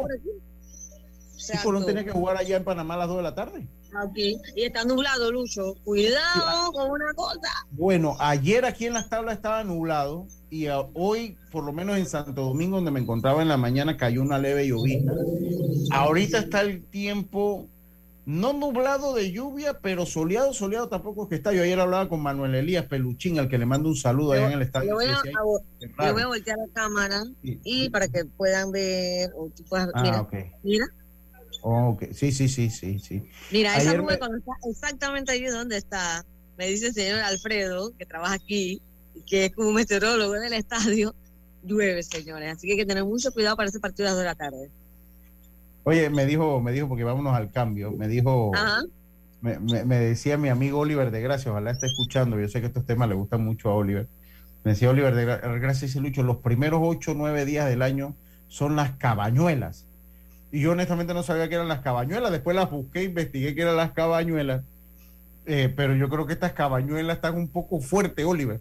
Sí, 1.38 1.58
Colón 1.64 1.86
tiene 1.86 2.06
que 2.06 2.12
jugar 2.12 2.38
allá 2.38 2.58
en 2.58 2.64
Panamá 2.64 2.94
a 2.96 2.98
las 2.98 3.08
2 3.08 3.18
de 3.18 3.24
la 3.24 3.36
tarde. 3.36 3.68
Aquí. 3.96 4.38
Y 4.56 4.64
está 4.64 4.84
nublado, 4.84 5.32
Lucho. 5.32 5.76
Cuidado 5.84 6.72
con 6.74 6.92
una 6.92 7.14
cosa. 7.16 7.66
Bueno, 7.72 8.16
ayer 8.20 8.66
aquí 8.66 8.86
en 8.86 8.94
las 8.94 9.10
tablas 9.10 9.36
estaba 9.36 9.64
nublado 9.64 10.28
y 10.50 10.68
hoy, 10.94 11.38
por 11.52 11.64
lo 11.64 11.74
menos 11.74 11.98
en 11.98 12.06
Santo 12.06 12.44
Domingo, 12.44 12.76
donde 12.76 12.92
me 12.92 13.00
encontraba 13.00 13.42
en 13.42 13.48
la 13.48 13.58
mañana, 13.58 13.98
cayó 13.98 14.22
una 14.22 14.38
leve 14.38 14.68
llovizna. 14.68 15.14
Ahorita 15.92 16.40
está 16.40 16.62
el 16.62 16.84
tiempo 16.86 17.68
no 18.28 18.52
nublado 18.52 19.14
de 19.14 19.32
lluvia, 19.32 19.80
pero 19.80 20.06
soleado, 20.06 20.54
soleado 20.54 20.90
tampoco 20.90 21.24
es 21.24 21.30
que 21.30 21.36
está. 21.36 21.54
Yo 21.54 21.64
ayer 21.64 21.80
hablaba 21.80 22.10
con 22.10 22.22
Manuel 22.22 22.56
Elías 22.56 22.86
Peluchín, 22.86 23.40
al 23.40 23.48
que 23.48 23.58
le 23.58 23.66
mando 23.66 23.88
un 23.88 23.96
saludo 23.96 24.34
allá 24.34 24.48
en 24.48 24.52
el 24.52 24.64
estadio. 24.64 24.90
Yo 24.90 24.96
voy 24.96 25.06
a, 25.06 26.12
voy 26.12 26.22
a 26.24 26.28
voltear 26.28 26.58
la 26.58 26.68
cámara 26.74 27.24
y 27.42 27.90
para 27.90 28.10
que 28.10 28.26
puedan 28.26 28.70
ver, 28.72 29.32
o 29.34 29.50
tú 29.50 29.64
puedas, 29.64 29.90
ah, 29.94 30.28
mira, 30.62 30.88
sí, 32.12 32.34
sí, 32.34 32.50
sí, 32.50 32.70
sí, 32.70 33.00
sí. 33.00 33.24
Mira, 33.50 33.78
esa 33.78 33.94
nube 33.94 34.20
cuando 34.20 34.38
está 34.40 34.52
exactamente 34.70 35.32
ahí 35.32 35.46
donde 35.46 35.78
está, 35.78 36.26
me 36.58 36.68
dice 36.68 36.88
el 36.88 36.94
señor 36.94 37.20
Alfredo, 37.20 37.94
que 37.98 38.06
trabaja 38.06 38.34
aquí, 38.34 38.82
y 39.16 39.22
que 39.22 39.46
es 39.46 39.56
como 39.56 39.72
meteorólogo 39.72 40.36
en 40.36 40.44
el 40.44 40.54
estadio, 40.54 41.16
llueve, 41.64 42.04
señores. 42.04 42.58
Así 42.58 42.68
que 42.68 42.74
hay 42.74 42.80
que 42.80 42.86
tener 42.86 43.06
mucho 43.06 43.32
cuidado 43.32 43.56
para 43.56 43.70
ese 43.70 43.80
partido 43.80 44.10
a 44.10 44.12
las 44.12 44.18
2 44.18 44.20
de 44.20 44.26
la 44.26 44.36
tarde. 44.36 44.70
Oye, 45.88 46.10
me 46.10 46.26
dijo, 46.26 46.60
me 46.60 46.74
dijo, 46.74 46.90
porque 46.90 47.06
vámonos 47.06 47.34
al 47.34 47.50
cambio, 47.50 47.92
me 47.92 48.10
dijo, 48.10 48.52
Me, 49.42 49.58
me, 49.60 50.00
decía 50.00 50.38
mi 50.38 50.50
amigo 50.50 50.80
Oliver 50.80 51.12
de 51.12 51.22
Gracia, 51.22 51.52
ojalá 51.52 51.72
esté 51.72 51.86
escuchando, 51.86 52.38
yo 52.38 52.50
sé 52.50 52.60
que 52.60 52.68
estos 52.68 52.86
temas 52.86 53.08
le 53.08 53.16
gustan 53.16 53.46
mucho 53.46 53.70
a 53.70 53.76
Oliver. 53.76 54.08
Me 54.66 54.72
decía 54.72 54.90
Oliver 54.90 55.16
de 55.16 55.26
Gracia, 55.60 55.88
dice 55.88 56.02
Lucho, 56.02 56.24
los 56.24 56.38
primeros 56.38 56.82
8 56.84 57.12
o 57.12 57.14
9 57.14 57.46
días 57.46 57.70
del 57.70 57.82
año 57.82 58.16
son 58.50 58.76
las 58.76 58.98
cabañuelas 58.98 59.88
y 60.52 60.62
yo 60.62 60.72
honestamente 60.72 61.14
no 61.14 61.24
sabía 61.24 61.50
que 61.50 61.56
eran 61.56 61.68
las 61.68 61.82
cabañuelas. 61.82 62.32
Después 62.32 62.56
las 62.56 62.70
busqué, 62.70 63.04
investigué 63.04 63.54
que 63.54 63.62
eran 63.62 63.78
las 63.78 63.92
cabañuelas. 63.92 64.64
Eh, 65.46 65.74
pero 65.74 65.96
yo 65.96 66.10
creo 66.10 66.26
que 66.26 66.34
estas 66.34 66.54
cabañuelas 66.54 67.18
están 67.18 67.36
un 67.36 67.48
poco 67.48 67.80
fuertes, 67.80 68.26
Oliver. 68.26 68.60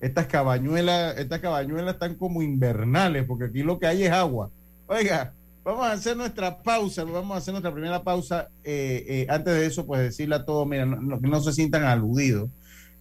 Estas 0.00 0.26
cabañuelas, 0.26 1.16
estas 1.18 1.40
cabañuelas 1.40 1.94
están 1.94 2.16
como 2.16 2.42
invernales, 2.42 3.24
porque 3.26 3.46
aquí 3.46 3.62
lo 3.62 3.78
que 3.78 3.86
hay 3.86 4.04
es 4.04 4.12
agua. 4.12 4.50
Oiga, 4.86 5.32
vamos 5.66 5.84
a 5.84 5.92
hacer 5.92 6.16
nuestra 6.16 6.62
pausa, 6.62 7.02
vamos 7.02 7.34
a 7.34 7.38
hacer 7.38 7.52
nuestra 7.52 7.72
primera 7.72 8.00
pausa. 8.04 8.48
Eh, 8.62 9.04
eh, 9.08 9.26
antes 9.28 9.52
de 9.52 9.66
eso, 9.66 9.84
pues 9.84 10.00
decirle 10.00 10.36
a 10.36 10.44
todos, 10.44 10.64
mira, 10.66 10.86
no, 10.86 11.20
que 11.20 11.26
no 11.26 11.40
se 11.40 11.52
sientan 11.52 11.82
aludidos. 11.82 12.48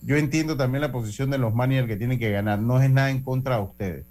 Yo 0.01 0.17
entiendo 0.17 0.57
también 0.57 0.81
la 0.81 0.91
posición 0.91 1.29
de 1.29 1.37
los 1.37 1.53
managers 1.53 1.87
que 1.87 1.95
tienen 1.95 2.17
que 2.17 2.31
ganar. 2.31 2.59
No 2.59 2.81
es 2.81 2.89
nada 2.89 3.11
en 3.11 3.21
contra 3.21 3.57
de 3.57 3.63
ustedes. 3.63 4.05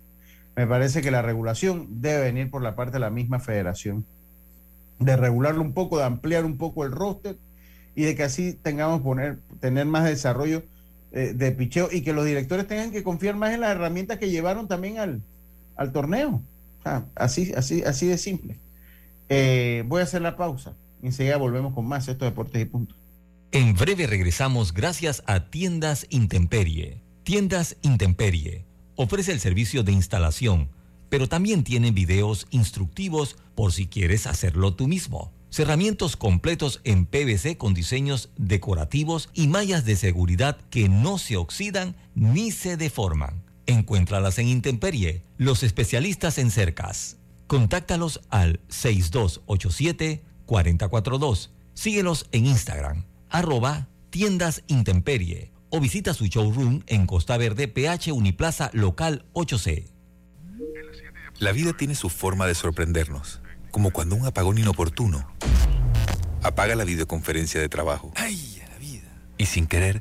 Me 0.55 0.69
parece 0.69 1.03
que 1.03 1.11
la 1.11 1.21
regulación 1.21 2.01
debe 2.01 2.23
venir 2.23 2.49
por 2.49 2.63
la 2.63 2.77
parte 2.77 2.93
de 2.93 3.01
la 3.01 3.11
misma 3.11 3.41
federación 3.41 4.07
de 5.01 5.17
regularlo 5.17 5.61
un 5.61 5.73
poco, 5.73 5.99
de 5.99 6.05
ampliar 6.05 6.45
un 6.45 6.57
poco 6.57 6.85
el 6.85 6.93
roster 6.93 7.37
y 7.97 8.05
de 8.05 8.15
que 8.15 8.23
así 8.23 8.53
tengamos 8.53 9.03
poner, 9.03 9.41
tener 9.59 9.85
más 9.87 10.05
desarrollo 10.05 10.63
eh, 11.11 11.33
de 11.35 11.51
picheo 11.51 11.89
y 11.91 12.03
que 12.03 12.13
los 12.13 12.25
directores 12.25 12.69
tengan 12.69 12.93
que 12.93 13.03
confiar 13.03 13.35
más 13.35 13.53
en 13.53 13.63
las 13.63 13.73
herramientas 13.73 14.19
que 14.19 14.31
llevaron 14.31 14.69
también 14.69 14.99
al, 14.99 15.23
al 15.75 15.91
torneo. 15.91 16.41
Así, 17.15 17.53
así, 17.57 17.83
así 17.83 18.07
de 18.07 18.19
simple. 18.19 18.61
Eh, 19.29 19.85
voy 19.87 20.01
a 20.01 20.05
hacer 20.05 20.23
la 20.23 20.37
pausa. 20.37 20.77
Enseguida 21.03 21.37
volvemos 21.37 21.75
con 21.75 21.87
más 21.87 22.09
estos 22.09 22.29
deportes 22.29 22.63
y 22.63 22.65
puntos. 22.65 22.97
En 23.53 23.75
breve 23.75 24.07
regresamos 24.07 24.73
gracias 24.73 25.23
a 25.27 25.51
Tiendas 25.51 26.07
Intemperie. 26.11 27.03
Tiendas 27.23 27.77
Intemperie 27.83 28.65
ofrece 28.97 29.33
el 29.33 29.41
servicio 29.41 29.83
de 29.83 29.93
instalación, 29.93 30.71
pero 31.09 31.29
también 31.29 31.65
tiene 31.65 31.91
videos 31.91 32.47
instructivos 32.51 33.37
por 33.55 33.73
si 33.73 33.87
quieres 33.87 34.27
hacerlo 34.27 34.75
tú 34.75 34.89
mismo 34.89 35.33
cerramientos 35.55 36.17
completos 36.17 36.81
en 36.83 37.07
PVC 37.07 37.57
con 37.57 37.75
diseños 37.75 38.31
decorativos 38.37 39.31
y 39.35 39.47
mallas 39.47 39.85
de 39.85 39.95
seguridad 39.95 40.59
que 40.69 40.89
no 40.89 41.17
se 41.17 41.37
oxidan 41.37 41.95
ni 42.17 42.51
se 42.51 42.77
deforman. 42.77 43.44
Encuéntralas 43.67 44.39
en 44.39 44.49
Intemperie, 44.49 45.23
los 45.39 45.63
especialistas 45.63 46.37
en 46.39 46.51
cercas. 46.51 47.19
Contáctalos 47.47 48.21
al 48.31 48.61
6287-442. 48.69 51.51
Síguelos 51.75 52.27
en 52.33 52.47
Instagram, 52.47 53.05
arroba 53.31 53.87
tiendas 54.11 54.65
Intemperie 54.69 55.53
o 55.71 55.81
visita 55.81 56.15
su 56.15 56.27
showroom 56.27 56.83
en 56.87 57.07
Costa 57.07 57.37
Verde, 57.37 57.69
PH 57.69 58.13
Uniplaza 58.13 58.71
Local 58.73 59.27
8C. 59.33 59.89
La 61.41 61.53
vida 61.53 61.73
tiene 61.77 61.97
su 61.97 62.09
forma 62.11 62.47
de 62.47 62.55
sorprendernos 62.55 63.41
como 63.75 63.91
cuando 63.91 64.15
un 64.15 64.25
apagón 64.25 64.57
inoportuno 64.57 65.27
apaga 66.45 66.77
la 66.77 66.85
videoconferencia 66.85 67.61
de 67.61 67.69
trabajo. 67.69 68.13
¡Ay, 68.15 68.63
la 68.71 68.79
vida! 68.79 69.09
Y 69.37 69.47
sin 69.47 69.67
querer, 69.67 70.01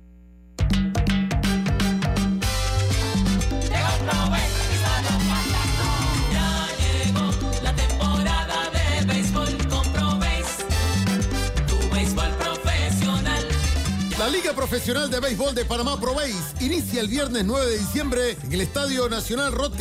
Profesional 14.61 15.09
de 15.09 15.19
Béisbol 15.19 15.55
de 15.55 15.65
Panamá 15.65 15.99
Pro 15.99 16.15
inicia 16.59 17.01
el 17.01 17.07
viernes 17.07 17.43
9 17.45 17.65
de 17.65 17.79
diciembre 17.79 18.37
en 18.43 18.53
el 18.53 18.61
Estadio 18.61 19.09
Nacional 19.09 19.51
Rod 19.53 19.73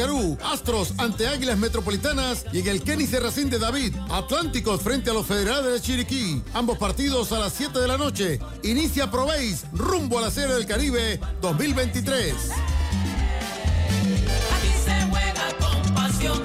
Astros 0.43 0.95
ante 0.97 1.29
Águilas 1.29 1.59
Metropolitanas 1.59 2.47
y 2.51 2.61
en 2.61 2.69
el 2.69 2.83
Kenny 2.83 3.07
Serracín 3.07 3.51
de 3.51 3.59
David. 3.59 3.95
Atlánticos 4.09 4.81
frente 4.81 5.11
a 5.11 5.13
los 5.13 5.27
Federales 5.27 5.71
de 5.71 5.81
Chiriquí. 5.83 6.43
Ambos 6.55 6.79
partidos 6.79 7.31
a 7.33 7.41
las 7.41 7.53
7 7.53 7.79
de 7.79 7.89
la 7.89 7.99
noche. 7.99 8.41
Inicia 8.63 9.11
Pro 9.11 9.29
rumbo 9.75 10.19
a 10.19 10.23
la 10.23 10.31
Serie 10.31 10.55
del 10.55 10.65
Caribe 10.65 11.21
2023. 11.43 12.35
Aquí 14.57 14.73
se 14.83 15.11
juega 15.11 15.59
con 15.59 15.95
pasión. 15.95 16.43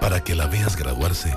Para 0.00 0.22
que 0.22 0.36
la 0.36 0.46
veas 0.46 0.76
graduarse, 0.76 1.36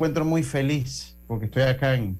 Encuentro 0.00 0.24
muy 0.24 0.42
feliz 0.42 1.14
porque 1.26 1.44
estoy 1.44 1.62
acá 1.64 1.94
en, 1.94 2.18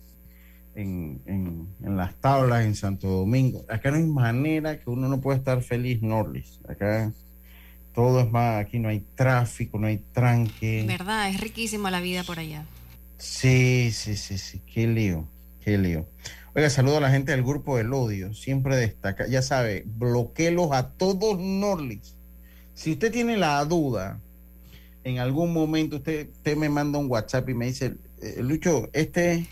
en, 0.74 1.66
las 1.80 2.14
tablas 2.16 2.64
en 2.64 2.74
Santo 2.74 3.08
Domingo. 3.08 3.64
Acá 3.68 3.90
no 3.90 3.96
hay 3.96 4.04
manera 4.04 4.78
que 4.78 4.90
uno 4.90 5.08
no 5.08 5.20
pueda 5.20 5.38
estar 5.38 5.62
feliz, 5.62 6.02
Norlis. 6.02 6.60
Acá 6.68 7.10
todo 7.94 8.20
es 8.20 8.30
más, 8.30 8.64
aquí 8.64 8.78
no 8.78 8.88
hay 8.88 9.00
tráfico, 9.14 9.78
no 9.78 9.86
hay 9.86 9.98
tranque. 10.12 10.84
Verdad, 10.86 11.30
es 11.30 11.40
riquísima 11.40 11.90
la 11.90 12.00
vida 12.00 12.22
por 12.22 12.38
allá. 12.38 12.66
Sí, 13.16 13.90
sí, 13.92 14.14
sí, 14.16 14.38
sí, 14.38 14.60
qué 14.72 14.86
lío, 14.86 15.26
qué 15.64 15.76
lío. 15.78 16.06
Oiga, 16.54 16.70
saludo 16.70 16.98
a 16.98 17.00
la 17.00 17.10
gente 17.10 17.32
del 17.32 17.42
grupo 17.42 17.78
del 17.78 17.92
odio, 17.92 18.34
siempre 18.34 18.76
destaca, 18.76 19.26
ya 19.26 19.42
sabe, 19.42 19.84
bloquelos 19.86 20.72
a 20.72 20.90
todos 20.90 21.38
Norlis. 21.38 22.14
Si 22.74 22.92
usted 22.92 23.10
tiene 23.10 23.36
la 23.36 23.64
duda 23.64 24.20
en 25.04 25.18
algún 25.18 25.52
momento 25.52 25.96
usted, 25.96 26.28
usted 26.30 26.56
me 26.56 26.68
manda 26.68 26.98
un 26.98 27.10
WhatsApp 27.10 27.48
y 27.48 27.54
me 27.54 27.66
dice, 27.66 27.94
eh, 28.22 28.40
Lucho, 28.42 28.88
este, 28.92 29.46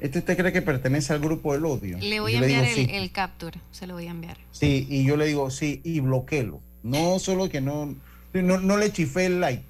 este 0.00 0.20
usted 0.20 0.36
cree 0.36 0.52
que 0.52 0.62
pertenece 0.62 1.12
al 1.12 1.20
grupo 1.20 1.52
del 1.52 1.64
odio. 1.66 1.98
Le 1.98 2.20
voy 2.20 2.34
a 2.34 2.38
enviar 2.38 2.64
el, 2.64 3.10
capture, 3.12 3.60
se 3.70 3.86
lo 3.86 3.94
voy 3.94 4.06
a 4.06 4.10
enviar. 4.10 4.38
Sí, 4.50 4.86
y 4.88 5.04
yo 5.04 5.16
le 5.16 5.26
digo, 5.26 5.50
sí, 5.50 5.80
y 5.84 6.00
bloqueelo. 6.00 6.60
No 6.82 7.18
solo 7.18 7.48
que 7.48 7.60
no, 7.60 7.94
no, 8.32 8.76
le 8.76 8.92
chifé 8.92 9.26
el 9.26 9.40
like. 9.40 9.62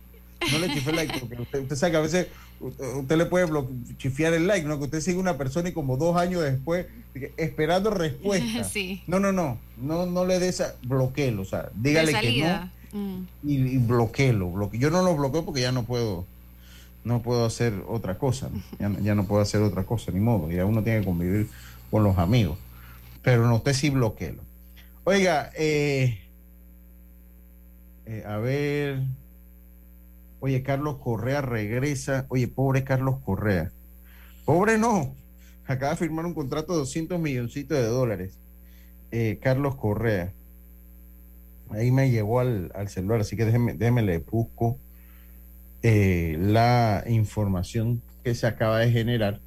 No 0.53 0.59
le 0.59 0.73
chifé 0.73 0.91
el 0.91 0.97
like, 0.97 1.19
porque 1.19 1.59
usted, 1.59 1.77
sabe 1.77 1.93
que 1.93 1.97
a 1.97 2.03
veces 2.03 2.27
usted 2.61 3.17
le 3.17 3.27
puede 3.27 3.49
chifiar 3.97 4.35
el 4.35 4.47
like, 4.47 4.67
¿no? 4.67 4.79
Que 4.79 4.85
usted 4.85 5.01
sigue 5.01 5.19
una 5.19 5.37
persona 5.37 5.71
y 5.71 5.73
como 5.73 5.97
dos 5.97 6.17
años 6.17 6.43
después, 6.43 6.87
esperando 7.37 7.91
respuesta. 7.91 8.63
Sí. 8.69 9.03
No, 9.09 9.19
no, 9.19 9.33
no, 9.33 9.59
no, 9.79 10.07
no 10.07 10.25
le 10.25 10.39
des 10.39 10.63
bloqueelo, 10.83 11.43
o 11.43 11.45
sea, 11.45 11.71
dígale 11.75 12.13
que 12.13 12.43
no 12.43 12.78
Y, 12.93 13.55
y 13.55 13.79
bloqueelo, 13.79 14.71
Yo 14.73 14.91
no 14.91 15.03
lo 15.03 15.17
bloqueo 15.17 15.45
porque 15.45 15.61
ya 15.61 15.73
no 15.73 15.85
puedo, 15.85 16.27
no 17.05 17.23
puedo 17.23 17.45
hacer 17.45 17.75
otra 17.87 18.19
cosa. 18.19 18.51
Ya, 18.79 19.15
no 19.15 19.27
puedo 19.27 19.43
hacer 19.43 19.63
otra 19.63 19.85
cosa, 19.85 20.13
ni 20.13 20.21
modo. 20.21 20.51
Ya 20.51 20.65
uno 20.65 20.83
tiene 20.83 21.01
que 21.01 21.07
convivir 21.07 21.49
con 21.91 22.05
los 22.05 22.19
amigos. 22.19 22.59
Pero 23.23 23.47
no 23.47 23.57
usted 23.57 23.75
sí 23.75 23.91
bloqueelo. 23.91 24.43
Oiga, 25.05 25.51
eh, 25.57 26.19
eh, 28.07 28.25
a 28.27 28.39
ver. 28.39 29.03
Oye, 30.41 30.63
Carlos 30.63 30.97
Correa 30.99 31.41
regresa. 31.41 32.27
Oye, 32.29 32.49
pobre 32.49 32.85
Carlos 32.85 33.17
Correa. 33.25 33.71
Pobre 34.45 34.79
no. 34.79 35.15
Acaba 35.67 35.93
de 35.93 35.99
firmar 35.99 36.25
un 36.25 36.35
contrato 36.35 36.73
de 36.73 36.79
200 36.79 37.21
milloncitos 37.21 37.77
de 37.77 37.87
dólares. 37.87 38.39
Eh, 39.11 39.39
Carlos 39.43 39.77
Correa 39.77 40.33
ahí 41.71 41.91
me 41.91 42.11
llegó 42.11 42.41
al, 42.41 42.71
celular, 42.89 43.21
así 43.21 43.37
que 43.37 43.45
déjeme, 43.45 43.75
déjeme 43.75 44.03
le 44.03 44.19
busco 44.19 44.79
eh, 45.83 46.37
la 46.41 47.05
información 47.07 48.03
que 48.25 48.35
se 48.35 48.47
acaba 48.47 48.81
de 48.81 48.91
generar 48.91 49.41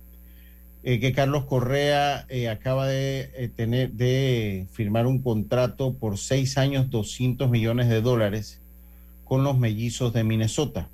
eh, 0.84 1.00
que 1.00 1.12
Carlos 1.12 1.46
Correa 1.46 2.26
eh, 2.30 2.50
acaba 2.50 2.88
de 2.88 3.52
tener 3.56 3.92
de 3.92 4.66
firmar 4.72 5.06
un 5.06 5.22
contrato 5.22 5.94
por 5.94 6.18
seis 6.18 6.58
años, 6.58 6.90
200 6.90 7.50
millones 7.50 7.90
de 7.90 8.02
dólares 8.02 8.62
con 9.26 9.44
los 9.44 9.60
mellizos 9.60 10.14
de 10.14 10.24
Minnesota. 10.24 10.90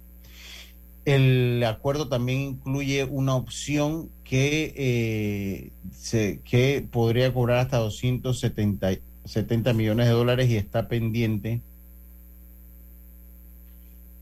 El 1.05 1.63
acuerdo 1.65 2.09
también 2.09 2.39
incluye 2.39 3.05
una 3.05 3.35
opción 3.35 4.09
que, 4.25 5.71
se, 5.95 6.41
que 6.43 6.85
podría 6.91 7.33
cobrar 7.33 7.59
hasta 7.59 7.77
270 7.77 9.06
70 9.27 9.73
millones 9.73 10.07
de 10.07 10.13
dólares 10.13 10.49
y 10.49 10.57
está 10.57 10.87
pendiente 10.87 11.61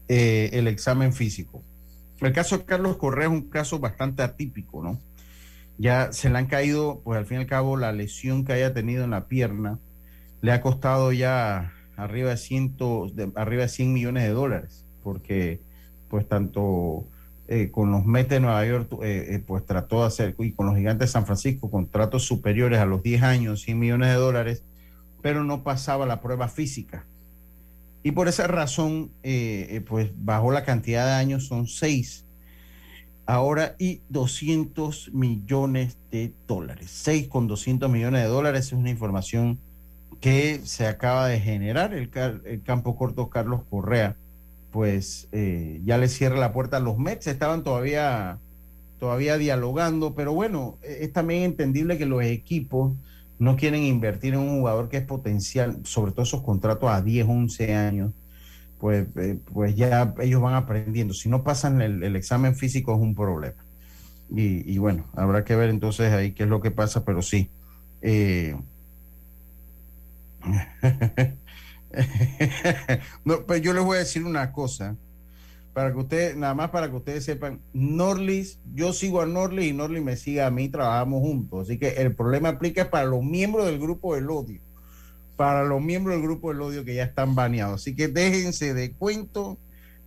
eh, 0.07 0.49
el 0.53 0.67
examen 0.67 1.13
físico. 1.13 1.63
El 2.21 2.33
caso 2.33 2.57
de 2.57 2.65
Carlos 2.65 2.97
Correa 2.97 3.27
es 3.27 3.33
un 3.33 3.49
caso 3.49 3.79
bastante 3.79 4.23
atípico, 4.23 4.83
¿no? 4.83 4.99
Ya 5.77 6.13
se 6.13 6.29
le 6.29 6.37
han 6.37 6.45
caído, 6.47 7.01
pues 7.03 7.17
al 7.17 7.25
fin 7.25 7.37
y 7.37 7.41
al 7.41 7.47
cabo, 7.47 7.75
la 7.75 7.91
lesión 7.91 8.45
que 8.45 8.53
haya 8.53 8.73
tenido 8.73 9.03
en 9.03 9.11
la 9.11 9.27
pierna 9.27 9.79
le 10.41 10.51
ha 10.51 10.61
costado 10.61 11.11
ya 11.11 11.73
arriba 11.97 12.29
de, 12.29 12.37
ciento, 12.37 13.09
de, 13.13 13.31
arriba 13.35 13.63
de 13.63 13.69
100 13.69 13.93
millones 13.93 14.23
de 14.23 14.29
dólares, 14.29 14.85
porque 15.03 15.59
pues 16.09 16.27
tanto 16.27 17.05
eh, 17.47 17.69
con 17.71 17.91
los 17.91 18.05
Mets 18.05 18.29
de 18.29 18.39
Nueva 18.39 18.65
York, 18.65 18.91
eh, 19.03 19.27
eh, 19.29 19.43
pues 19.45 19.65
trató 19.65 20.01
de 20.01 20.07
hacer, 20.07 20.35
y 20.39 20.51
con 20.51 20.65
los 20.65 20.75
Gigantes 20.75 21.09
de 21.09 21.13
San 21.13 21.25
Francisco, 21.25 21.69
contratos 21.69 22.23
superiores 22.23 22.79
a 22.79 22.85
los 22.85 23.03
10 23.03 23.23
años, 23.23 23.61
100 23.61 23.79
millones 23.79 24.09
de 24.09 24.15
dólares, 24.15 24.63
pero 25.25 25.43
no 25.43 25.63
pasaba 25.63 26.05
la 26.05 26.21
prueba 26.21 26.47
física. 26.47 27.07
Y 28.03 28.11
por 28.11 28.27
esa 28.27 28.45
razón, 28.45 29.09
pues 29.87 30.11
bajó 30.17 30.51
la 30.51 30.63
cantidad 30.63 31.03
de 31.07 31.13
años, 31.13 31.47
son 31.47 31.65
6 31.65 32.27
ahora 33.25 33.75
y 33.79 34.01
200 34.09 35.13
millones 35.13 35.97
de 36.11 36.31
dólares. 36.45 36.91
6 36.91 37.27
con 37.27 37.47
200 37.47 37.89
millones 37.89 38.21
de 38.21 38.27
dólares 38.27 38.67
es 38.67 38.73
una 38.73 38.91
información 38.91 39.57
que 40.21 40.61
se 40.63 40.85
acaba 40.85 41.27
de 41.27 41.39
generar 41.39 41.95
el, 41.95 42.11
el 42.45 42.61
campo 42.61 42.95
corto 42.95 43.31
Carlos 43.31 43.61
Correa 43.67 44.17
pues 44.69 45.27
eh, 45.31 45.81
ya 45.85 45.97
le 45.97 46.07
cierra 46.07 46.37
la 46.37 46.53
puerta 46.53 46.77
a 46.77 46.81
los 46.81 46.99
Mets, 46.99 47.25
estaban 47.25 47.63
todavía, 47.63 48.37
todavía 48.99 49.39
dialogando, 49.39 50.13
pero 50.13 50.33
bueno, 50.33 50.77
es 50.83 51.11
también 51.13 51.41
entendible 51.41 51.97
que 51.97 52.05
los 52.05 52.21
equipos 52.21 52.93
no 53.39 53.55
quieren 53.55 53.83
invertir 53.83 54.33
en 54.33 54.39
un 54.41 54.59
jugador 54.59 54.89
que 54.89 54.97
es 54.97 55.03
potencial, 55.03 55.79
sobre 55.83 56.11
todo 56.11 56.23
esos 56.23 56.41
contratos 56.41 56.89
a 56.89 57.01
10, 57.01 57.27
11 57.27 57.75
años, 57.75 58.13
pues, 58.79 59.07
eh, 59.17 59.39
pues 59.53 59.75
ya 59.75 60.13
ellos 60.19 60.41
van 60.41 60.55
aprendiendo. 60.55 61.13
Si 61.13 61.29
no 61.29 61.43
pasan 61.43 61.81
el, 61.81 62.15
examen 62.15 62.55
físico 62.55 62.93
es 62.93 62.99
un 63.01 63.15
problema. 63.15 63.63
Y, 64.29 64.71
y, 64.71 64.77
bueno, 64.77 65.05
habrá 65.13 65.43
que 65.43 65.55
ver 65.55 65.69
entonces 65.69 66.11
ahí 66.11 66.31
qué 66.31 66.43
es 66.43 66.49
lo 66.49 66.61
que 66.61 66.71
pasa, 66.71 67.05
pero 67.05 67.21
sí. 67.21 67.49
Eh, 68.01 68.55
no, 73.25 73.45
pues 73.45 73.61
yo 73.61 73.73
les 73.73 73.83
voy 73.83 73.97
a 73.97 73.99
decir 73.99 74.23
una 74.23 74.51
cosa, 74.51 74.95
para 75.75 75.91
que 75.91 75.97
ustedes, 75.97 76.37
nada 76.37 76.53
más 76.53 76.69
para 76.69 76.89
que 76.89 76.95
ustedes 76.95 77.25
sepan, 77.25 77.59
Norlis, 77.73 78.59
yo 78.73 78.93
sigo 78.93 79.19
a 79.19 79.25
Norlis 79.25 79.71
y 79.71 79.73
Norlis 79.73 80.01
me 80.01 80.15
sigue 80.15 80.41
a 80.41 80.49
mí, 80.49 80.69
trabajamos 80.69 81.19
juntos, 81.19 81.67
así 81.67 81.77
que 81.77 81.89
el 81.89 82.15
problema 82.15 82.47
aplica 82.47 82.89
para 82.89 83.03
los 83.07 83.21
miembros 83.21 83.65
del 83.65 83.77
grupo 83.77 84.15
del 84.15 84.29
odio, 84.29 84.61
para 85.35 85.65
los 85.65 85.81
miembros 85.81 86.15
del 86.15 86.23
grupo 86.23 86.53
del 86.53 86.61
odio 86.61 86.85
que 86.85 86.95
ya 86.95 87.03
están 87.03 87.35
baneados, 87.35 87.81
así 87.81 87.93
que 87.93 88.07
déjense 88.07 88.73
de 88.73 88.93
cuento 88.93 89.57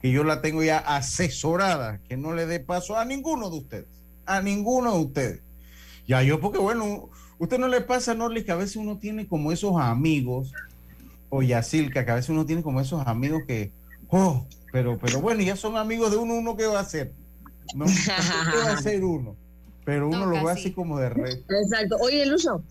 que 0.01 0.11
yo 0.11 0.25
la 0.25 0.41
tengo 0.41 0.63
ya 0.63 0.79
asesorada, 0.79 2.01
que 2.09 2.17
no 2.17 2.33
le 2.33 2.47
dé 2.47 2.61
paso 2.61 2.97
a 2.97 3.05
ninguno 3.05 3.51
de 3.51 3.59
ustedes, 3.59 3.89
a 4.25 4.41
ninguno 4.41 4.95
de 4.95 5.01
ustedes. 5.01 5.43
Ya 6.07 6.23
yo, 6.23 6.41
porque 6.41 6.57
bueno, 6.57 7.11
usted 7.39 7.59
no 7.59 7.69
le 7.69 7.83
pasa 7.83 8.13
a 8.13 8.15
Norlis 8.15 8.45
que 8.45 8.53
a 8.53 8.57
veces 8.57 8.77
uno 8.77 8.97
tiene 8.97 9.29
como 9.29 9.53
esos 9.53 9.79
amigos 9.79 10.51
o 11.29 11.43
Yacilca, 11.43 12.07
que 12.07 12.11
a 12.11 12.15
veces 12.15 12.31
uno 12.31 12.47
tiene 12.47 12.63
como 12.63 12.81
esos 12.81 13.07
amigos 13.07 13.43
que, 13.47 13.71
oh, 14.09 14.47
pero, 14.73 14.99
pero 14.99 15.21
bueno, 15.21 15.43
ya 15.43 15.57
son 15.57 15.77
amigos 15.77 16.11
de 16.11 16.17
uno, 16.17 16.35
uno 16.35 16.57
qué 16.57 16.67
va 16.67 16.79
a 16.79 16.83
hacer. 16.83 17.13
No, 17.75 17.85
¿qué 18.53 18.59
va 18.59 18.71
a 18.71 18.75
hacer 18.75 19.05
uno? 19.05 19.37
Pero 19.85 20.09
uno 20.09 20.27
no, 20.27 20.27
lo 20.27 20.45
ve 20.45 20.53
así 20.53 20.73
como 20.73 20.99
de 20.99 21.09
red. 21.09 21.39
Exacto. 21.49 21.97
Oye, 22.01 22.27
Lucho. 22.27 22.63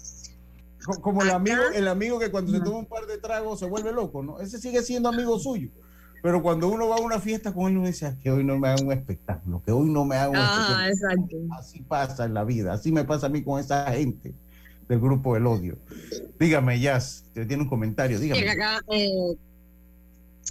Como 1.01 1.21
el 1.23 1.31
amigo, 1.31 1.61
el 1.73 1.87
amigo 1.87 2.19
que 2.19 2.31
cuando 2.31 2.51
se 2.51 2.59
toma 2.61 2.77
un 2.77 2.85
par 2.85 3.07
de 3.07 3.17
tragos 3.17 3.59
se 3.59 3.65
vuelve 3.65 3.91
loco, 3.91 4.23
¿no? 4.23 4.39
Ese 4.39 4.59
sigue 4.59 4.81
siendo 4.83 5.09
amigo 5.09 5.37
suyo. 5.39 5.69
Pero 6.21 6.41
cuando 6.41 6.69
uno 6.69 6.87
va 6.87 6.97
a 6.97 7.01
una 7.01 7.19
fiesta 7.19 7.53
con 7.53 7.71
él, 7.71 7.77
uno 7.77 7.87
dice 7.87 8.15
que 8.21 8.31
hoy 8.31 8.43
no 8.43 8.57
me 8.57 8.69
haga 8.69 8.83
un 8.83 8.91
espectáculo, 8.91 9.61
que 9.65 9.71
hoy 9.71 9.89
no 9.89 10.05
me 10.05 10.15
haga 10.15 10.29
un 10.29 10.35
ah, 10.37 10.87
espectáculo. 10.89 11.39
Exacto. 11.41 11.55
Así 11.59 11.81
pasa 11.81 12.25
en 12.25 12.33
la 12.33 12.43
vida, 12.43 12.73
así 12.73 12.91
me 12.91 13.03
pasa 13.03 13.27
a 13.27 13.29
mí 13.29 13.43
con 13.43 13.59
esa 13.59 13.91
gente 13.91 14.33
del 14.87 14.99
grupo 14.99 15.33
del 15.33 15.47
odio. 15.47 15.77
Dígame, 16.39 16.79
Jazz, 16.79 17.25
te 17.33 17.45
tiene 17.45 17.63
un 17.63 17.69
comentario, 17.69 18.19
dígame. 18.19 18.49
Acá, 18.49 18.79
eh, 18.89 19.35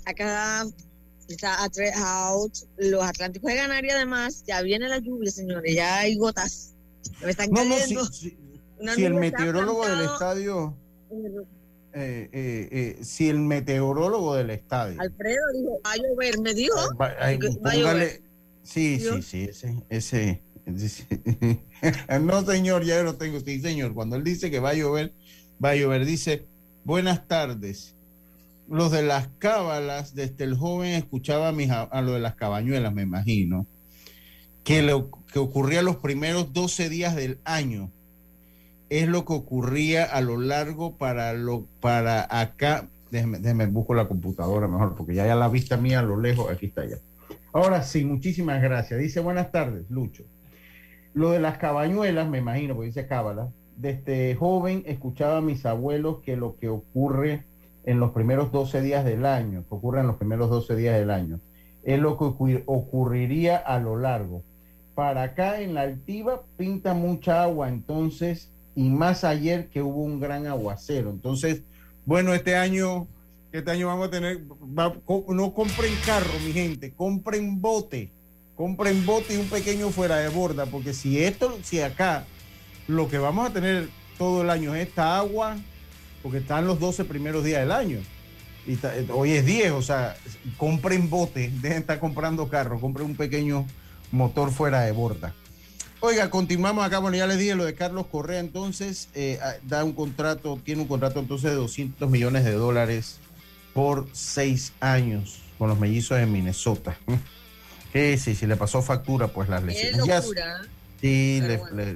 acá 0.05 0.67
está 1.29 1.63
a 1.63 1.69
tres 1.69 1.95
out, 1.97 2.53
los 2.77 3.03
Atlánticos 3.03 3.51
de 3.51 3.57
Canarias 3.57 3.97
además, 3.97 4.45
ya 4.47 4.63
viene 4.63 4.89
la 4.89 4.99
lluvia, 4.99 5.31
señores, 5.31 5.75
ya 5.75 5.99
hay 5.99 6.17
gotas. 6.17 6.75
Me 7.23 7.31
están 7.31 7.51
no, 7.51 7.65
no, 7.65 7.77
cayendo. 7.77 8.05
si, 8.07 8.31
si, 8.31 8.39
si 8.95 9.05
el 9.05 9.15
meteorólogo 9.15 9.87
del 9.87 10.01
estadio... 10.05 10.77
Eh, 11.99 12.29
eh, 12.31 12.69
eh, 12.71 13.05
si 13.05 13.31
el 13.31 13.39
meteorólogo 13.39 14.35
del 14.35 14.51
estadio. 14.51 15.01
Alfredo 15.01 15.41
dijo, 15.55 15.81
va 15.83 15.93
a 15.93 15.97
llover, 15.97 16.39
me 16.41 16.53
dijo. 16.53 16.77
Va, 17.01 17.15
ay, 17.19 17.39
va 17.39 17.71
a 17.71 17.75
llover. 17.75 18.23
Sí, 18.63 19.01
sí, 19.01 19.23
sí, 19.23 19.45
ese, 19.45 19.83
ese, 19.89 20.43
no, 22.21 22.45
señor, 22.45 22.85
ya 22.85 23.03
lo 23.03 23.15
tengo. 23.15 23.41
Sí, 23.41 23.61
señor. 23.61 23.95
Cuando 23.95 24.17
él 24.17 24.25
dice 24.25 24.51
que 24.51 24.61
va 24.61 24.71
a 24.71 24.75
llover, 24.75 25.15
va 25.65 25.71
a 25.71 25.77
llover. 25.77 26.05
Dice, 26.05 26.47
buenas 26.85 27.27
tardes. 27.29 27.96
Los 28.69 28.91
de 28.91 29.03
las 29.03 29.29
cábalas, 29.39 30.15
desde 30.15 30.45
el 30.45 30.57
joven 30.57 30.95
escuchaba 30.95 31.49
a, 31.49 31.53
mis, 31.53 31.71
a 31.71 32.01
lo 32.03 32.13
de 32.13 32.21
las 32.21 32.35
cabañuelas, 32.35 32.93
me 32.93 33.03
imagino, 33.03 33.67
que 34.65 34.83
lo 34.83 35.11
que 35.33 35.39
ocurría 35.39 35.83
los 35.83 35.97
primeros 35.97 36.53
12 36.53 36.89
días 36.89 37.15
del 37.15 37.39
año 37.45 37.91
es 38.89 39.09
lo 39.09 39.25
que 39.25 39.33
ocurría 39.33 40.05
a 40.05 40.21
lo 40.21 40.39
largo 40.39 40.97
para 40.97 41.33
lo 41.35 41.67
para 41.81 42.27
acá. 42.29 42.89
Déjeme, 43.11 43.39
déjeme 43.39 43.67
busco 43.67 43.95
la 43.95 44.09
computadora 44.09 44.67
mejor, 44.67 44.97
porque 44.97 45.15
ya, 45.15 45.27
ya 45.27 45.37
la 45.37 45.49
vista 45.49 45.77
mía 45.77 46.01
a 46.01 46.03
lo 46.03 46.21
lejos, 46.21 46.51
aquí 46.51 46.67
está 46.67 46.85
ya. 46.85 46.97
Ahora 47.53 47.83
sí, 47.83 48.05
muchísimas 48.05 48.61
gracias. 48.61 48.99
Dice 49.01 49.21
buenas 49.21 49.53
tardes, 49.53 49.89
Lucho. 49.89 50.25
Lo 51.15 51.31
de 51.31 51.41
las 51.41 51.59
cabañuelas, 51.59 52.29
me 52.29 52.39
imagino, 52.39 52.75
porque 52.75 52.89
dice 52.89 53.07
cábala, 53.07 53.49
desde 53.77 54.35
joven 54.35 54.83
escuchaba 54.87 55.39
a 55.39 55.43
mis 55.43 55.65
abuelos 55.65 56.21
que 56.21 56.37
lo 56.37 56.57
que 56.57 56.69
ocurre 56.69 57.45
en 57.87 57.99
los 58.01 58.11
primeros 58.11 58.53
12 58.53 58.83
días 58.83 59.05
del 59.05 59.25
año, 59.25 59.65
que 59.69 59.75
ocurre 59.75 60.01
en 60.01 60.09
los 60.09 60.17
primeros 60.17 60.51
12 60.51 60.77
días 60.77 60.99
del 60.99 61.11
año, 61.11 61.41
es 61.83 61.99
lo 61.99 62.19
que 62.19 62.63
ocurriría 62.67 63.57
a 63.57 63.79
lo 63.79 63.97
largo. 63.97 64.43
Para 64.95 65.23
acá 65.23 65.61
en 65.61 65.75
la 65.75 65.83
altiva 65.83 66.43
pinta 66.57 66.93
mucha 66.93 67.43
agua, 67.43 67.69
entonces, 67.69 68.51
y 68.75 68.91
más 68.91 69.25
ayer 69.25 69.69
que 69.69 69.83
hubo 69.83 70.03
un 70.03 70.21
gran 70.21 70.47
aguacero. 70.47 71.11
Entonces, 71.11 71.63
bueno, 72.05 72.35
este 72.35 72.57
año, 72.57 73.07
este 73.53 73.71
año 73.71 73.87
vamos 73.87 74.09
a 74.09 74.11
tener, 74.11 74.41
va, 74.79 74.93
no 75.29 75.55
compren 75.55 75.93
carro, 76.05 76.33
mi 76.45 76.53
gente, 76.53 76.93
compren 76.93 77.61
bote 77.61 78.11
compren 78.57 79.05
bote 79.05 79.35
y 79.35 79.37
un 79.37 79.49
pequeño 79.49 79.91
fuera 79.91 80.17
de 80.17 80.29
borda, 80.31 80.67
porque 80.67 80.95
si 80.95 81.23
esto, 81.23 81.59
si 81.63 81.81
acá 81.81 82.25
lo 82.89 83.09
que 83.09 83.19
vamos 83.19 83.49
a 83.49 83.53
tener 83.53 83.89
todo 84.19 84.43
el 84.43 84.51
año 84.51 84.75
es 84.75 84.89
esta 84.89 85.19
agua, 85.19 85.59
porque 86.27 86.39
están 86.39 86.67
los 86.67 86.81
12 86.81 87.05
primeros 87.05 87.45
días 87.45 87.61
del 87.61 87.71
año, 87.71 88.01
y 88.67 88.73
está, 88.73 88.93
hoy 89.15 89.31
es 89.31 89.47
10, 89.47 89.71
o 89.71 89.81
sea, 89.81 90.17
compren 90.57 91.09
bote, 91.09 91.53
dejen 91.63 91.79
estar 91.79 92.01
comprando 92.01 92.49
carro, 92.49 92.81
compren 92.81 93.07
un 93.07 93.15
pequeño 93.15 93.65
motor 94.11 94.51
fuera 94.51 94.81
de 94.81 94.91
borda. 94.91 95.33
Oiga, 96.01 96.29
continuamos 96.29 96.85
acá, 96.85 96.99
bueno, 96.99 97.17
ya 97.17 97.29
les 97.29 97.39
dije 97.39 97.55
lo 97.55 97.65
de 97.65 97.77
Carlos 97.77 98.09
Correa, 98.09 98.41
entonces, 98.41 99.09
eh, 99.15 99.39
da 99.69 99.85
un 99.85 99.93
contrato, 99.93 100.59
tiene 100.65 100.83
un 100.83 100.89
contrato 100.89 101.21
entonces 101.21 101.49
de 101.49 101.57
200 101.57 102.11
millones 102.11 102.45
de 102.45 102.55
dólares 102.55 103.19
por 103.73 104.09
seis 104.11 104.73
años 104.81 105.43
con 105.59 105.69
los 105.69 105.79
mellizos 105.79 106.19
de 106.19 106.27
Minnesota. 106.27 106.99
Sí, 107.93 108.19
sí, 108.19 108.35
sí, 108.35 108.47
le 108.47 108.57
pasó 108.57 108.83
factura, 108.83 109.29
pues 109.29 109.49
las 109.49 109.63
lesiones. 109.63 110.03
Qué 110.03 110.07
locura. 110.07 110.61
Sí, 111.01 111.41
le, 111.41 111.57
bueno. 111.57 111.77
le, 111.77 111.93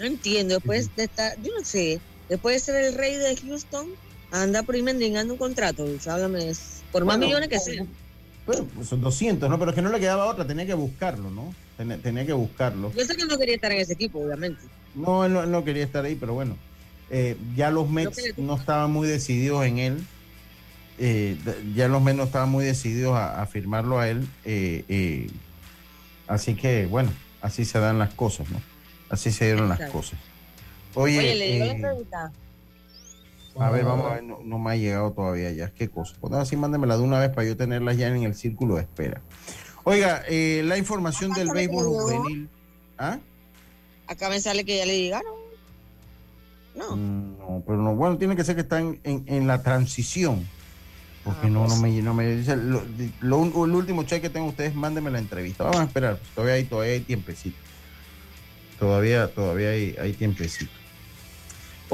No 0.00 0.06
entiendo, 0.06 0.54
después 0.58 0.96
de 0.96 1.04
estar, 1.04 1.40
yo 1.40 1.52
no 1.56 1.64
sé, 1.64 2.00
después 2.32 2.54
de 2.54 2.72
ser 2.72 2.84
el 2.84 2.94
rey 2.94 3.16
de 3.16 3.36
Houston, 3.36 3.88
anda 4.30 4.62
por 4.62 4.74
ahí 4.74 4.82
mendigando 4.82 5.34
un 5.34 5.38
contrato, 5.38 5.86
háblame, 6.06 6.52
por 6.90 7.04
más 7.04 7.18
bueno, 7.18 7.26
millones 7.26 7.48
que 7.50 7.58
sean. 7.58 7.86
Bueno, 8.46 8.66
pues 8.74 8.88
son 8.88 9.02
200, 9.02 9.50
¿no? 9.50 9.58
Pero 9.58 9.70
es 9.70 9.74
que 9.74 9.82
no 9.82 9.90
le 9.90 10.00
quedaba 10.00 10.24
otra, 10.24 10.46
tenía 10.46 10.64
que 10.64 10.72
buscarlo, 10.72 11.30
¿no? 11.30 11.54
Tenía, 11.76 11.98
tenía 11.98 12.24
que 12.24 12.32
buscarlo. 12.32 12.90
Yo 12.94 13.04
sé 13.04 13.16
que 13.16 13.26
no 13.26 13.36
quería 13.36 13.56
estar 13.56 13.70
en 13.70 13.82
ese 13.82 13.92
equipo, 13.92 14.18
obviamente. 14.18 14.62
No, 14.94 15.26
él 15.26 15.34
no, 15.34 15.42
él 15.42 15.50
no 15.50 15.62
quería 15.62 15.84
estar 15.84 16.04
ahí, 16.06 16.14
pero 16.14 16.32
bueno. 16.32 16.56
Eh, 17.10 17.36
ya 17.54 17.70
los 17.70 17.90
Mets 17.90 18.38
no 18.38 18.56
estaban 18.56 18.90
muy 18.90 19.06
decididos 19.06 19.66
en 19.66 19.78
él 19.78 20.06
eh, 20.98 21.36
ya 21.74 21.88
los 21.88 22.00
menos 22.00 22.26
estaban 22.26 22.48
muy 22.48 22.64
decididos 22.64 23.16
a, 23.16 23.42
a 23.42 23.46
firmarlo 23.46 23.98
a 23.98 24.08
él. 24.08 24.26
Eh, 24.44 25.28
así 26.26 26.54
que, 26.54 26.86
bueno, 26.86 27.12
así 27.40 27.64
se 27.64 27.78
dan 27.78 27.98
las 27.98 28.14
cosas, 28.14 28.48
¿no? 28.50 28.60
Así 29.10 29.30
se 29.30 29.46
dieron 29.46 29.68
las 29.68 29.90
cosas. 29.90 30.18
Oye, 30.94 31.18
Oye, 31.18 31.34
le 31.34 31.48
llegó 31.52 31.64
la 31.66 31.72
eh, 31.72 31.80
pregunta. 31.80 32.32
a 33.58 33.70
ver, 33.70 33.84
vamos 33.84 34.10
a 34.10 34.14
ver, 34.14 34.24
no, 34.24 34.40
no 34.44 34.58
me 34.58 34.70
ha 34.72 34.76
llegado 34.76 35.10
todavía 35.12 35.50
ya. 35.52 35.70
¿Qué 35.70 35.88
cosa? 35.88 36.14
Pues 36.20 36.32
así 36.34 36.56
mándemela 36.56 36.96
de 36.96 37.02
una 37.02 37.18
vez 37.18 37.30
para 37.30 37.46
yo 37.46 37.56
tenerlas 37.56 37.96
ya 37.96 38.08
en 38.08 38.22
el 38.22 38.34
círculo 38.34 38.76
de 38.76 38.82
espera. 38.82 39.20
Oiga, 39.84 40.22
eh, 40.28 40.62
la 40.64 40.78
información 40.78 41.32
del 41.32 41.50
béisbol 41.50 41.84
juvenil. 41.84 42.48
¿Ah? 42.98 43.18
Acá 44.06 44.28
me 44.28 44.40
sale 44.40 44.64
que 44.64 44.76
ya 44.78 44.86
le 44.86 44.98
llegaron. 44.98 45.32
No. 46.74 46.96
No, 46.96 47.62
pero 47.66 47.78
no, 47.78 47.94
bueno, 47.94 48.16
tiene 48.18 48.36
que 48.36 48.44
ser 48.44 48.54
que 48.54 48.62
están 48.62 48.98
en, 49.04 49.24
en 49.26 49.46
la 49.46 49.62
transición. 49.62 50.46
Porque 51.24 51.46
Ah, 51.46 51.50
no, 51.50 51.62
no 51.62 51.68
pues. 51.68 51.80
me, 51.80 52.02
no 52.02 52.14
me 52.14 52.26
dice. 52.36 52.56
Lo, 52.56 52.82
el 53.64 53.74
último 53.74 54.02
cheque 54.04 54.22
que 54.22 54.30
tengo 54.30 54.46
ustedes, 54.48 54.74
mándenme 54.74 55.10
la 55.10 55.18
entrevista. 55.18 55.64
Vamos 55.64 55.80
a 55.80 55.84
esperar, 55.84 56.16
pues, 56.16 56.30
todavía 56.30 56.54
hay, 56.54 56.64
todavía 56.64 56.92
hay 56.94 57.00
tiempecito. 57.00 57.56
Todavía, 58.78 59.28
todavía 59.32 59.70
hay, 59.70 59.96
hay 60.00 60.12
tiempecito. 60.14 60.72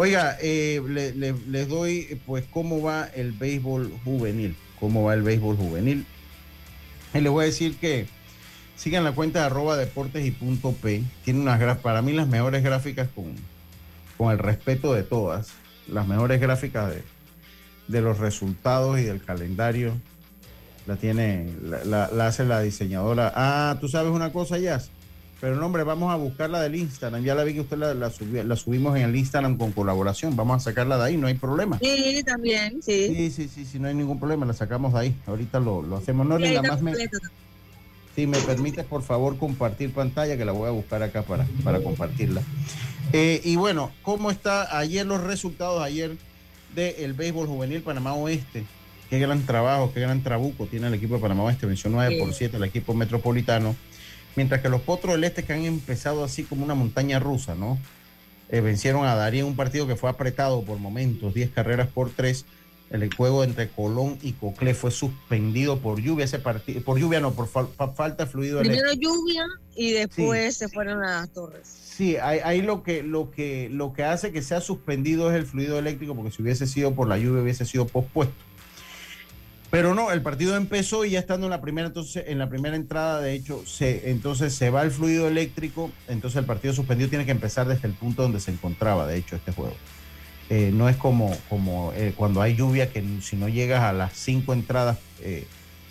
Oiga, 0.01 0.37
eh, 0.41 0.81
le- 0.89 1.13
le- 1.13 1.35
les 1.49 1.67
doy, 1.67 2.21
pues, 2.25 2.45
cómo 2.53 2.81
va 2.81 3.07
el 3.17 3.33
béisbol 3.33 3.91
juvenil. 4.05 4.55
Cómo 4.79 5.03
va 5.03 5.15
el 5.15 5.23
béisbol 5.23 5.57
juvenil. 5.57 6.07
Y 7.15 7.21
les 7.21 7.33
voy 7.33 7.43
a 7.43 7.47
decir 7.47 7.77
que 7.79 8.07
sigan 8.77 9.03
la 9.03 9.11
cuenta 9.11 9.41
de 9.41 9.47
arroba 9.47 9.77
deportes 9.77 10.25
y 10.25 10.31
punto 10.31 10.71
P. 10.71 11.03
Tiene 11.25 11.41
unas 11.41 11.79
para 11.79 12.01
mí 12.01 12.13
las 12.13 12.29
mejores 12.29 12.63
gráficas 12.63 13.09
con, 13.13 13.35
con 14.17 14.31
el 14.31 14.39
respeto 14.39 14.95
de 14.95 15.03
todas, 15.03 15.49
las 15.89 16.07
mejores 16.07 16.41
gráficas 16.41 16.91
de, 16.91 17.03
de 17.89 18.01
los 18.01 18.19
resultados 18.19 19.01
y 19.01 19.03
del 19.03 19.21
calendario. 19.21 19.95
La 20.87 20.95
tiene, 20.95 21.51
la, 21.61 21.85
la- 21.85 22.11
la 22.13 22.29
hace 22.29 22.45
la 22.45 22.61
diseñadora. 22.61 23.33
Ah, 23.35 23.77
tú 23.81 23.89
sabes 23.89 24.13
una 24.13 24.31
cosa, 24.33 24.59
Jazz. 24.59 24.93
Pero 25.41 25.55
no, 25.55 25.67
hombre, 25.67 25.85
vamos 25.85 26.13
a 26.13 26.17
buscarla 26.17 26.61
del 26.61 26.75
Instagram. 26.75 27.23
Ya 27.23 27.35
la 27.37 27.45
vi 27.45 27.55
que 27.55 27.61
usted 27.61 27.77
la, 27.79 27.95
la, 27.95 28.11
subió- 28.11 28.43
la 28.43 28.57
subimos 28.57 28.97
en 28.97 29.03
el 29.05 29.15
Instagram 29.15 29.57
con 29.57 29.71
colaboración. 29.71 30.35
Vamos 30.35 30.57
a 30.57 30.61
sacarla 30.71 30.99
de 30.99 31.05
ahí, 31.05 31.17
no 31.17 31.29
hay 31.29 31.35
problema. 31.35 31.79
Sí, 31.79 32.23
también, 32.27 32.83
sí. 32.83 33.15
Sí, 33.15 33.31
sí, 33.31 33.49
sí, 33.49 33.65
sí, 33.65 33.79
no 33.79 33.87
hay 33.87 33.95
ningún 33.95 34.19
problema, 34.19 34.45
la 34.47 34.53
sacamos 34.53 34.93
de 34.95 34.99
ahí. 35.01 35.17
Ahorita 35.27 35.61
lo, 35.61 35.83
lo 35.83 35.97
hacemos. 35.97 36.27
No, 36.27 36.37
ahí 36.37 36.55
nada 36.55 36.63
más 36.69 36.83
me, 36.83 36.93
si 38.17 38.27
me 38.27 38.39
permites, 38.39 38.85
por 38.85 39.03
favor, 39.03 39.37
compartir 39.39 39.93
pantalla, 39.93 40.37
que 40.37 40.45
la 40.45 40.51
voy 40.51 40.67
a 40.67 40.73
buscar 40.73 41.03
acá 41.05 41.23
para, 41.23 41.47
para 41.63 41.81
compartirla. 41.81 42.43
Eh, 43.13 43.41
y 43.45 43.55
bueno, 43.55 43.93
¿cómo 44.03 44.33
está 44.33 44.77
ayer 44.77 45.07
los 45.07 45.23
resultados 45.23 45.81
ayer 45.83 46.17
del 46.75 47.13
béisbol 47.13 47.47
juvenil 47.47 47.81
Panamá 47.83 48.15
Oeste? 48.15 48.65
Qué 49.09 49.19
gran 49.21 49.47
trabajo, 49.47 49.93
qué 49.95 50.01
gran 50.01 50.23
trabuco 50.23 50.67
tiene 50.67 50.89
el 50.89 50.95
equipo 50.95 51.15
de 51.15 51.21
Panamá 51.21 51.45
Oeste. 51.45 51.65
Venció 51.65 51.89
9 51.91 52.17
por 52.19 52.35
7 52.35 52.57
el 52.57 52.65
equipo 52.65 52.93
metropolitano. 52.93 53.75
Mientras 54.39 54.61
que 54.63 54.69
los 54.69 54.83
Potros 54.83 55.15
del 55.17 55.25
Este 55.25 55.43
que 55.43 55.53
han 55.53 55.65
empezado 55.65 56.23
así 56.23 56.45
como 56.45 56.65
una 56.65 56.77
montaña 56.77 57.19
rusa, 57.19 57.57
¿no? 57.57 57.77
Eh, 58.51 58.61
vencieron 58.61 59.05
a 59.05 59.17
Darío 59.17 59.41
en 59.43 59.49
un 59.51 59.57
partido 59.57 59.89
que 59.89 59.97
fue 59.97 60.09
apretado 60.09 60.63
por 60.63 60.79
momentos, 60.79 61.35
10 61.35 61.51
carreras 61.51 61.89
por 61.89 62.11
3. 62.11 62.45
El 62.93 63.13
juego 63.13 63.43
entre 63.43 63.69
Colón 63.69 64.17
y 64.23 64.35
Coclé 64.35 64.75
fue 64.75 64.93
suspendido 64.93 65.81
por 65.81 66.01
lluvia 66.01 66.25
ese 66.25 66.39
partido, 66.39 66.81
por 66.83 67.01
lluvia 67.01 67.19
no, 67.19 67.33
por 67.35 67.49
fal- 67.49 67.67
fa- 67.77 67.89
falta 67.89 68.27
de 68.27 68.31
fluido 68.31 68.61
Primero 68.61 68.93
lluvia 68.93 69.45
y 69.75 69.91
después 69.91 70.57
se 70.57 70.69
fueron 70.69 71.03
a 71.03 71.21
las 71.23 71.31
torres. 71.31 71.67
Sí, 71.69 72.17
ahí, 72.17 72.39
ahí 72.45 72.63
lo 72.63 72.85
que 72.85 73.03
lo 73.03 73.33
que 73.33 73.69
lo 73.73 73.93
que 73.93 74.05
hace 74.05 74.31
que 74.31 74.41
sea 74.41 74.61
suspendido 74.61 75.31
es 75.33 75.37
el 75.37 75.47
fluido 75.47 75.81
eléctrico, 75.81 76.15
porque 76.15 76.31
si 76.31 76.43
hubiese 76.43 76.69
sido 76.69 76.95
por 76.95 77.09
la 77.09 77.19
lluvia 77.19 77.43
hubiese 77.43 77.65
sido 77.67 77.89
pospuesto. 77.89 78.37
Pero 79.71 79.95
no, 79.95 80.11
el 80.11 80.23
partido 80.23 80.57
empezó 80.57 81.05
y 81.05 81.11
ya 81.11 81.19
estando 81.19 81.47
en 81.47 81.51
la 81.51 81.61
primera, 81.61 81.89
entonces 81.89 82.25
en 82.27 82.39
la 82.39 82.49
primera 82.49 82.75
entrada, 82.75 83.21
de 83.21 83.35
hecho, 83.35 83.63
se, 83.67 84.11
entonces 84.11 84.55
se 84.55 84.71
va 84.71 84.83
el 84.83 84.91
fluido 84.91 85.29
eléctrico, 85.29 85.91
entonces 86.09 86.39
el 86.39 86.47
partido 86.47 86.73
suspendido 86.73 87.11
tiene 87.11 87.27
que 87.27 87.33
empezar 87.33 87.69
desde 87.69 87.87
el 87.87 87.95
punto 87.95 88.23
donde 88.23 88.41
se 88.41 88.51
encontraba, 88.51 89.07
de 89.07 89.19
hecho, 89.19 89.37
este 89.37 89.53
juego. 89.53 89.75
Eh, 90.51 90.71
no 90.73 90.89
es 90.89 90.97
como, 90.97 91.37
como 91.51 91.93
eh, 91.95 92.15
cuando 92.17 92.41
hay 92.41 92.57
lluvia, 92.57 92.91
que 92.91 93.05
si 93.21 93.37
no 93.37 93.49
llegas 93.49 93.83
a 93.83 93.93
las 93.93 94.15
cinco 94.15 94.55
entradas, 94.55 94.97
eh, 95.21 95.47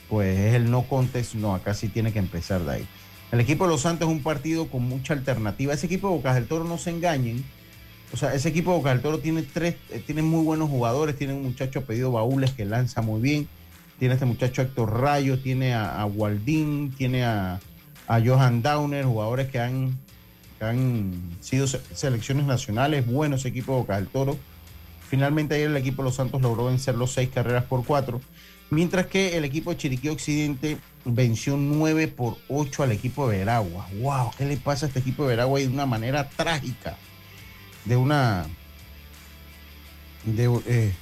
pues 0.09 0.39
es 0.39 0.55
el 0.55 0.71
no 0.71 0.83
contest, 0.83 1.35
no, 1.35 1.53
acá 1.53 1.75
sí 1.75 1.89
tiene 1.89 2.11
que 2.11 2.19
empezar 2.19 2.61
de 2.61 2.71
ahí. 2.71 2.87
El 3.31 3.41
equipo 3.41 3.65
de 3.65 3.71
Los 3.71 3.81
Santos 3.81 4.07
es 4.07 4.15
un 4.15 4.23
partido 4.23 4.67
con 4.69 4.83
mucha 4.83 5.13
alternativa. 5.13 5.73
Ese 5.73 5.85
equipo 5.85 6.07
de 6.07 6.15
Bocas 6.15 6.35
del 6.35 6.47
Toro 6.47 6.63
no 6.63 6.77
se 6.77 6.91
engañen. 6.91 7.43
O 8.13 8.17
sea, 8.17 8.33
ese 8.33 8.49
equipo 8.49 8.71
de 8.71 8.77
Bocas 8.77 8.93
del 8.93 9.01
Toro 9.01 9.19
tiene 9.19 9.43
tres, 9.43 9.75
tiene 10.05 10.21
muy 10.21 10.45
buenos 10.45 10.69
jugadores. 10.69 11.17
Tiene 11.17 11.33
un 11.33 11.43
muchacho 11.43 11.79
apellido 11.79 12.09
Baúles 12.09 12.51
que 12.51 12.63
lanza 12.63 13.01
muy 13.01 13.19
bien. 13.19 13.49
Tiene 13.99 14.13
este 14.13 14.25
muchacho 14.25 14.61
Héctor 14.61 14.99
Rayo, 15.01 15.39
tiene 15.39 15.73
a, 15.73 15.99
a 16.01 16.05
Waldín, 16.05 16.91
tiene 16.97 17.25
a, 17.25 17.59
a 18.07 18.21
Johan 18.23 18.61
Downer, 18.61 19.05
jugadores 19.05 19.47
que 19.49 19.59
han, 19.59 19.97
que 20.59 20.65
han 20.65 21.37
sido 21.41 21.65
se- 21.67 21.81
selecciones 21.95 22.45
nacionales. 22.45 23.05
Bueno 23.07 23.35
ese 23.37 23.47
equipo 23.47 23.73
de 23.73 23.79
Bocas 23.79 23.97
del 23.97 24.07
Toro. 24.07 24.37
Finalmente 25.09 25.55
ayer 25.55 25.67
el 25.67 25.77
equipo 25.77 26.03
de 26.03 26.09
Los 26.09 26.15
Santos 26.15 26.41
logró 26.41 26.65
vencer 26.65 26.95
los 26.95 27.11
seis 27.13 27.29
carreras 27.33 27.63
por 27.63 27.83
cuatro. 27.85 28.21
Mientras 28.69 29.05
que 29.07 29.37
el 29.37 29.45
equipo 29.45 29.71
de 29.71 29.77
Chiriquí 29.77 30.09
Occidente 30.09 30.77
venció 31.05 31.55
9 31.55 32.09
por 32.09 32.37
8 32.49 32.83
al 32.83 32.91
equipo 32.91 33.29
de 33.29 33.37
Veragua. 33.37 33.87
¡Wow! 34.01 34.31
¿Qué 34.37 34.45
le 34.45 34.57
pasa 34.57 34.85
a 34.85 34.89
este 34.89 34.99
equipo 34.99 35.23
de 35.23 35.29
Veragua? 35.29 35.61
Y 35.61 35.67
de 35.67 35.73
una 35.73 35.85
manera 35.85 36.27
trágica. 36.29 36.97
De 37.85 37.95
una. 37.95 38.45
De, 40.25 40.49
eh, 40.67 40.93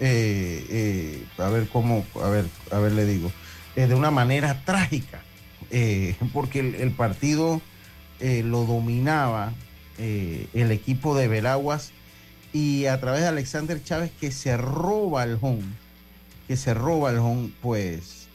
eh, 0.00 0.66
eh, 0.68 1.24
a 1.38 1.48
ver 1.48 1.68
cómo. 1.68 2.06
A 2.22 2.28
ver, 2.28 2.46
a 2.70 2.78
ver, 2.78 2.92
le 2.92 3.04
digo. 3.04 3.32
Eh, 3.76 3.86
de 3.86 3.94
una 3.94 4.10
manera 4.10 4.62
trágica. 4.64 5.22
Porque 6.32 6.60
el, 6.60 6.92
partido 6.92 7.60
lo 8.20 8.64
dominaba 8.64 9.52
el 9.98 10.72
equipo 10.72 11.16
de 11.16 11.28
Veraguas. 11.28 11.92
Y 12.52 12.86
a 12.86 12.98
través 12.98 13.20
de 13.20 13.28
Alexander 13.28 13.82
Chávez, 13.82 14.10
que 14.18 14.32
se 14.32 14.56
roba 14.56 15.24
el 15.24 15.38
home 15.40 15.64
que 16.46 16.56
se 16.56 16.72
roba 16.72 17.10
el 17.10 17.18
home, 17.18 17.50
pues 17.60 18.26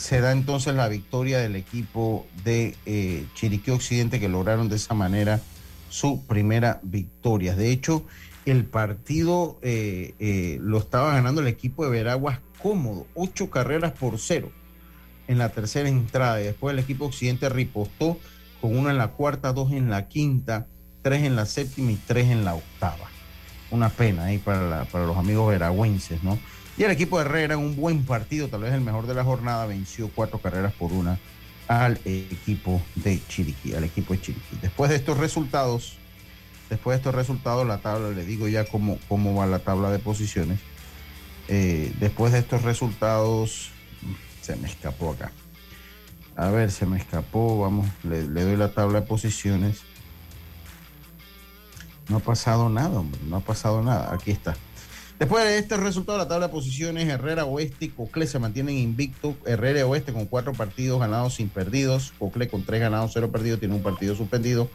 se 0.00 0.20
da 0.20 0.32
entonces 0.32 0.74
la 0.74 0.88
victoria 0.88 1.38
del 1.38 1.56
equipo 1.56 2.26
de 2.42 2.74
eh, 2.86 3.26
Chiriquí 3.34 3.70
Occidente 3.70 4.18
que 4.18 4.30
lograron 4.30 4.70
de 4.70 4.76
esa 4.76 4.94
manera 4.94 5.42
su 5.90 6.24
primera 6.24 6.80
victoria. 6.82 7.54
De 7.54 7.70
hecho, 7.70 8.06
el 8.46 8.64
partido 8.64 9.58
eh, 9.62 10.14
eh, 10.18 10.58
lo 10.60 10.78
estaba 10.78 11.14
ganando 11.14 11.40
el 11.40 11.46
equipo 11.46 11.84
de 11.84 11.90
Veraguas 11.90 12.40
cómodo, 12.62 13.06
ocho 13.14 13.50
carreras 13.50 13.92
por 13.92 14.18
cero 14.18 14.50
en 15.28 15.38
la 15.38 15.50
tercera 15.50 15.88
entrada. 15.88 16.40
Y 16.40 16.44
después 16.44 16.72
el 16.72 16.78
equipo 16.78 17.06
Occidente 17.06 17.48
ripostó 17.48 18.18
con 18.60 18.76
una 18.76 18.90
en 18.90 18.98
la 18.98 19.08
cuarta, 19.08 19.52
dos 19.52 19.72
en 19.72 19.90
la 19.90 20.08
quinta, 20.08 20.66
tres 21.02 21.22
en 21.22 21.36
la 21.36 21.46
séptima 21.46 21.92
y 21.92 21.96
tres 21.96 22.28
en 22.28 22.44
la 22.44 22.54
octava. 22.54 23.08
Una 23.70 23.88
pena 23.88 24.24
ahí 24.24 24.38
para, 24.38 24.86
los 24.92 25.16
amigos 25.16 25.48
veragüenses, 25.48 26.22
¿no? 26.22 26.38
Y 26.76 26.82
el 26.84 26.90
equipo 26.90 27.18
de 27.18 27.26
Herrera 27.26 27.54
en 27.54 27.60
un 27.60 27.76
buen 27.76 28.04
partido, 28.04 28.48
tal 28.48 28.62
vez 28.62 28.72
el 28.72 28.80
mejor 28.80 29.06
de 29.06 29.14
la 29.14 29.22
jornada, 29.22 29.66
venció 29.66 30.10
cuatro 30.14 30.40
carreras 30.40 30.72
por 30.72 30.92
una 30.92 31.18
al 31.68 32.00
equipo 32.04 32.82
de 32.96 33.20
Chiriquí, 33.28 33.74
al 33.74 33.84
equipo 33.84 34.12
de 34.12 34.20
Chiriquí. 34.20 34.58
Después 34.60 34.90
de 34.90 34.96
estos 34.96 35.18
resultados, 35.18 35.99
después 36.70 36.94
de 36.94 36.98
estos 36.98 37.14
resultados, 37.14 37.66
la 37.66 37.78
tabla, 37.78 38.10
le 38.10 38.24
digo 38.24 38.48
ya 38.48 38.64
cómo, 38.64 38.98
cómo 39.08 39.34
va 39.34 39.46
la 39.46 39.58
tabla 39.58 39.90
de 39.90 39.98
posiciones. 39.98 40.60
Eh, 41.48 41.92
después 41.98 42.32
de 42.32 42.38
estos 42.38 42.62
resultados, 42.62 43.70
se 44.40 44.56
me 44.56 44.68
escapó 44.68 45.10
acá. 45.10 45.32
A 46.36 46.48
ver, 46.48 46.70
se 46.70 46.86
me 46.86 46.96
escapó, 46.96 47.60
vamos, 47.60 47.88
le, 48.04 48.26
le 48.28 48.44
doy 48.44 48.56
la 48.56 48.72
tabla 48.72 49.00
de 49.00 49.06
posiciones. 49.06 49.80
No 52.08 52.18
ha 52.18 52.20
pasado 52.20 52.68
nada, 52.68 53.00
hombre, 53.00 53.20
no 53.26 53.36
ha 53.36 53.40
pasado 53.40 53.82
nada. 53.82 54.14
Aquí 54.14 54.30
está. 54.30 54.56
Después 55.20 55.44
de 55.44 55.58
este 55.58 55.76
resultado, 55.76 56.16
la 56.16 56.26
tabla 56.26 56.46
de 56.46 56.52
posiciones, 56.52 57.06
Herrera 57.06 57.44
Oeste 57.44 57.84
y 57.84 57.88
Cocle 57.88 58.26
se 58.26 58.38
mantienen 58.38 58.78
invicto. 58.78 59.36
Herrera 59.44 59.84
Oeste 59.86 60.14
con 60.14 60.24
cuatro 60.24 60.54
partidos 60.54 60.98
ganados 60.98 61.34
sin 61.34 61.50
perdidos. 61.50 62.14
Cocle 62.18 62.48
con 62.48 62.64
tres 62.64 62.80
ganados, 62.80 63.10
cero 63.12 63.30
perdidos, 63.30 63.60
tiene 63.60 63.74
un 63.74 63.82
partido 63.82 64.16
suspendido. 64.16 64.70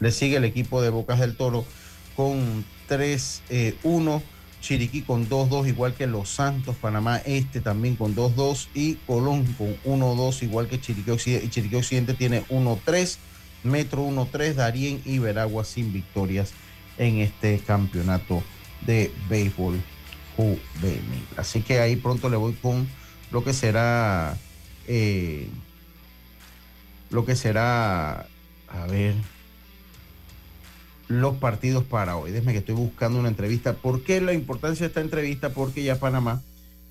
Le 0.00 0.10
sigue 0.10 0.38
el 0.38 0.44
equipo 0.44 0.82
de 0.82 0.90
Bocas 0.90 1.20
del 1.20 1.36
Toro 1.36 1.64
con 2.16 2.64
3-1. 2.88 4.22
Chiriquí 4.60 5.00
con 5.00 5.26
2-2, 5.26 5.68
igual 5.68 5.94
que 5.94 6.06
Los 6.06 6.28
Santos, 6.28 6.76
Panamá 6.76 7.16
Este 7.24 7.62
también 7.62 7.96
con 7.96 8.14
2-2 8.14 8.68
y 8.74 8.96
Colón 9.06 9.44
con 9.54 9.74
1-2, 9.84 10.42
igual 10.42 10.68
que 10.68 10.80
Chiriquí 10.80 11.10
Occidente. 11.10 11.46
Y 11.46 11.48
Chiriquí 11.48 11.76
Occidente 11.76 12.12
tiene 12.14 12.44
1-3, 12.48 13.16
Metro 13.62 14.04
1-3, 14.04 14.54
Darien 14.54 15.00
y 15.06 15.18
Veragua 15.18 15.64
sin 15.64 15.92
victorias 15.92 16.52
en 16.98 17.20
este 17.20 17.58
campeonato 17.60 18.42
de 18.86 19.10
béisbol 19.28 19.80
juvenil. 20.36 21.26
Así 21.36 21.62
que 21.62 21.80
ahí 21.80 21.96
pronto 21.96 22.28
le 22.28 22.36
voy 22.36 22.52
con 22.54 22.86
lo 23.30 23.44
que 23.44 23.54
será, 23.54 24.36
eh, 24.86 25.48
lo 27.10 27.24
que 27.24 27.36
será, 27.36 28.26
a 28.68 28.86
ver, 28.88 29.14
los 31.10 31.36
partidos 31.36 31.82
para 31.82 32.16
hoy. 32.16 32.30
Déjeme 32.30 32.52
que 32.52 32.58
estoy 32.58 32.76
buscando 32.76 33.18
una 33.18 33.28
entrevista. 33.28 33.74
¿Por 33.74 34.02
qué 34.02 34.20
la 34.20 34.32
importancia 34.32 34.84
de 34.84 34.88
esta 34.88 35.00
entrevista? 35.00 35.50
Porque 35.50 35.82
ya 35.82 35.98
Panamá 35.98 36.40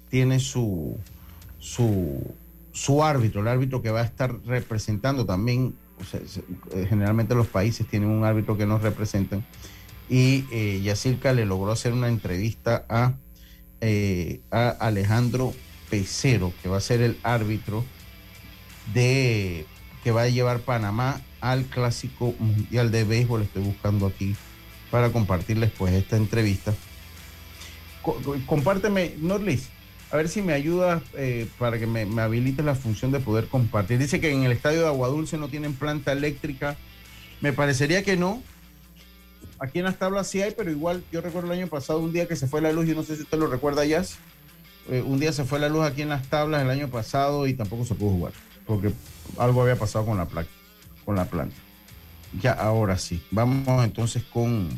tiene 0.09 0.39
su, 0.41 0.97
su, 1.57 2.21
su 2.73 3.03
árbitro, 3.03 3.41
el 3.41 3.47
árbitro 3.47 3.81
que 3.81 3.91
va 3.91 4.01
a 4.01 4.03
estar 4.03 4.35
representando 4.45 5.25
también 5.25 5.73
eh, 6.73 6.85
generalmente 6.87 7.33
los 7.33 7.47
países 7.47 7.87
tienen 7.87 8.09
un 8.09 8.25
árbitro 8.25 8.57
que 8.57 8.65
nos 8.65 8.81
representan, 8.81 9.45
y 10.09 10.45
eh, 10.51 10.81
Yacirca 10.83 11.33
le 11.33 11.45
logró 11.45 11.71
hacer 11.71 11.93
una 11.93 12.07
entrevista 12.07 12.85
a, 12.89 13.13
eh, 13.79 14.41
a 14.51 14.69
Alejandro 14.69 15.53
Pecero, 15.89 16.51
que 16.61 16.69
va 16.69 16.77
a 16.77 16.81
ser 16.81 17.01
el 17.01 17.17
árbitro 17.23 17.85
de 18.93 19.65
que 20.03 20.11
va 20.11 20.23
a 20.23 20.29
llevar 20.29 20.59
Panamá 20.59 21.21
al 21.41 21.65
Clásico 21.65 22.33
Mundial 22.39 22.91
de 22.91 23.03
Béisbol. 23.03 23.43
Estoy 23.43 23.63
buscando 23.63 24.05
aquí 24.07 24.35
para 24.91 25.11
compartirles 25.11 25.71
pues 25.77 25.93
esta 25.93 26.17
entrevista. 26.17 26.73
Co- 28.01 28.19
co- 28.23 28.35
compárteme, 28.45 29.13
Norlis, 29.19 29.67
a 30.11 30.17
ver 30.17 30.29
si 30.29 30.41
me 30.41 30.53
ayudas 30.53 31.03
eh, 31.15 31.47
para 31.59 31.77
que 31.77 31.85
me, 31.85 32.05
me 32.05 32.21
habilites 32.21 32.65
la 32.65 32.75
función 32.75 33.11
de 33.11 33.19
poder 33.19 33.47
compartir. 33.47 33.99
Dice 33.99 34.19
que 34.19 34.31
en 34.31 34.43
el 34.43 34.51
estadio 34.51 34.81
de 34.81 34.87
Aguadulce 34.87 35.37
no 35.37 35.49
tienen 35.49 35.73
planta 35.73 36.11
eléctrica. 36.11 36.77
Me 37.41 37.53
parecería 37.53 38.03
que 38.03 38.17
no. 38.17 38.41
Aquí 39.59 39.79
en 39.79 39.85
las 39.85 39.99
tablas 39.99 40.27
sí 40.27 40.41
hay, 40.41 40.53
pero 40.55 40.71
igual 40.71 41.03
yo 41.11 41.19
recuerdo 41.21 41.51
el 41.51 41.59
año 41.59 41.67
pasado 41.67 41.99
un 41.99 42.13
día 42.13 42.27
que 42.27 42.35
se 42.37 42.47
fue 42.47 42.61
la 42.61 42.71
luz, 42.71 42.87
yo 42.87 42.95
no 42.95 43.03
sé 43.03 43.15
si 43.17 43.23
usted 43.23 43.37
lo 43.37 43.47
recuerda, 43.47 43.83
Jazz. 43.85 44.15
Eh, 44.89 45.01
un 45.05 45.19
día 45.19 45.33
se 45.33 45.43
fue 45.43 45.59
la 45.59 45.67
luz 45.69 45.85
aquí 45.85 46.01
en 46.01 46.09
las 46.09 46.27
tablas 46.27 46.61
el 46.63 46.69
año 46.69 46.87
pasado 46.87 47.45
y 47.45 47.53
tampoco 47.53 47.85
se 47.85 47.93
pudo 47.93 48.11
jugar, 48.11 48.33
porque 48.65 48.91
algo 49.37 49.61
había 49.61 49.75
pasado 49.75 50.05
con 50.05 50.17
la 50.17 50.25
placa, 50.25 50.49
con 51.09 51.15
la 51.15 51.25
planta. 51.25 51.55
Ya, 52.39 52.51
ahora 52.51 52.99
sí. 52.99 53.25
Vamos 53.31 53.83
entonces 53.83 54.21
con, 54.31 54.69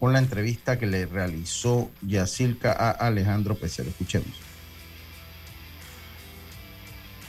con 0.00 0.14
la 0.14 0.20
entrevista 0.20 0.78
que 0.78 0.86
le 0.86 1.04
realizó 1.04 1.90
Yacilca 2.00 2.72
a 2.72 2.92
Alejandro 2.92 3.56
Pecero. 3.56 3.90
Escuchemos. 3.90 4.30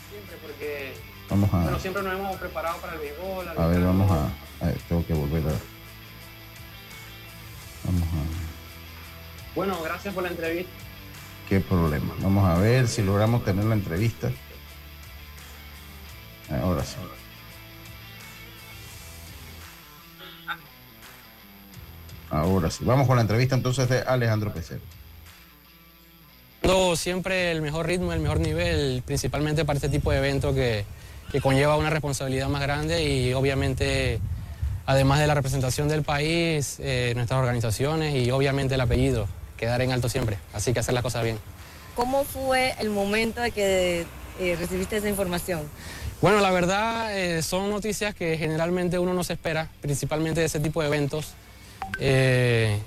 Siempre, 0.09 0.38
porque 0.41 0.93
Vamos 1.30 1.53
a, 1.53 1.63
bueno, 1.63 1.80
siempre 1.80 2.03
nos 2.03 2.13
hemos 2.13 2.38
preparado 2.38 2.78
para 2.80 2.93
el 2.93 2.99
béisbol. 2.99 3.49
a 3.49 3.67
ver, 3.67 3.82
vamos 3.82 4.09
a, 4.09 4.30
a 4.63 4.67
ver, 4.67 4.78
tengo 4.88 5.05
que 5.05 5.13
volver 5.13 5.43
a. 5.43 5.59
Vamos 7.84 8.07
a. 8.07 9.55
Bueno, 9.55 9.84
gracias 9.84 10.13
por 10.13 10.24
la 10.24 10.30
entrevista. 10.30 10.72
¿Qué 11.49 11.59
problema? 11.59 12.13
Vamos 12.22 12.47
a 12.47 12.57
ver 12.59 12.88
si 12.88 13.03
logramos 13.03 13.43
tener 13.43 13.65
la 13.65 13.76
entrevista. 13.76 14.32
Ahora 16.52 16.84
sí. 16.84 16.95
Ahora 22.32 22.70
sí. 22.70 22.84
Vamos 22.84 23.08
con 23.08 23.16
la 23.16 23.22
entrevista 23.22 23.56
entonces 23.56 23.89
de 23.89 24.00
Alejandro 24.02 24.54
Pecero. 24.54 24.82
Siempre 26.95 27.52
el 27.52 27.62
mejor 27.62 27.88
ritmo, 27.88 28.14
el 28.14 28.20
mejor 28.20 28.39
nivel, 28.39 29.04
principalmente 29.06 29.66
para 29.66 29.78
este 29.78 29.89
tipo 29.89 30.12
de 30.12 30.18
evento 30.18 30.54
que, 30.54 30.86
que 31.32 31.41
conlleva 31.41 31.78
una 31.78 31.89
responsabilidad 31.89 32.47
más 32.47 32.62
grande 32.62 33.04
y 33.04 33.34
obviamente, 33.34 34.20
además 34.86 35.20
de 35.20 35.28
la 35.28 35.36
representación 35.36 35.88
del 35.88 36.04
país, 36.04 36.78
eh, 36.80 37.14
nuestras 37.16 37.39
organizaciones 37.39 38.16
y 38.16 38.32
obviamente 38.32 38.76
el 38.76 38.82
apellido, 38.82 39.28
quedar 39.58 39.82
en 39.82 39.91
alto 39.91 40.10
siempre. 40.10 40.38
Así 40.54 40.74
que 40.74 40.80
hacer 40.80 40.93
las 40.93 41.04
cosas 41.04 41.24
bien. 41.24 41.38
¿Cómo 41.95 42.24
fue 42.24 42.76
el 42.80 42.89
momento 42.89 43.41
de 43.41 43.52
que 43.52 44.06
eh, 44.39 44.56
recibiste 44.60 44.97
esa 44.97 45.10
información? 45.10 45.62
Bueno, 46.22 46.41
la 46.41 46.51
verdad 46.51 47.17
eh, 47.17 47.41
son 47.41 47.70
noticias 47.70 48.13
que 48.13 48.38
generalmente 48.38 48.99
uno 48.99 49.13
no 49.13 49.24
se 49.24 49.34
espera, 49.34 49.70
principalmente 49.82 50.41
de 50.41 50.47
ese 50.47 50.59
tipo 50.59 50.82
de 50.82 50.88
eventos. 50.88 51.34
Eh, 51.99 52.78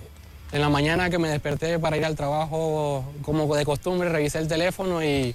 en 0.52 0.60
la 0.60 0.68
mañana 0.68 1.08
que 1.08 1.16
me 1.18 1.30
desperté 1.30 1.78
para 1.78 1.96
ir 1.96 2.04
al 2.04 2.14
trabajo, 2.14 3.04
como 3.22 3.54
de 3.56 3.64
costumbre, 3.64 4.10
revisé 4.10 4.38
el 4.38 4.48
teléfono 4.48 5.02
y 5.02 5.34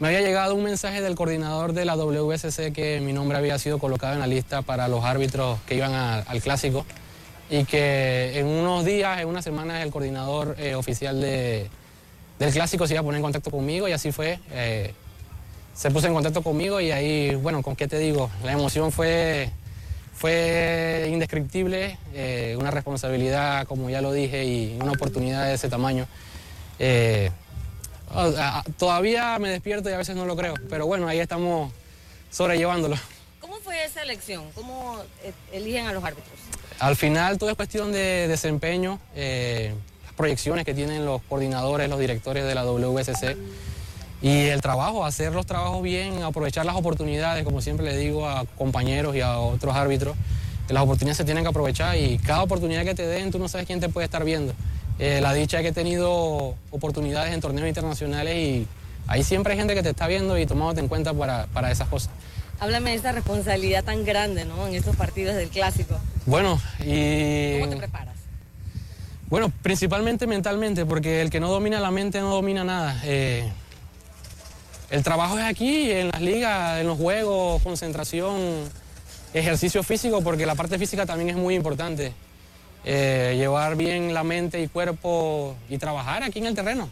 me 0.00 0.08
había 0.08 0.20
llegado 0.20 0.54
un 0.54 0.64
mensaje 0.64 1.00
del 1.00 1.14
coordinador 1.14 1.72
de 1.72 1.86
la 1.86 1.96
WSC 1.96 2.72
que 2.74 3.00
mi 3.00 3.14
nombre 3.14 3.38
había 3.38 3.58
sido 3.58 3.78
colocado 3.78 4.12
en 4.12 4.20
la 4.20 4.26
lista 4.26 4.60
para 4.60 4.86
los 4.88 5.02
árbitros 5.02 5.58
que 5.66 5.76
iban 5.76 5.94
al 5.94 6.42
clásico 6.42 6.84
y 7.48 7.64
que 7.64 8.38
en 8.38 8.46
unos 8.46 8.84
días, 8.84 9.18
en 9.20 9.28
unas 9.28 9.44
semanas, 9.44 9.82
el 9.82 9.90
coordinador 9.90 10.56
eh, 10.58 10.74
oficial 10.74 11.22
de- 11.22 11.70
del 12.38 12.52
clásico 12.52 12.86
se 12.86 12.92
iba 12.94 13.00
a 13.00 13.04
poner 13.04 13.18
en 13.18 13.22
contacto 13.22 13.50
conmigo 13.50 13.88
y 13.88 13.92
así 13.92 14.12
fue. 14.12 14.38
Se 15.74 15.90
puso 15.90 16.06
en 16.06 16.14
contacto 16.14 16.42
conmigo 16.42 16.80
y 16.80 16.92
ahí, 16.92 17.34
bueno, 17.34 17.62
¿con 17.62 17.76
qué 17.76 17.88
te 17.88 17.98
digo? 17.98 18.30
La 18.44 18.52
emoción 18.52 18.92
fue, 18.92 19.50
fue 20.14 21.08
indescriptible, 21.10 21.98
eh, 22.14 22.56
una 22.58 22.70
responsabilidad, 22.70 23.66
como 23.66 23.90
ya 23.90 24.00
lo 24.00 24.12
dije, 24.12 24.44
y 24.44 24.78
una 24.80 24.92
oportunidad 24.92 25.46
de 25.46 25.54
ese 25.54 25.68
tamaño. 25.68 26.06
Eh, 26.78 27.30
todavía 28.78 29.38
me 29.38 29.50
despierto 29.50 29.90
y 29.90 29.92
a 29.92 29.98
veces 29.98 30.14
no 30.14 30.26
lo 30.26 30.36
creo, 30.36 30.54
pero 30.70 30.86
bueno, 30.86 31.08
ahí 31.08 31.18
estamos 31.18 31.72
sobrellevándolo. 32.30 32.96
¿Cómo 33.40 33.56
fue 33.56 33.84
esa 33.84 34.02
elección? 34.02 34.44
¿Cómo 34.54 35.00
eh, 35.24 35.32
eligen 35.52 35.86
a 35.86 35.92
los 35.92 36.04
árbitros? 36.04 36.38
Al 36.78 36.96
final 36.96 37.38
todo 37.38 37.50
es 37.50 37.56
cuestión 37.56 37.92
de 37.92 38.28
desempeño, 38.28 39.00
eh, 39.16 39.74
las 40.04 40.12
proyecciones 40.14 40.64
que 40.64 40.74
tienen 40.74 41.04
los 41.04 41.22
coordinadores, 41.22 41.88
los 41.88 41.98
directores 41.98 42.44
de 42.44 42.54
la 42.54 42.64
WSC 42.64 43.36
y 44.24 44.46
el 44.46 44.62
trabajo, 44.62 45.04
hacer 45.04 45.34
los 45.34 45.44
trabajos 45.44 45.82
bien, 45.82 46.22
aprovechar 46.22 46.64
las 46.64 46.76
oportunidades, 46.76 47.44
como 47.44 47.60
siempre 47.60 47.84
le 47.84 47.98
digo 47.98 48.26
a 48.26 48.46
compañeros 48.56 49.14
y 49.14 49.20
a 49.20 49.36
otros 49.36 49.76
árbitros, 49.76 50.16
las 50.70 50.82
oportunidades 50.82 51.18
se 51.18 51.26
tienen 51.26 51.44
que 51.44 51.50
aprovechar 51.50 51.98
y 51.98 52.16
cada 52.16 52.42
oportunidad 52.42 52.84
que 52.84 52.94
te 52.94 53.06
den 53.06 53.30
tú 53.30 53.38
no 53.38 53.48
sabes 53.48 53.66
quién 53.66 53.80
te 53.80 53.90
puede 53.90 54.06
estar 54.06 54.24
viendo. 54.24 54.54
Eh, 54.98 55.20
la 55.20 55.34
dicha 55.34 55.58
es 55.58 55.62
que 55.62 55.68
he 55.68 55.72
tenido 55.72 56.54
oportunidades 56.70 57.34
en 57.34 57.42
torneos 57.42 57.68
internacionales 57.68 58.34
y 58.34 58.66
ahí 59.08 59.22
siempre 59.22 59.52
hay 59.52 59.58
gente 59.58 59.74
que 59.74 59.82
te 59.82 59.90
está 59.90 60.06
viendo 60.06 60.38
y 60.38 60.46
tomándote 60.46 60.80
en 60.80 60.88
cuenta 60.88 61.12
para, 61.12 61.44
para 61.48 61.70
esas 61.70 61.88
cosas. 61.88 62.10
Háblame 62.60 62.92
de 62.92 62.96
esa 62.96 63.12
responsabilidad 63.12 63.84
tan 63.84 64.06
grande, 64.06 64.46
¿no? 64.46 64.66
En 64.66 64.74
estos 64.74 64.96
partidos 64.96 65.34
del 65.36 65.50
clásico. 65.50 65.98
Bueno, 66.24 66.58
y... 66.80 67.60
¿Cómo 67.60 67.72
te 67.72 67.76
preparas? 67.76 68.14
Bueno, 69.28 69.52
principalmente 69.62 70.26
mentalmente, 70.26 70.86
porque 70.86 71.20
el 71.20 71.28
que 71.28 71.40
no 71.40 71.50
domina 71.50 71.78
la 71.78 71.90
mente 71.90 72.20
no 72.20 72.30
domina 72.30 72.64
nada. 72.64 72.98
Eh, 73.04 73.52
el 74.94 75.02
trabajo 75.02 75.36
es 75.36 75.44
aquí, 75.44 75.90
en 75.90 76.08
las 76.12 76.20
ligas, 76.20 76.80
en 76.80 76.86
los 76.86 76.96
juegos, 76.96 77.60
concentración, 77.62 78.70
ejercicio 79.32 79.82
físico, 79.82 80.22
porque 80.22 80.46
la 80.46 80.54
parte 80.54 80.78
física 80.78 81.04
también 81.04 81.30
es 81.30 81.36
muy 81.36 81.56
importante. 81.56 82.12
Eh, 82.84 83.34
llevar 83.36 83.74
bien 83.74 84.14
la 84.14 84.22
mente 84.22 84.62
y 84.62 84.68
cuerpo 84.68 85.56
y 85.68 85.78
trabajar 85.78 86.22
aquí 86.22 86.38
en 86.38 86.46
el 86.46 86.54
terreno. 86.54 86.88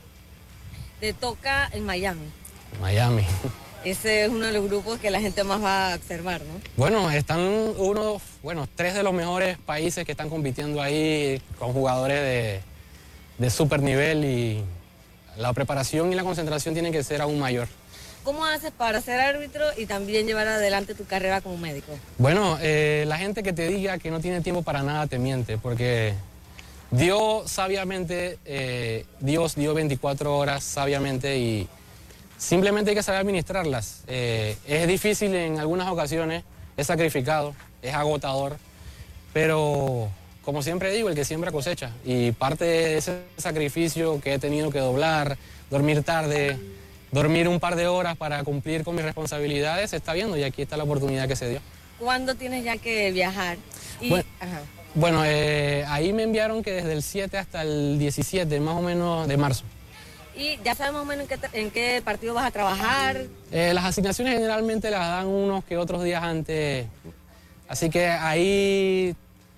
Te 0.99 1.13
toca 1.13 1.71
en 1.73 1.87
Miami. 1.87 2.27
Miami. 2.81 3.25
Ese 3.85 4.25
es 4.25 4.31
uno 4.31 4.47
de 4.47 4.53
los 4.53 4.65
grupos 4.65 4.99
que 4.99 5.13
la 5.13 5.21
gente 5.21 5.45
más 5.45 5.63
va 5.63 5.93
a 5.93 5.95
observar, 5.95 6.41
¿no? 6.41 6.61
Bueno, 6.77 7.09
están 7.09 7.39
uno, 7.39 8.21
bueno, 8.43 8.69
tres 8.75 8.95
de 8.95 9.05
los 9.05 9.13
mejores 9.13 9.59
países 9.59 10.05
que 10.05 10.11
están 10.11 10.29
compitiendo 10.29 10.83
ahí 10.83 11.41
con 11.57 11.73
jugadores 11.73 12.19
de, 12.19 12.61
de 13.39 13.51
super 13.51 13.81
nivel 13.81 14.25
y 14.25 14.65
la 15.37 15.53
preparación 15.53 16.13
y 16.13 16.17
la 16.17 16.25
concentración 16.25 16.75
tienen 16.75 16.93
que 16.93 17.05
ser 17.05 17.23
aún 17.23 17.39
mayor. 17.39 17.69
¿Cómo 18.25 18.45
haces 18.45 18.71
para 18.71 19.01
ser 19.01 19.19
árbitro 19.19 19.65
y 19.77 19.87
también 19.87 20.27
llevar 20.27 20.47
adelante 20.47 20.95
tu 20.95 21.05
carrera 21.05 21.41
como 21.41 21.57
médico? 21.57 21.93
Bueno, 22.19 22.57
eh, 22.61 23.05
la 23.09 23.19
gente 23.19 23.43
que 23.43 23.53
te 23.53 23.67
diga 23.67 23.99
que 23.99 24.11
no 24.11 24.21
tiene 24.21 24.41
tiempo 24.41 24.63
para 24.63 24.83
nada 24.85 25.09
te 25.09 25.19
miente, 25.19 25.59
porque 25.59 26.15
Dios 26.93 27.51
sabiamente, 27.51 28.39
eh, 28.45 29.07
Dios 29.19 29.57
dio 29.57 29.75
24 29.75 30.37
horas 30.37 30.63
sabiamente 30.63 31.37
y 31.37 31.69
simplemente 32.39 32.91
hay 32.91 32.97
que 32.97 33.03
saber 33.03 33.21
administrarlas. 33.23 34.03
Eh, 34.07 34.57
es 34.69 34.87
difícil 34.87 35.35
en 35.35 35.59
algunas 35.59 35.89
ocasiones, 35.89 36.45
es 36.77 36.87
sacrificado, 36.87 37.55
es 37.83 37.93
agotador, 37.93 38.57
pero 39.33 40.11
como 40.45 40.63
siempre 40.63 40.93
digo, 40.93 41.09
el 41.09 41.17
que 41.17 41.25
siembra 41.25 41.51
cosecha. 41.51 41.91
Y 42.05 42.31
parte 42.33 42.65
de 42.65 42.99
ese 42.99 43.23
sacrificio 43.37 44.21
que 44.21 44.35
he 44.35 44.39
tenido 44.39 44.71
que 44.71 44.79
doblar, 44.79 45.39
dormir 45.71 46.03
tarde, 46.05 46.59
dormir 47.13 47.47
un 47.47 47.61
par 47.61 47.77
de 47.77 47.87
horas 47.87 48.17
para 48.17 48.43
cumplir 48.43 48.83
con 48.83 48.97
mis 48.97 49.05
responsabilidades, 49.05 49.91
se 49.91 49.97
está 49.97 50.15
viendo 50.15 50.37
y 50.37 50.43
aquí 50.43 50.63
está 50.63 50.77
la 50.77 50.85
oportunidad 50.85 51.29
que 51.29 51.37
se 51.37 51.49
dio. 51.49 51.61
¿Cuándo 51.99 52.35
tienes 52.35 52.65
ya 52.65 52.77
que 52.79 53.13
viajar? 53.13 53.59
Y, 54.01 54.09
Bueno. 54.09 54.25
ajá. 54.41 54.61
Bueno, 54.95 55.23
eh, 55.25 55.85
ahí 55.89 56.13
me 56.13 56.23
enviaron 56.23 56.63
que 56.63 56.73
desde 56.73 56.93
el 56.93 57.03
7 57.03 57.39
hasta 57.39 57.63
el 57.63 57.99
17, 57.99 58.61
más 58.61 58.75
o 58.77 58.83
menos 58.83 59.27
de 59.29 59.37
marzo. 59.37 59.65
Y 60.35 60.59
ya 60.65 60.75
sabes 60.75 60.93
más 60.93 61.03
o 61.03 61.05
menos 61.05 61.27
en 61.31 61.39
qué, 61.39 61.49
en 61.61 61.71
qué 61.71 62.03
partido 62.05 62.35
vas 62.35 62.47
a 62.47 62.51
trabajar. 62.51 63.25
Eh, 63.51 63.73
las 63.75 63.85
asignaciones 63.85 64.35
generalmente 64.35 64.91
las 64.91 65.01
dan 65.01 65.27
unos 65.29 65.65
que 65.65 65.77
otros 65.79 66.03
días 66.03 66.23
antes, 66.23 66.87
así 67.69 67.89
que 67.91 68.07
ahí 68.09 69.15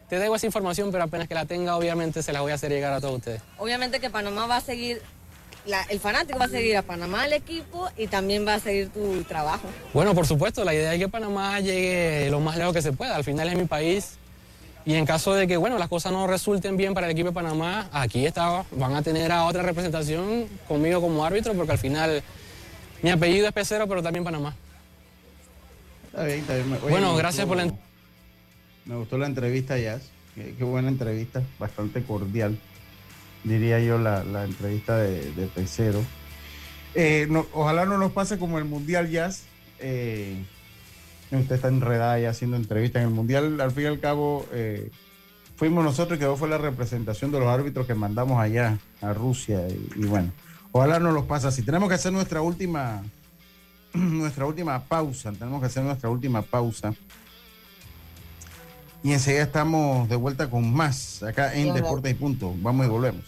te 0.09 0.19
debo 0.19 0.37
esa 0.37 0.47
información, 0.47 0.93
pero 0.93 1.05
apenas 1.05 1.27
que 1.27 1.35
la 1.35 1.47
tenga, 1.47 1.77
obviamente 1.77 2.23
se 2.23 2.33
la 2.33 2.41
voy 2.41 2.53
a 2.53 2.57
hacer 2.57 2.71
llegar 2.71 2.93
a 2.93 3.01
todos 3.01 3.17
ustedes. 3.17 3.41
Obviamente 3.59 3.99
que 4.01 4.11
Panamá 4.11 4.47
va 4.47 4.57
a 4.59 4.61
seguir, 4.61 5.01
la- 5.67 5.83
el 5.85 6.01
fanático 6.01 6.39
va 6.39 6.45
a 6.47 6.49
seguir 6.49 6.77
a 6.77 6.83
Panamá, 6.83 7.27
el 7.27 7.33
equipo, 7.33 7.89
y 7.97 8.07
también 8.07 8.47
va 8.47 8.55
a 8.55 8.61
seguir 8.61 8.89
tu 8.91 9.23
trabajo. 9.25 9.69
Bueno, 9.93 10.15
por 10.15 10.27
supuesto, 10.27 10.65
la 10.65 10.75
idea 10.75 10.93
es 10.95 11.01
que 11.01 11.09
Panamá 11.09 11.61
llegue 11.61 12.29
lo 12.31 12.41
más 12.41 12.57
lejos 12.57 12.73
que 12.75 12.83
se 12.83 12.93
pueda. 12.93 13.17
Al 13.17 13.25
final 13.25 13.49
es 13.49 13.57
mi 13.57 13.65
país. 13.65 14.19
Y 14.87 14.95
en 14.95 15.07
caso 15.07 15.33
de 15.33 15.47
que, 15.47 15.57
bueno, 15.57 15.79
las 15.79 15.89
cosas 15.89 16.13
no 16.13 16.27
resulten 16.27 16.77
bien 16.77 16.93
para 16.93 17.07
el 17.07 17.13
equipo 17.13 17.29
de 17.29 17.35
Panamá, 17.35 17.89
aquí 17.91 18.27
está, 18.27 18.65
van 18.73 18.95
a 18.95 19.01
tener 19.03 19.33
a 19.33 19.45
otra 19.45 19.63
representación 19.63 20.47
conmigo 20.69 21.01
como 21.01 21.25
árbitro, 21.25 21.55
porque 21.55 21.73
al 21.73 21.79
final 21.79 22.23
mi 23.01 23.11
apellido 23.11 23.47
es 23.47 23.53
Pecero, 23.55 23.89
pero 23.89 24.03
también 24.03 24.25
Panamá. 24.25 24.55
Está 26.07 26.25
bien, 26.25 26.41
está 26.41 26.55
bien. 26.57 26.73
Oye, 26.75 26.91
Bueno, 26.91 27.17
gracias 27.17 27.47
por 27.47 27.57
la 27.57 27.73
Me 28.85 28.95
gustó 28.97 29.17
la 29.17 29.27
entrevista, 29.27 29.79
Jazz. 29.79 30.03
Qué, 30.35 30.55
qué 30.59 30.65
buena 30.65 30.89
entrevista, 30.89 31.43
bastante 31.59 32.03
cordial, 32.03 32.59
diría 33.45 33.79
yo, 33.81 33.99
la, 33.99 34.25
la 34.25 34.45
entrevista 34.45 34.97
de, 34.99 35.33
de 35.33 35.47
Pecero. 35.47 36.01
Eh, 36.95 37.27
no- 37.31 37.47
ojalá 37.53 37.85
no 37.85 37.99
nos 37.99 38.13
pase 38.13 38.39
como 38.39 38.59
el 38.59 38.65
Mundial 38.65 39.11
Jazz. 39.11 39.45
Eh, 39.79 40.37
usted 41.31 41.57
está 41.57 41.69
enredada 41.69 42.19
ya 42.19 42.31
haciendo 42.31 42.57
entrevistas 42.57 43.03
en 43.03 43.09
el 43.09 43.15
Mundial. 43.15 43.61
Al 43.61 43.71
fin 43.71 43.85
y 43.85 43.87
al 43.87 44.01
cabo, 44.01 44.47
eh, 44.53 44.91
fuimos 45.57 45.85
nosotros 45.85 46.17
y 46.17 46.21
quedó 46.21 46.37
fue 46.37 46.49
la 46.49 46.59
representación 46.59 47.31
de 47.33 47.41
los 47.41 47.49
árbitros 47.49 47.87
que 47.87 47.95
mandamos 47.95 48.41
allá 48.41 48.79
a 49.01 49.13
Rusia. 49.13 49.63
Y, 49.97 50.05
bueno, 50.07 50.33
ojalá 50.73 50.99
no 50.99 51.13
nos 51.13 51.25
pase 51.25 51.49
así. 51.49 51.63
Tenemos 51.63 51.89
que 51.89 51.97
hacer 51.97 52.13
nuestra 52.13 52.41
última, 52.43 53.03
nuestra 53.93 54.47
última 54.47 54.83
pausa. 54.85 55.33
Tenemos 55.33 55.61
que 55.61 55.67
hacer 55.67 55.83
nuestra 55.83 56.09
última 56.09 56.43
pausa. 56.43 56.95
Y 59.05 59.13
enseguida 59.13 59.43
estamos 59.43 60.09
de 60.09 60.17
vuelta 60.17 60.49
con 60.49 60.73
más 60.73 61.23
acá 61.23 61.55
en 61.55 61.75
Deportes 61.75 62.11
y 62.11 62.15
Punto. 62.15 62.55
Vamos 62.57 62.87
y 62.87 62.89
volvemos. 62.89 63.23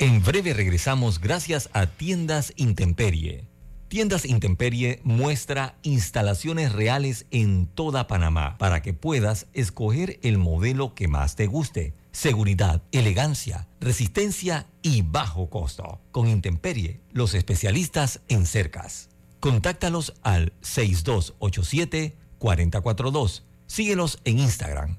En 0.00 0.20
breve 0.20 0.52
regresamos 0.52 1.20
gracias 1.20 1.70
a 1.72 1.86
Tiendas 1.86 2.52
Intemperie. 2.56 3.46
Tiendas 3.86 4.24
Intemperie 4.24 5.00
muestra 5.04 5.76
instalaciones 5.82 6.72
reales 6.72 7.26
en 7.30 7.68
toda 7.68 8.08
Panamá 8.08 8.58
para 8.58 8.82
que 8.82 8.94
puedas 8.94 9.46
escoger 9.52 10.18
el 10.22 10.38
modelo 10.38 10.96
que 10.96 11.06
más 11.06 11.36
te 11.36 11.46
guste. 11.46 11.94
Seguridad, 12.10 12.82
elegancia, 12.90 13.68
resistencia 13.80 14.66
y 14.82 15.02
bajo 15.02 15.48
costo. 15.48 16.00
Con 16.10 16.26
Intemperie, 16.26 16.98
los 17.12 17.34
especialistas 17.34 18.22
en 18.26 18.44
cercas. 18.44 19.08
Contáctalos 19.38 20.14
al 20.24 20.52
6287-4042. 20.62 23.44
Síguelos 23.68 24.18
en 24.24 24.40
Instagram, 24.40 24.98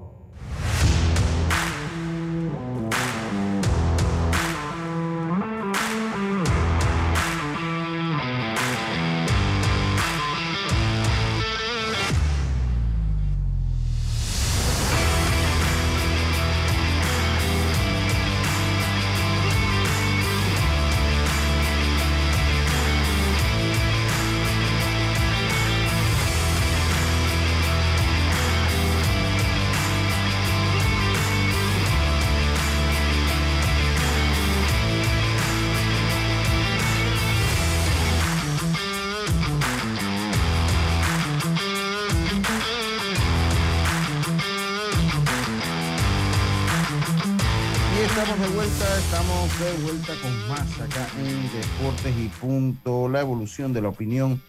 De 49.65 49.83
vuelta 49.83 50.13
con 50.21 50.47
más 50.47 50.79
acá 50.79 51.07
en 51.19 51.43
Deportes 51.51 52.15
y 52.17 52.29
Punto, 52.29 53.07
la 53.07 53.21
evolución 53.21 53.73
de 53.73 53.81
la 53.81 53.89
opinión 53.89 54.41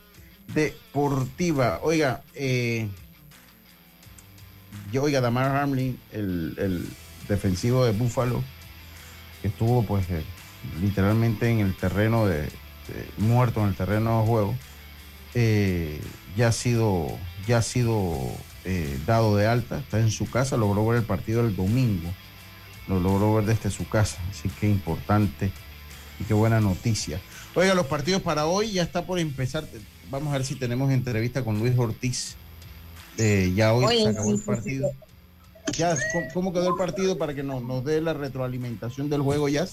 deportiva. 0.54 1.80
Oiga, 1.82 2.22
eh, 2.34 2.88
yo, 4.90 5.02
oiga, 5.02 5.20
Damar 5.20 5.54
Hamlin, 5.54 5.98
el, 6.12 6.54
el 6.58 6.88
defensivo 7.28 7.84
de 7.84 7.92
Buffalo, 7.92 8.42
que 9.42 9.48
estuvo 9.48 9.82
pues 9.84 10.08
eh, 10.08 10.24
literalmente 10.80 11.50
en 11.50 11.60
el 11.60 11.76
terreno 11.76 12.26
de, 12.26 12.48
muerto 13.18 13.60
en 13.60 13.68
el 13.68 13.74
terreno 13.74 14.22
de 14.22 14.26
juego, 14.26 14.54
eh, 15.34 16.00
ya 16.36 16.48
ha 16.48 16.52
sido, 16.52 17.06
ya 17.46 17.58
ha 17.58 17.62
sido 17.62 18.18
eh, 18.64 18.98
dado 19.04 19.36
de 19.36 19.46
alta, 19.46 19.78
está 19.80 20.00
en 20.00 20.10
su 20.10 20.30
casa, 20.30 20.56
logró 20.56 20.86
ver 20.86 21.00
el 21.00 21.04
partido 21.04 21.42
el 21.42 21.54
domingo 21.54 22.10
lo 22.89 23.01
logró 23.01 23.35
ver 23.35 23.45
desde 23.45 23.70
su 23.70 23.89
casa. 23.89 24.18
Así 24.30 24.49
que 24.49 24.68
importante 24.68 25.51
y 26.20 26.24
qué 26.24 26.35
buena 26.35 26.61
noticia. 26.61 27.20
Oiga, 27.55 27.74
los 27.74 27.87
partidos 27.87 28.22
para 28.22 28.47
hoy 28.47 28.72
ya 28.72 28.83
está 28.83 29.05
por 29.07 29.18
empezar. 29.18 29.64
Vamos 30.11 30.30
a 30.30 30.39
ver 30.39 30.45
si 30.45 30.55
tenemos 30.55 30.91
entrevista 30.91 31.45
con 31.45 31.59
Luis 31.59 31.76
Ortiz. 31.78 32.37
Eh, 33.18 33.53
ya 33.55 33.74
hoy 33.74 34.03
se 34.03 34.09
acabó 34.09 34.24
sí, 34.26 34.30
el 34.33 34.39
sí, 34.39 34.45
partido. 34.45 34.91
Ya, 35.76 35.97
¿cómo, 36.12 36.26
cómo 36.35 36.53
quedó 36.53 36.68
el 36.70 36.76
partido 36.76 37.16
para 37.18 37.35
que 37.35 37.43
nos, 37.43 37.62
nos 37.62 37.85
dé 37.85 38.01
la 38.01 38.14
retroalimentación 38.14 39.09
del 39.09 39.22
juego, 39.22 39.49
ya? 39.49 39.66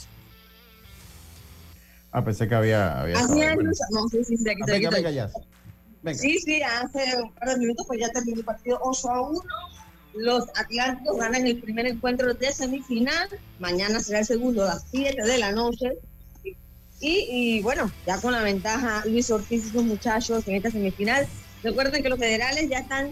Ah, 2.11 2.23
pensé 2.23 2.47
que 2.47 2.55
había. 2.55 2.99
había 3.01 3.17
Así 3.19 3.41
acabado. 3.41 3.49
es, 3.49 3.55
Bueno. 3.55 3.69
Lucho. 3.69 3.83
No, 3.91 4.07
sí, 4.09 4.23
sí, 4.23 4.37
sí, 4.37 4.49
aquí 4.49 4.61
Ah, 4.63 4.65
venga, 4.71 4.89
venga, 4.89 5.11
Jazz. 5.11 5.33
Venga. 6.01 6.17
Sí, 6.17 6.37
sí, 6.39 6.61
hace 6.61 7.21
un 7.21 7.31
par 7.33 7.49
de 7.49 7.57
minutos 7.57 7.85
pues 7.87 7.99
ya 7.99 8.09
terminó 8.09 8.37
el 8.39 8.45
partido 8.45 8.79
8 8.81 9.09
a 9.09 9.21
1. 9.29 9.39
Los 10.13 10.45
Atlánticos 10.55 11.17
ganan 11.17 11.45
el 11.45 11.59
primer 11.59 11.85
encuentro 11.87 12.33
de 12.33 12.51
semifinal. 12.51 13.29
Mañana 13.59 13.99
será 13.99 14.19
el 14.19 14.25
segundo 14.25 14.63
a 14.63 14.75
las 14.75 14.85
7 14.91 15.21
de 15.23 15.37
la 15.37 15.51
noche. 15.51 15.93
Y, 17.01 17.27
y 17.29 17.61
bueno, 17.61 17.89
ya 18.05 18.19
con 18.19 18.33
la 18.33 18.41
ventaja 18.41 19.03
Luis 19.05 19.29
Ortiz 19.31 19.65
y 19.67 19.69
sus 19.69 19.83
muchachos 19.83 20.47
en 20.47 20.55
esta 20.55 20.71
semifinal. 20.71 21.27
Recuerden 21.63 22.03
que 22.03 22.09
los 22.09 22.19
federales 22.19 22.69
ya 22.69 22.79
están 22.79 23.11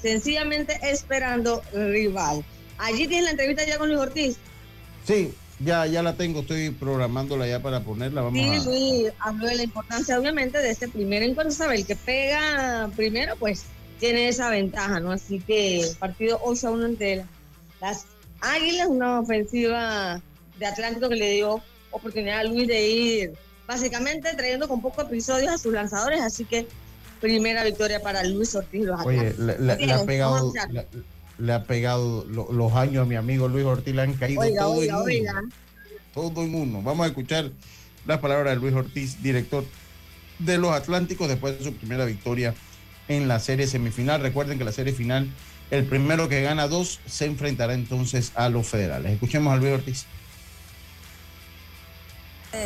sencillamente 0.00 0.78
esperando 0.82 1.62
rival. 1.72 2.44
Allí 2.78 3.06
tienes 3.06 3.24
la 3.24 3.30
entrevista 3.30 3.64
ya 3.66 3.78
con 3.78 3.88
Luis 3.88 4.00
Ortiz. 4.00 4.36
Sí, 5.06 5.32
ya, 5.60 5.86
ya 5.86 6.02
la 6.02 6.14
tengo, 6.14 6.40
estoy 6.40 6.70
programándola 6.70 7.46
ya 7.46 7.60
para 7.60 7.80
ponerla. 7.80 8.22
Vamos 8.22 8.38
Sí, 8.38 8.48
a... 8.48 8.64
Luis 8.64 9.12
habló 9.20 9.46
de 9.46 9.54
la 9.56 9.62
importancia, 9.62 10.18
obviamente, 10.18 10.58
de 10.58 10.70
este 10.70 10.88
primer 10.88 11.22
encuentro. 11.22 11.54
Sabe, 11.54 11.76
el 11.76 11.86
que 11.86 11.96
pega 11.96 12.90
primero, 12.96 13.34
pues 13.36 13.64
tiene 14.00 14.28
esa 14.28 14.50
ventaja, 14.50 15.00
¿no? 15.00 15.12
Así 15.12 15.40
que 15.40 15.86
partido 15.98 16.40
8 16.44 16.68
a 16.68 16.70
1 16.72 16.86
entre 16.86 17.16
la- 17.16 17.26
las 17.80 18.06
Águilas, 18.40 18.88
una 18.88 19.20
ofensiva 19.20 20.20
de 20.58 20.66
Atlántico 20.66 21.08
que 21.08 21.16
le 21.16 21.30
dio 21.32 21.62
oportunidad 21.90 22.40
a 22.40 22.44
Luis 22.44 22.68
de 22.68 22.88
ir 22.88 23.32
básicamente 23.66 24.34
trayendo 24.34 24.68
con 24.68 24.82
pocos 24.82 25.04
episodios 25.06 25.52
a 25.54 25.58
sus 25.58 25.72
lanzadores. 25.72 26.20
Así 26.20 26.44
que 26.44 26.66
primera 27.20 27.64
victoria 27.64 28.02
para 28.02 28.22
Luis 28.24 28.54
Ortiz 28.54 28.84
los 28.84 29.00
Oye, 29.06 29.34
le, 29.38 29.58
le- 29.58 29.86
le 29.86 29.92
ha 29.92 30.04
pegado, 30.04 30.52
le, 31.38 31.52
ha 31.52 31.64
pegado 31.64 32.24
lo- 32.28 32.52
los 32.52 32.72
años 32.74 33.02
a 33.02 33.06
mi 33.06 33.14
amigo 33.16 33.48
Luis 33.48 33.64
Ortiz, 33.64 33.94
le 33.94 34.02
han 34.02 34.12
caído 34.14 34.42
Oiga, 34.42 34.62
todo 34.62 34.72
oiga, 34.74 35.30
en 35.30 35.36
uno. 35.38 35.48
Todo 36.12 36.42
en 36.42 36.54
uno. 36.54 36.82
Vamos 36.82 37.04
a 37.04 37.08
escuchar 37.08 37.50
las 38.06 38.18
palabras 38.20 38.54
de 38.54 38.60
Luis 38.60 38.74
Ortiz, 38.74 39.22
director 39.22 39.64
de 40.38 40.58
los 40.58 40.72
Atlánticos, 40.72 41.28
después 41.28 41.58
de 41.58 41.64
su 41.64 41.72
primera 41.74 42.04
victoria 42.04 42.54
en 43.08 43.28
la 43.28 43.40
serie 43.40 43.66
semifinal. 43.66 44.20
Recuerden 44.20 44.58
que 44.58 44.64
la 44.64 44.72
serie 44.72 44.92
final, 44.92 45.30
el 45.70 45.84
primero 45.86 46.28
que 46.28 46.42
gana 46.42 46.68
dos 46.68 47.00
se 47.06 47.26
enfrentará 47.26 47.74
entonces 47.74 48.32
a 48.34 48.48
los 48.48 48.66
federales. 48.66 49.12
Escuchemos 49.12 49.52
a 49.52 49.56
Luis 49.56 49.72
Ortiz. 49.72 50.06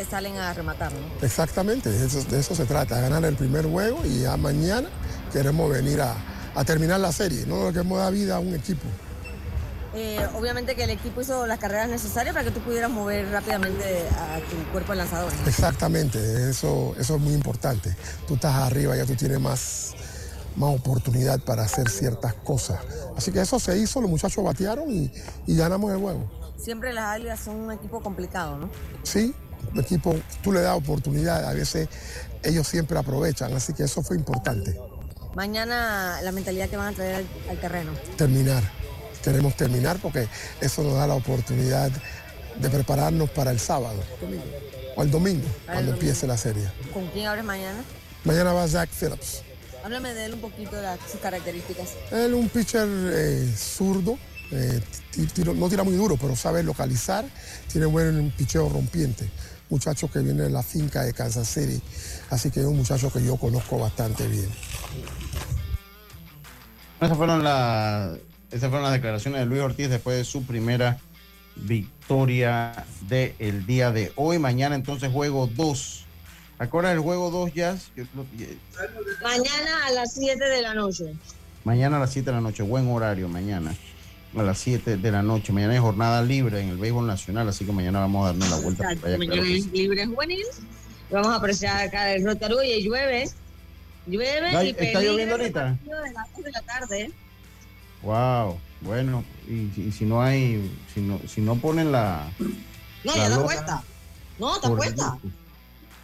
Salen 0.09 0.37
a 0.37 0.53
rematar, 0.53 0.91
¿no? 0.91 0.99
Exactamente, 1.25 1.89
de 1.89 2.05
eso, 2.05 2.23
de 2.25 2.39
eso 2.39 2.53
se 2.53 2.65
trata, 2.65 3.01
ganar 3.01 3.25
el 3.25 3.35
primer 3.35 3.65
juego 3.65 4.05
y 4.05 4.21
ya 4.21 4.37
mañana 4.37 4.87
queremos 5.33 5.71
venir 5.71 5.99
a, 5.99 6.15
a 6.53 6.63
terminar 6.63 6.99
la 6.99 7.11
serie, 7.11 7.47
no 7.47 7.67
queremos 7.69 7.97
dar 7.97 8.13
vida 8.13 8.35
a 8.35 8.39
un 8.39 8.53
equipo. 8.53 8.83
Eh, 9.95 10.23
obviamente 10.35 10.75
que 10.75 10.83
el 10.83 10.91
equipo 10.91 11.21
hizo 11.21 11.47
las 11.47 11.57
carreras 11.57 11.89
necesarias 11.89 12.33
para 12.33 12.45
que 12.45 12.51
tú 12.51 12.59
pudieras 12.59 12.91
mover 12.91 13.31
rápidamente 13.31 14.07
a 14.15 14.39
tu 14.47 14.71
cuerpo 14.71 14.91
de 14.91 14.99
lanzadores. 14.99 15.39
Exactamente, 15.47 16.51
eso, 16.51 16.95
eso 16.99 17.15
es 17.15 17.21
muy 17.21 17.33
importante. 17.33 17.95
Tú 18.27 18.35
estás 18.35 18.53
arriba, 18.53 18.95
ya 18.95 19.05
tú 19.05 19.15
tienes 19.15 19.39
más, 19.39 19.95
más 20.55 20.75
oportunidad 20.75 21.39
para 21.39 21.63
hacer 21.63 21.89
ciertas 21.89 22.33
cosas. 22.33 22.79
Así 23.17 23.31
que 23.31 23.41
eso 23.41 23.59
se 23.59 23.77
hizo, 23.77 24.01
los 24.01 24.09
muchachos 24.09 24.43
batearon 24.43 24.89
y, 24.91 25.11
y 25.47 25.55
ganamos 25.57 25.91
el 25.91 25.97
juego. 25.99 26.29
Siempre 26.57 26.91
las 26.93 27.05
Águilas 27.15 27.39
son 27.39 27.55
un 27.55 27.71
equipo 27.71 28.01
complicado, 28.01 28.57
¿no? 28.57 28.69
Sí, 29.03 29.33
el 29.73 29.79
equipo, 29.79 30.15
tú 30.43 30.51
le 30.51 30.61
das 30.61 30.75
oportunidad, 30.75 31.45
a 31.45 31.53
veces 31.53 31.87
ellos 32.43 32.67
siempre 32.67 32.97
aprovechan, 32.99 33.53
así 33.53 33.73
que 33.73 33.83
eso 33.83 34.01
fue 34.03 34.17
importante. 34.17 34.77
Mañana 35.35 36.19
la 36.21 36.31
mentalidad 36.31 36.67
que 36.69 36.75
van 36.77 36.93
a 36.93 36.95
traer 36.95 37.15
al, 37.15 37.27
al 37.49 37.59
terreno. 37.61 37.91
terminar. 38.17 38.63
Queremos 39.23 39.55
terminar 39.55 39.97
porque 40.01 40.27
eso 40.61 40.81
nos 40.81 40.93
da 40.95 41.05
la 41.05 41.13
oportunidad 41.13 41.91
de 42.59 42.69
prepararnos 42.69 43.29
para 43.29 43.51
el 43.51 43.59
sábado 43.59 43.99
o 44.95 45.03
el 45.03 45.11
domingo, 45.11 45.43
Para 45.65 45.79
el 45.79 45.85
cuando 45.85 45.91
domingo. 45.91 45.93
empiece 45.93 46.25
la 46.27 46.37
serie. 46.37 46.69
¿Con 46.93 47.07
quién 47.07 47.27
abres 47.27 47.43
mañana? 47.45 47.83
Mañana 48.23 48.53
va 48.53 48.67
Zach 48.67 48.89
Phillips. 48.89 49.43
Háblame 49.83 50.13
de 50.13 50.25
él 50.25 50.33
un 50.33 50.41
poquito, 50.41 50.75
de 50.75 50.81
las- 50.83 50.99
sus 51.11 51.19
características. 51.21 51.89
Él 52.11 52.31
es 52.31 52.33
un 52.33 52.49
pitcher 52.49 52.87
eh, 52.87 53.53
zurdo, 53.57 54.17
eh, 54.51 54.81
tiro- 55.33 55.53
no 55.53 55.69
tira 55.69 55.83
muy 55.83 55.95
duro, 55.95 56.17
pero 56.17 56.35
sabe 56.35 56.63
localizar, 56.63 57.25
tiene 57.71 57.85
buen 57.87 58.31
picheo 58.31 58.67
rompiente. 58.69 59.29
Muchacho 59.69 60.09
que 60.11 60.19
viene 60.19 60.43
de 60.43 60.49
la 60.49 60.63
finca 60.63 61.03
de 61.03 61.13
Kansas 61.13 61.47
City, 61.47 61.79
así 62.31 62.49
que 62.51 62.59
es 62.61 62.65
un 62.65 62.77
muchacho 62.77 63.11
que 63.13 63.23
yo 63.23 63.37
conozco 63.37 63.77
bastante 63.77 64.27
bien. 64.27 64.49
Esas 66.99 67.15
fueron, 67.17 67.43
la- 67.43 68.17
esas 68.51 68.69
fueron 68.69 68.83
las 68.83 68.91
declaraciones 68.93 69.39
de 69.39 69.45
Luis 69.45 69.61
Ortiz 69.61 69.89
después 69.89 70.17
de 70.17 70.25
su 70.25 70.43
primera 70.43 70.97
victoria 71.55 72.85
del 73.07 73.65
día 73.65 73.91
de 73.91 74.11
hoy. 74.15 74.39
Mañana 74.39 74.75
entonces 74.75 75.11
juego 75.11 75.47
2. 75.47 76.05
¿Acuerdas 76.59 76.93
el 76.93 76.99
juego 76.99 77.31
2, 77.31 77.53
Jazz? 77.53 77.91
Yo 77.95 78.03
que- 78.37 78.57
Mañana 79.23 79.85
a 79.87 79.91
las 79.91 80.13
7 80.13 80.43
de 80.43 80.61
la 80.61 80.73
noche. 80.73 81.13
Mañana 81.63 81.97
a 81.97 81.99
las 82.01 82.11
7 82.11 82.29
de 82.31 82.35
la 82.35 82.41
noche, 82.41 82.63
buen 82.63 82.89
horario 82.91 83.29
mañana. 83.29 83.73
A 84.37 84.43
las 84.43 84.57
7 84.59 84.97
de 84.97 85.11
la 85.11 85.21
noche. 85.23 85.53
Mañana 85.53 85.73
es 85.73 85.79
jornada 85.79 86.21
libre 86.21 86.59
en 86.61 86.69
el 86.69 86.77
béisbol 86.77 87.07
nacional, 87.07 87.47
así 87.47 87.65
que 87.65 87.71
mañana 87.71 87.99
vamos 88.01 88.23
a 88.23 88.27
darnos 88.27 88.49
la 88.49 88.57
vuelta. 88.57 88.83
por 88.99 89.07
allá, 89.07 89.17
mañana 89.17 89.35
claro 89.41 89.55
es 89.55 89.63
sí. 89.63 89.69
libre 89.71 90.05
juvenil. 90.05 90.45
Vamos 91.09 91.29
a 91.29 91.35
apreciar 91.35 91.87
acá 91.87 92.13
el 92.13 92.25
Rotarú 92.25 92.61
y 92.61 92.83
llueve. 92.83 93.29
Llueve 94.05 94.47
¿Está- 94.47 94.63
y 94.65 94.69
está 94.69 95.01
lloviendo 95.01 95.35
ahorita? 95.35 95.77
de 95.83 96.13
las 96.13 96.33
dos 96.35 96.43
de 96.43 96.51
la 96.51 96.61
tarde. 96.61 97.11
Wow, 98.03 98.59
bueno, 98.81 99.23
y, 99.47 99.69
si- 99.75 99.81
y 99.87 99.91
si 99.91 100.05
no 100.05 100.21
hay, 100.21 100.71
si 100.93 101.01
no, 101.01 101.19
si 101.27 101.41
no 101.41 101.55
ponen 101.55 101.91
la... 101.91 102.29
No, 103.03 103.11
la 103.11 103.15
ya 103.15 103.27
está 103.27 103.43
puesta. 103.43 103.83
No, 104.39 104.55
está 104.55 104.69
puesta. 104.75 105.17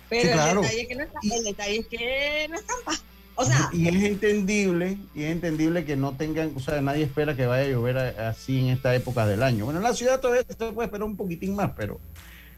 Pero 0.10 0.22
Sí, 0.24 0.34
claro. 0.34 0.62
el, 0.62 0.68
detalle 0.68 0.82
es 0.82 0.88
que 0.88 0.96
no 0.96 1.04
está, 1.04 1.20
el 1.24 1.44
detalle 1.44 1.78
es 1.80 1.88
que 1.88 2.48
no 2.50 2.56
estampa. 2.56 2.92
O 3.38 3.44
sea, 3.44 3.70
Y 3.74 3.90
es 3.90 4.04
entendible, 4.04 4.98
y 5.14 5.24
es 5.24 5.32
entendible 5.32 5.84
que 5.84 5.98
no 5.98 6.16
tengan, 6.16 6.54
o 6.56 6.60
sea, 6.60 6.80
nadie 6.82 7.04
espera 7.04 7.36
que 7.36 7.46
vaya 7.46 7.66
a 7.66 7.68
llover 7.68 7.98
así 7.98 8.60
en 8.60 8.68
esta 8.68 8.96
época 8.96 9.26
del 9.28 9.44
año. 9.44 9.66
Bueno, 9.66 9.80
en 9.80 9.84
la 9.84 9.94
ciudad 9.94 10.22
todavía 10.22 10.44
se 10.48 10.56
puede 10.56 10.86
esperar 10.86 11.04
un 11.04 11.18
poquitín 11.18 11.54
más, 11.54 11.72
pero 11.76 12.00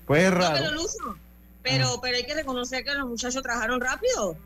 pues 0.06 0.24
es 0.24 0.32
no, 0.32 0.38
raro. 0.38 0.56
pero 0.56 0.72
Luzo, 0.74 1.18
pero, 1.64 2.00
pero 2.02 2.18
hay 2.18 2.24
que 2.26 2.36
reconocer 2.36 2.84
que 2.84 2.94
los 2.94 3.08
muchachos 3.08 3.42
trabajaron 3.42 3.82
rápido. 3.82 4.38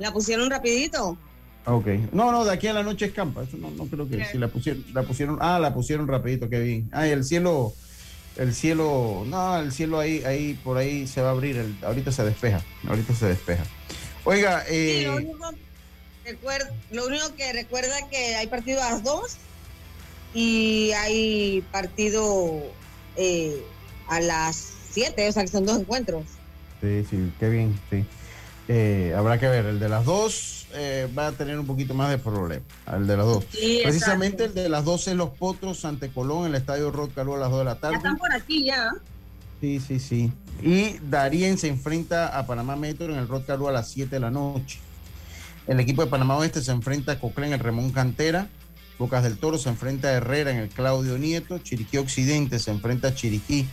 La 0.00 0.12
pusieron 0.12 0.50
rapidito. 0.50 1.16
Ok. 1.64 1.86
No, 2.12 2.32
no, 2.32 2.44
de 2.44 2.52
aquí 2.52 2.66
a 2.66 2.72
la 2.72 2.82
noche 2.82 3.06
escampa. 3.06 3.42
Eso 3.42 3.56
no, 3.56 3.70
no 3.70 3.86
creo 3.86 4.08
que 4.08 4.24
si 4.24 4.38
la 4.38 4.48
pusieron, 4.48 4.84
la 4.92 5.02
pusieron, 5.02 5.38
ah, 5.40 5.58
la 5.58 5.72
pusieron 5.74 6.08
rapidito, 6.08 6.48
qué 6.48 6.58
bien. 6.60 6.88
Ah, 6.92 7.06
y 7.06 7.10
el 7.10 7.24
cielo, 7.24 7.72
el 8.38 8.54
cielo, 8.54 9.24
no, 9.26 9.58
el 9.58 9.72
cielo 9.72 9.98
ahí, 9.98 10.22
ahí, 10.24 10.54
por 10.64 10.78
ahí 10.78 11.06
se 11.06 11.20
va 11.20 11.28
a 11.28 11.32
abrir, 11.32 11.56
el- 11.56 11.76
ahorita 11.84 12.10
se 12.12 12.24
despeja, 12.24 12.62
ahorita 12.88 13.14
se 13.14 13.26
despeja. 13.26 13.64
Oiga, 14.24 14.64
Sí, 14.66 14.74
eh, 14.74 15.02
lo, 15.06 15.16
único, 15.16 15.50
recuer- 16.24 16.70
lo 16.90 17.06
único 17.06 17.34
que 17.34 17.52
recuerda 17.52 17.96
que 18.10 18.36
hay 18.36 18.46
partido 18.46 18.82
a 18.82 18.92
las 18.92 19.02
2 19.02 19.36
y 20.34 20.92
hay 20.92 21.62
partido 21.72 22.62
eh, 23.16 23.60
a 24.08 24.20
las 24.20 24.72
7, 24.92 25.28
o 25.28 25.32
sea 25.32 25.42
que 25.42 25.48
son 25.48 25.64
dos 25.66 25.78
encuentros. 25.80 26.24
sí, 26.80 27.04
sí, 27.10 27.32
qué 27.40 27.48
bien, 27.48 27.78
sí. 27.90 28.04
Eh, 28.68 29.14
habrá 29.16 29.38
que 29.38 29.48
ver, 29.48 29.64
el 29.66 29.80
de 29.80 29.88
las 29.88 30.04
dos 30.04 30.57
eh, 30.74 31.08
va 31.16 31.28
a 31.28 31.32
tener 31.32 31.58
un 31.58 31.66
poquito 31.66 31.94
más 31.94 32.10
de 32.10 32.18
problema, 32.18 32.64
el 32.94 33.06
de 33.06 33.16
las 33.16 33.26
dos. 33.26 33.44
Sí, 33.50 33.80
Precisamente 33.82 34.44
exacto. 34.44 34.58
el 34.60 34.64
de 34.64 34.68
las 34.68 34.84
12 34.84 35.14
Los 35.14 35.30
Potros 35.30 35.84
ante 35.84 36.08
Colón 36.10 36.40
en 36.46 36.46
el 36.50 36.54
Estadio 36.56 36.90
Rod 36.90 37.10
Calú 37.14 37.34
a 37.34 37.38
las 37.38 37.50
2 37.50 37.58
de 37.60 37.64
la 37.64 37.74
Ya 37.74 37.80
tarde. 37.80 37.96
están 37.96 38.18
por 38.18 38.32
aquí 38.32 38.64
ya. 38.66 38.90
Sí, 39.60 39.80
sí, 39.80 39.98
sí. 39.98 40.32
Y 40.62 40.98
Darien 41.08 41.58
se 41.58 41.68
enfrenta 41.68 42.38
a 42.38 42.46
Panamá 42.46 42.76
Metro 42.76 43.12
en 43.12 43.18
el 43.18 43.26
Rod 43.28 43.42
Calú 43.46 43.68
a 43.68 43.72
las 43.72 43.88
7 43.90 44.10
de 44.10 44.20
la 44.20 44.30
noche. 44.30 44.78
El 45.66 45.80
equipo 45.80 46.04
de 46.04 46.10
Panamá 46.10 46.36
Oeste 46.36 46.62
se 46.62 46.70
enfrenta 46.70 47.12
a 47.12 47.18
Coclé 47.20 47.46
en 47.48 47.52
el 47.54 47.58
Remón 47.60 47.90
Cantera. 47.90 48.48
Bocas 48.98 49.22
del 49.22 49.38
Toro 49.38 49.58
se 49.58 49.68
enfrenta 49.68 50.08
a 50.08 50.12
Herrera 50.12 50.50
en 50.50 50.58
el 50.58 50.68
Claudio 50.68 51.18
Nieto. 51.18 51.58
Chiriquí 51.58 51.98
Occidente 51.98 52.58
se 52.58 52.70
enfrenta 52.70 53.08
a 53.08 53.14
Chiriquí 53.14 53.66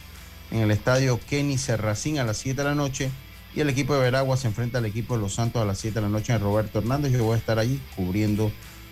en 0.51 0.59
el 0.59 0.71
estadio 0.71 1.19
Kenny 1.27 1.57
Serracín 1.57 2.19
a 2.19 2.23
las 2.23 2.37
7 2.37 2.61
de 2.61 2.67
la 2.67 2.75
noche. 2.75 3.09
Y 3.55 3.61
el 3.61 3.69
equipo 3.69 3.93
de 3.93 4.01
Veragua 4.01 4.35
se 4.35 4.47
enfrenta 4.47 4.79
al 4.79 4.85
equipo 4.85 5.15
de 5.15 5.21
Los 5.21 5.35
Santos 5.35 5.61
a 5.61 5.65
las 5.65 5.77
7 5.79 5.95
de 5.95 6.01
la 6.01 6.09
noche 6.09 6.33
en 6.33 6.41
Roberto 6.41 6.79
Hernández. 6.79 7.13
Yo 7.13 7.23
voy 7.23 7.35
a 7.35 7.37
estar 7.37 7.57
allí 7.57 7.79
cubriendo 7.95 8.51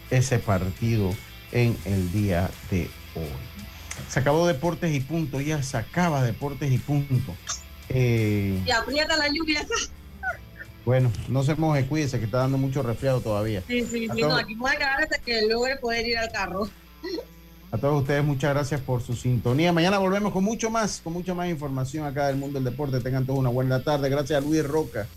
ese 0.10 0.40
partido 0.40 1.14
en 1.52 1.78
el 1.84 2.12
día 2.14 2.50
de 2.72 2.90
hoy. 3.16 3.28
Se 4.08 4.20
acabó 4.20 4.48
Deportes 4.48 4.96
y 4.96 5.02
Punto, 5.02 5.42
ya 5.42 5.62
se 5.62 5.76
acaba 5.78 6.24
Deportes 6.24 6.72
y 6.72 6.78
Punto. 6.78 7.36
Eh, 7.90 8.62
Y 8.66 8.72
aprieta 8.72 9.18
la 9.18 9.28
lluvia 9.28 9.68
bueno, 10.86 11.12
no 11.28 11.44
se 11.44 11.56
moje, 11.56 11.86
cuídese 11.86 12.20
que 12.20 12.26
está 12.26 12.40
dando 12.40 12.58
mucho 12.58 12.82
resfriado 12.82 13.20
todavía. 13.20 13.62
Sí, 13.68 13.86
sí, 13.86 14.08
sí. 14.14 14.22
No, 14.22 14.36
aquí 14.36 14.56
voy 14.56 14.72
a 14.72 14.78
quedar 14.78 15.04
hasta 15.04 15.18
que 15.20 15.46
logre 15.46 15.76
poder 15.76 16.08
ir 16.08 16.18
al 16.18 16.32
carro. 16.32 16.70
A 17.74 17.78
todos 17.80 18.02
ustedes, 18.02 18.24
muchas 18.24 18.54
gracias 18.54 18.82
por 18.82 19.02
su 19.02 19.16
sintonía. 19.16 19.74
Mañana 19.74 19.98
volvemos 19.98 20.32
con 20.32 20.44
mucho 20.44 20.70
más, 20.70 21.02
con 21.04 21.12
mucha 21.12 21.34
más 21.34 21.50
información 21.50 22.06
acá 22.06 22.28
del 22.28 22.36
mundo 22.36 22.60
del 22.60 22.66
deporte. 22.66 23.00
Tengan 23.00 23.26
todos 23.26 23.40
una 23.40 23.50
buena 23.50 23.84
tarde. 23.84 24.12
Gracias 24.12 24.38
a 24.38 24.46
Luis 24.46 24.64
Roca 24.64 25.08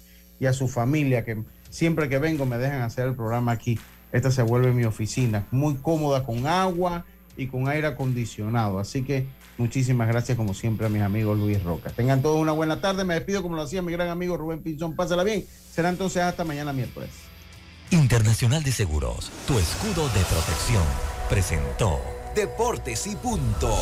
y 0.41 0.47
a 0.47 0.55
su 0.55 0.67
familia 0.67 1.23
que 1.23 1.45
siempre 1.69 2.09
que 2.09 2.19
vengo 2.19 2.47
me 2.47 2.57
dejan 2.57 2.81
hacer 2.81 3.09
el 3.09 3.15
programa 3.15 3.53
aquí. 3.53 3.79
Esta 4.11 4.31
se 4.31 4.41
vuelve 4.41 4.73
mi 4.73 4.85
oficina, 4.85 5.45
muy 5.51 5.75
cómoda 5.75 6.25
con 6.25 6.47
agua 6.47 7.05
y 7.37 7.49
con 7.49 7.69
aire 7.69 7.89
acondicionado. 7.89 8.79
Así 8.79 9.03
que 9.03 9.27
muchísimas 9.59 10.09
gracias 10.09 10.39
como 10.39 10.55
siempre 10.55 10.87
a 10.87 10.89
mis 10.89 11.03
amigos 11.03 11.39
Luis 11.39 11.63
Roca. 11.63 11.91
Tengan 11.91 12.23
todos 12.23 12.41
una 12.41 12.53
buena 12.53 12.81
tarde. 12.81 13.05
Me 13.05 13.13
despido 13.13 13.43
como 13.43 13.57
lo 13.57 13.63
hacía 13.65 13.83
mi 13.83 13.93
gran 13.93 14.09
amigo 14.09 14.39
Rubén 14.39 14.63
Pinzón. 14.63 14.97
Pásala 14.97 15.25
bien. 15.25 15.45
Será 15.71 15.91
entonces 15.91 16.23
hasta 16.23 16.43
mañana 16.43 16.73
miércoles. 16.73 17.11
Internacional 17.91 18.63
de 18.63 18.73
Seguros, 18.73 19.31
tu 19.47 19.59
escudo 19.59 20.09
de 20.09 20.25
protección, 20.25 20.83
presentó 21.29 22.16
Deportes 22.37 23.07
y 23.07 23.17
punto. 23.17 23.75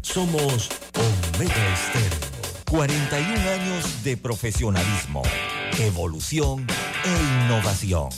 Somos 0.00 0.70
Omega 0.94 1.72
Estéreo. 1.74 2.18
41 2.70 3.50
años 3.50 4.04
de 4.04 4.16
profesionalismo, 4.16 5.22
evolución 5.80 6.64
e 7.04 7.44
innovación. 7.44 8.10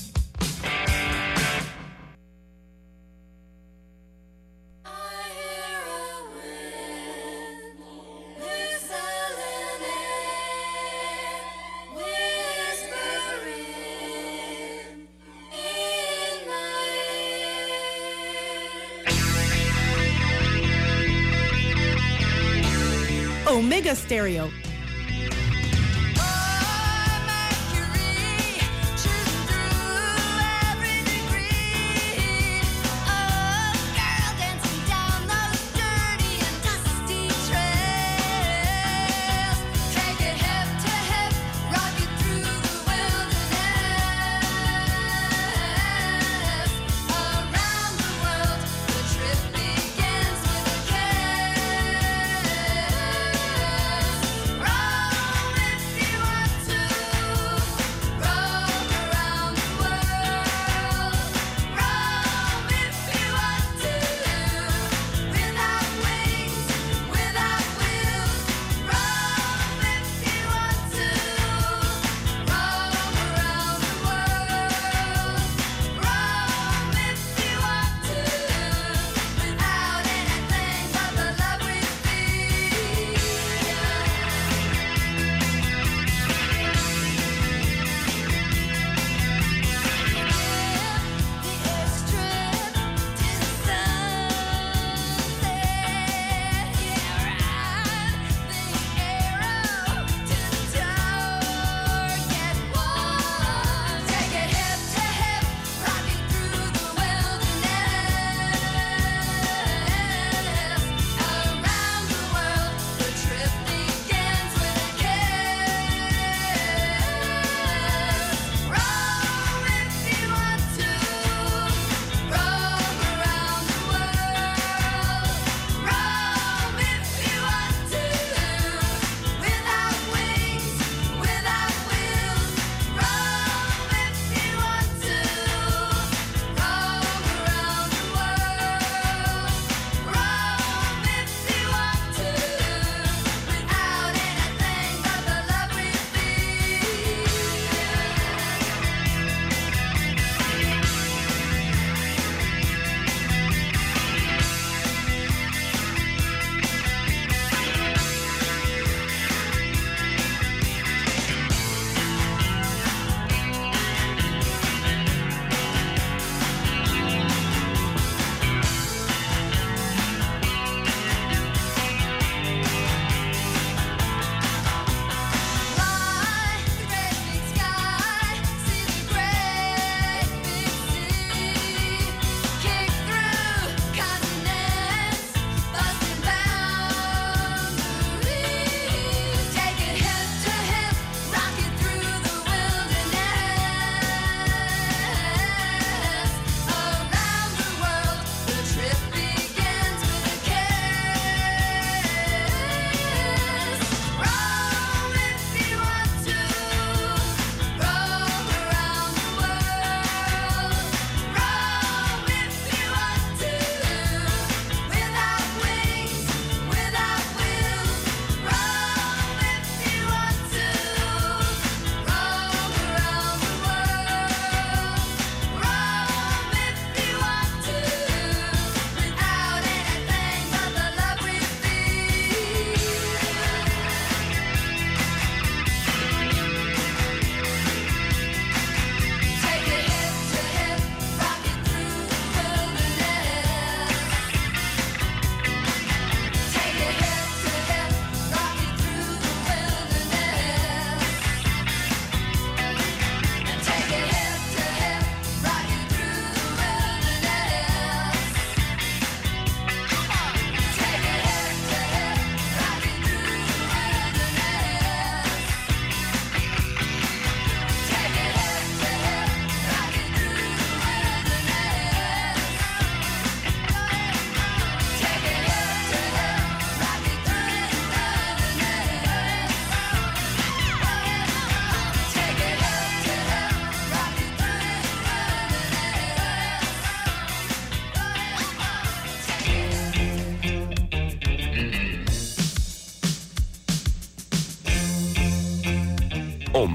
Stereo. 24.04 24.53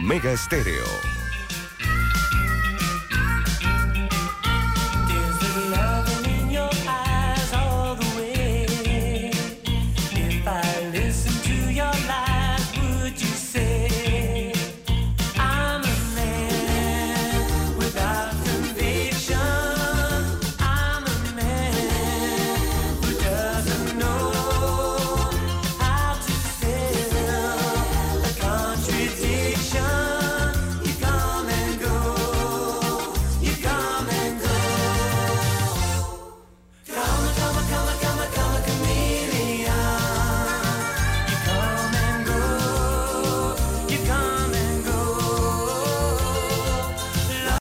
Omega 0.10 0.32
Estéreo. 0.32 1.09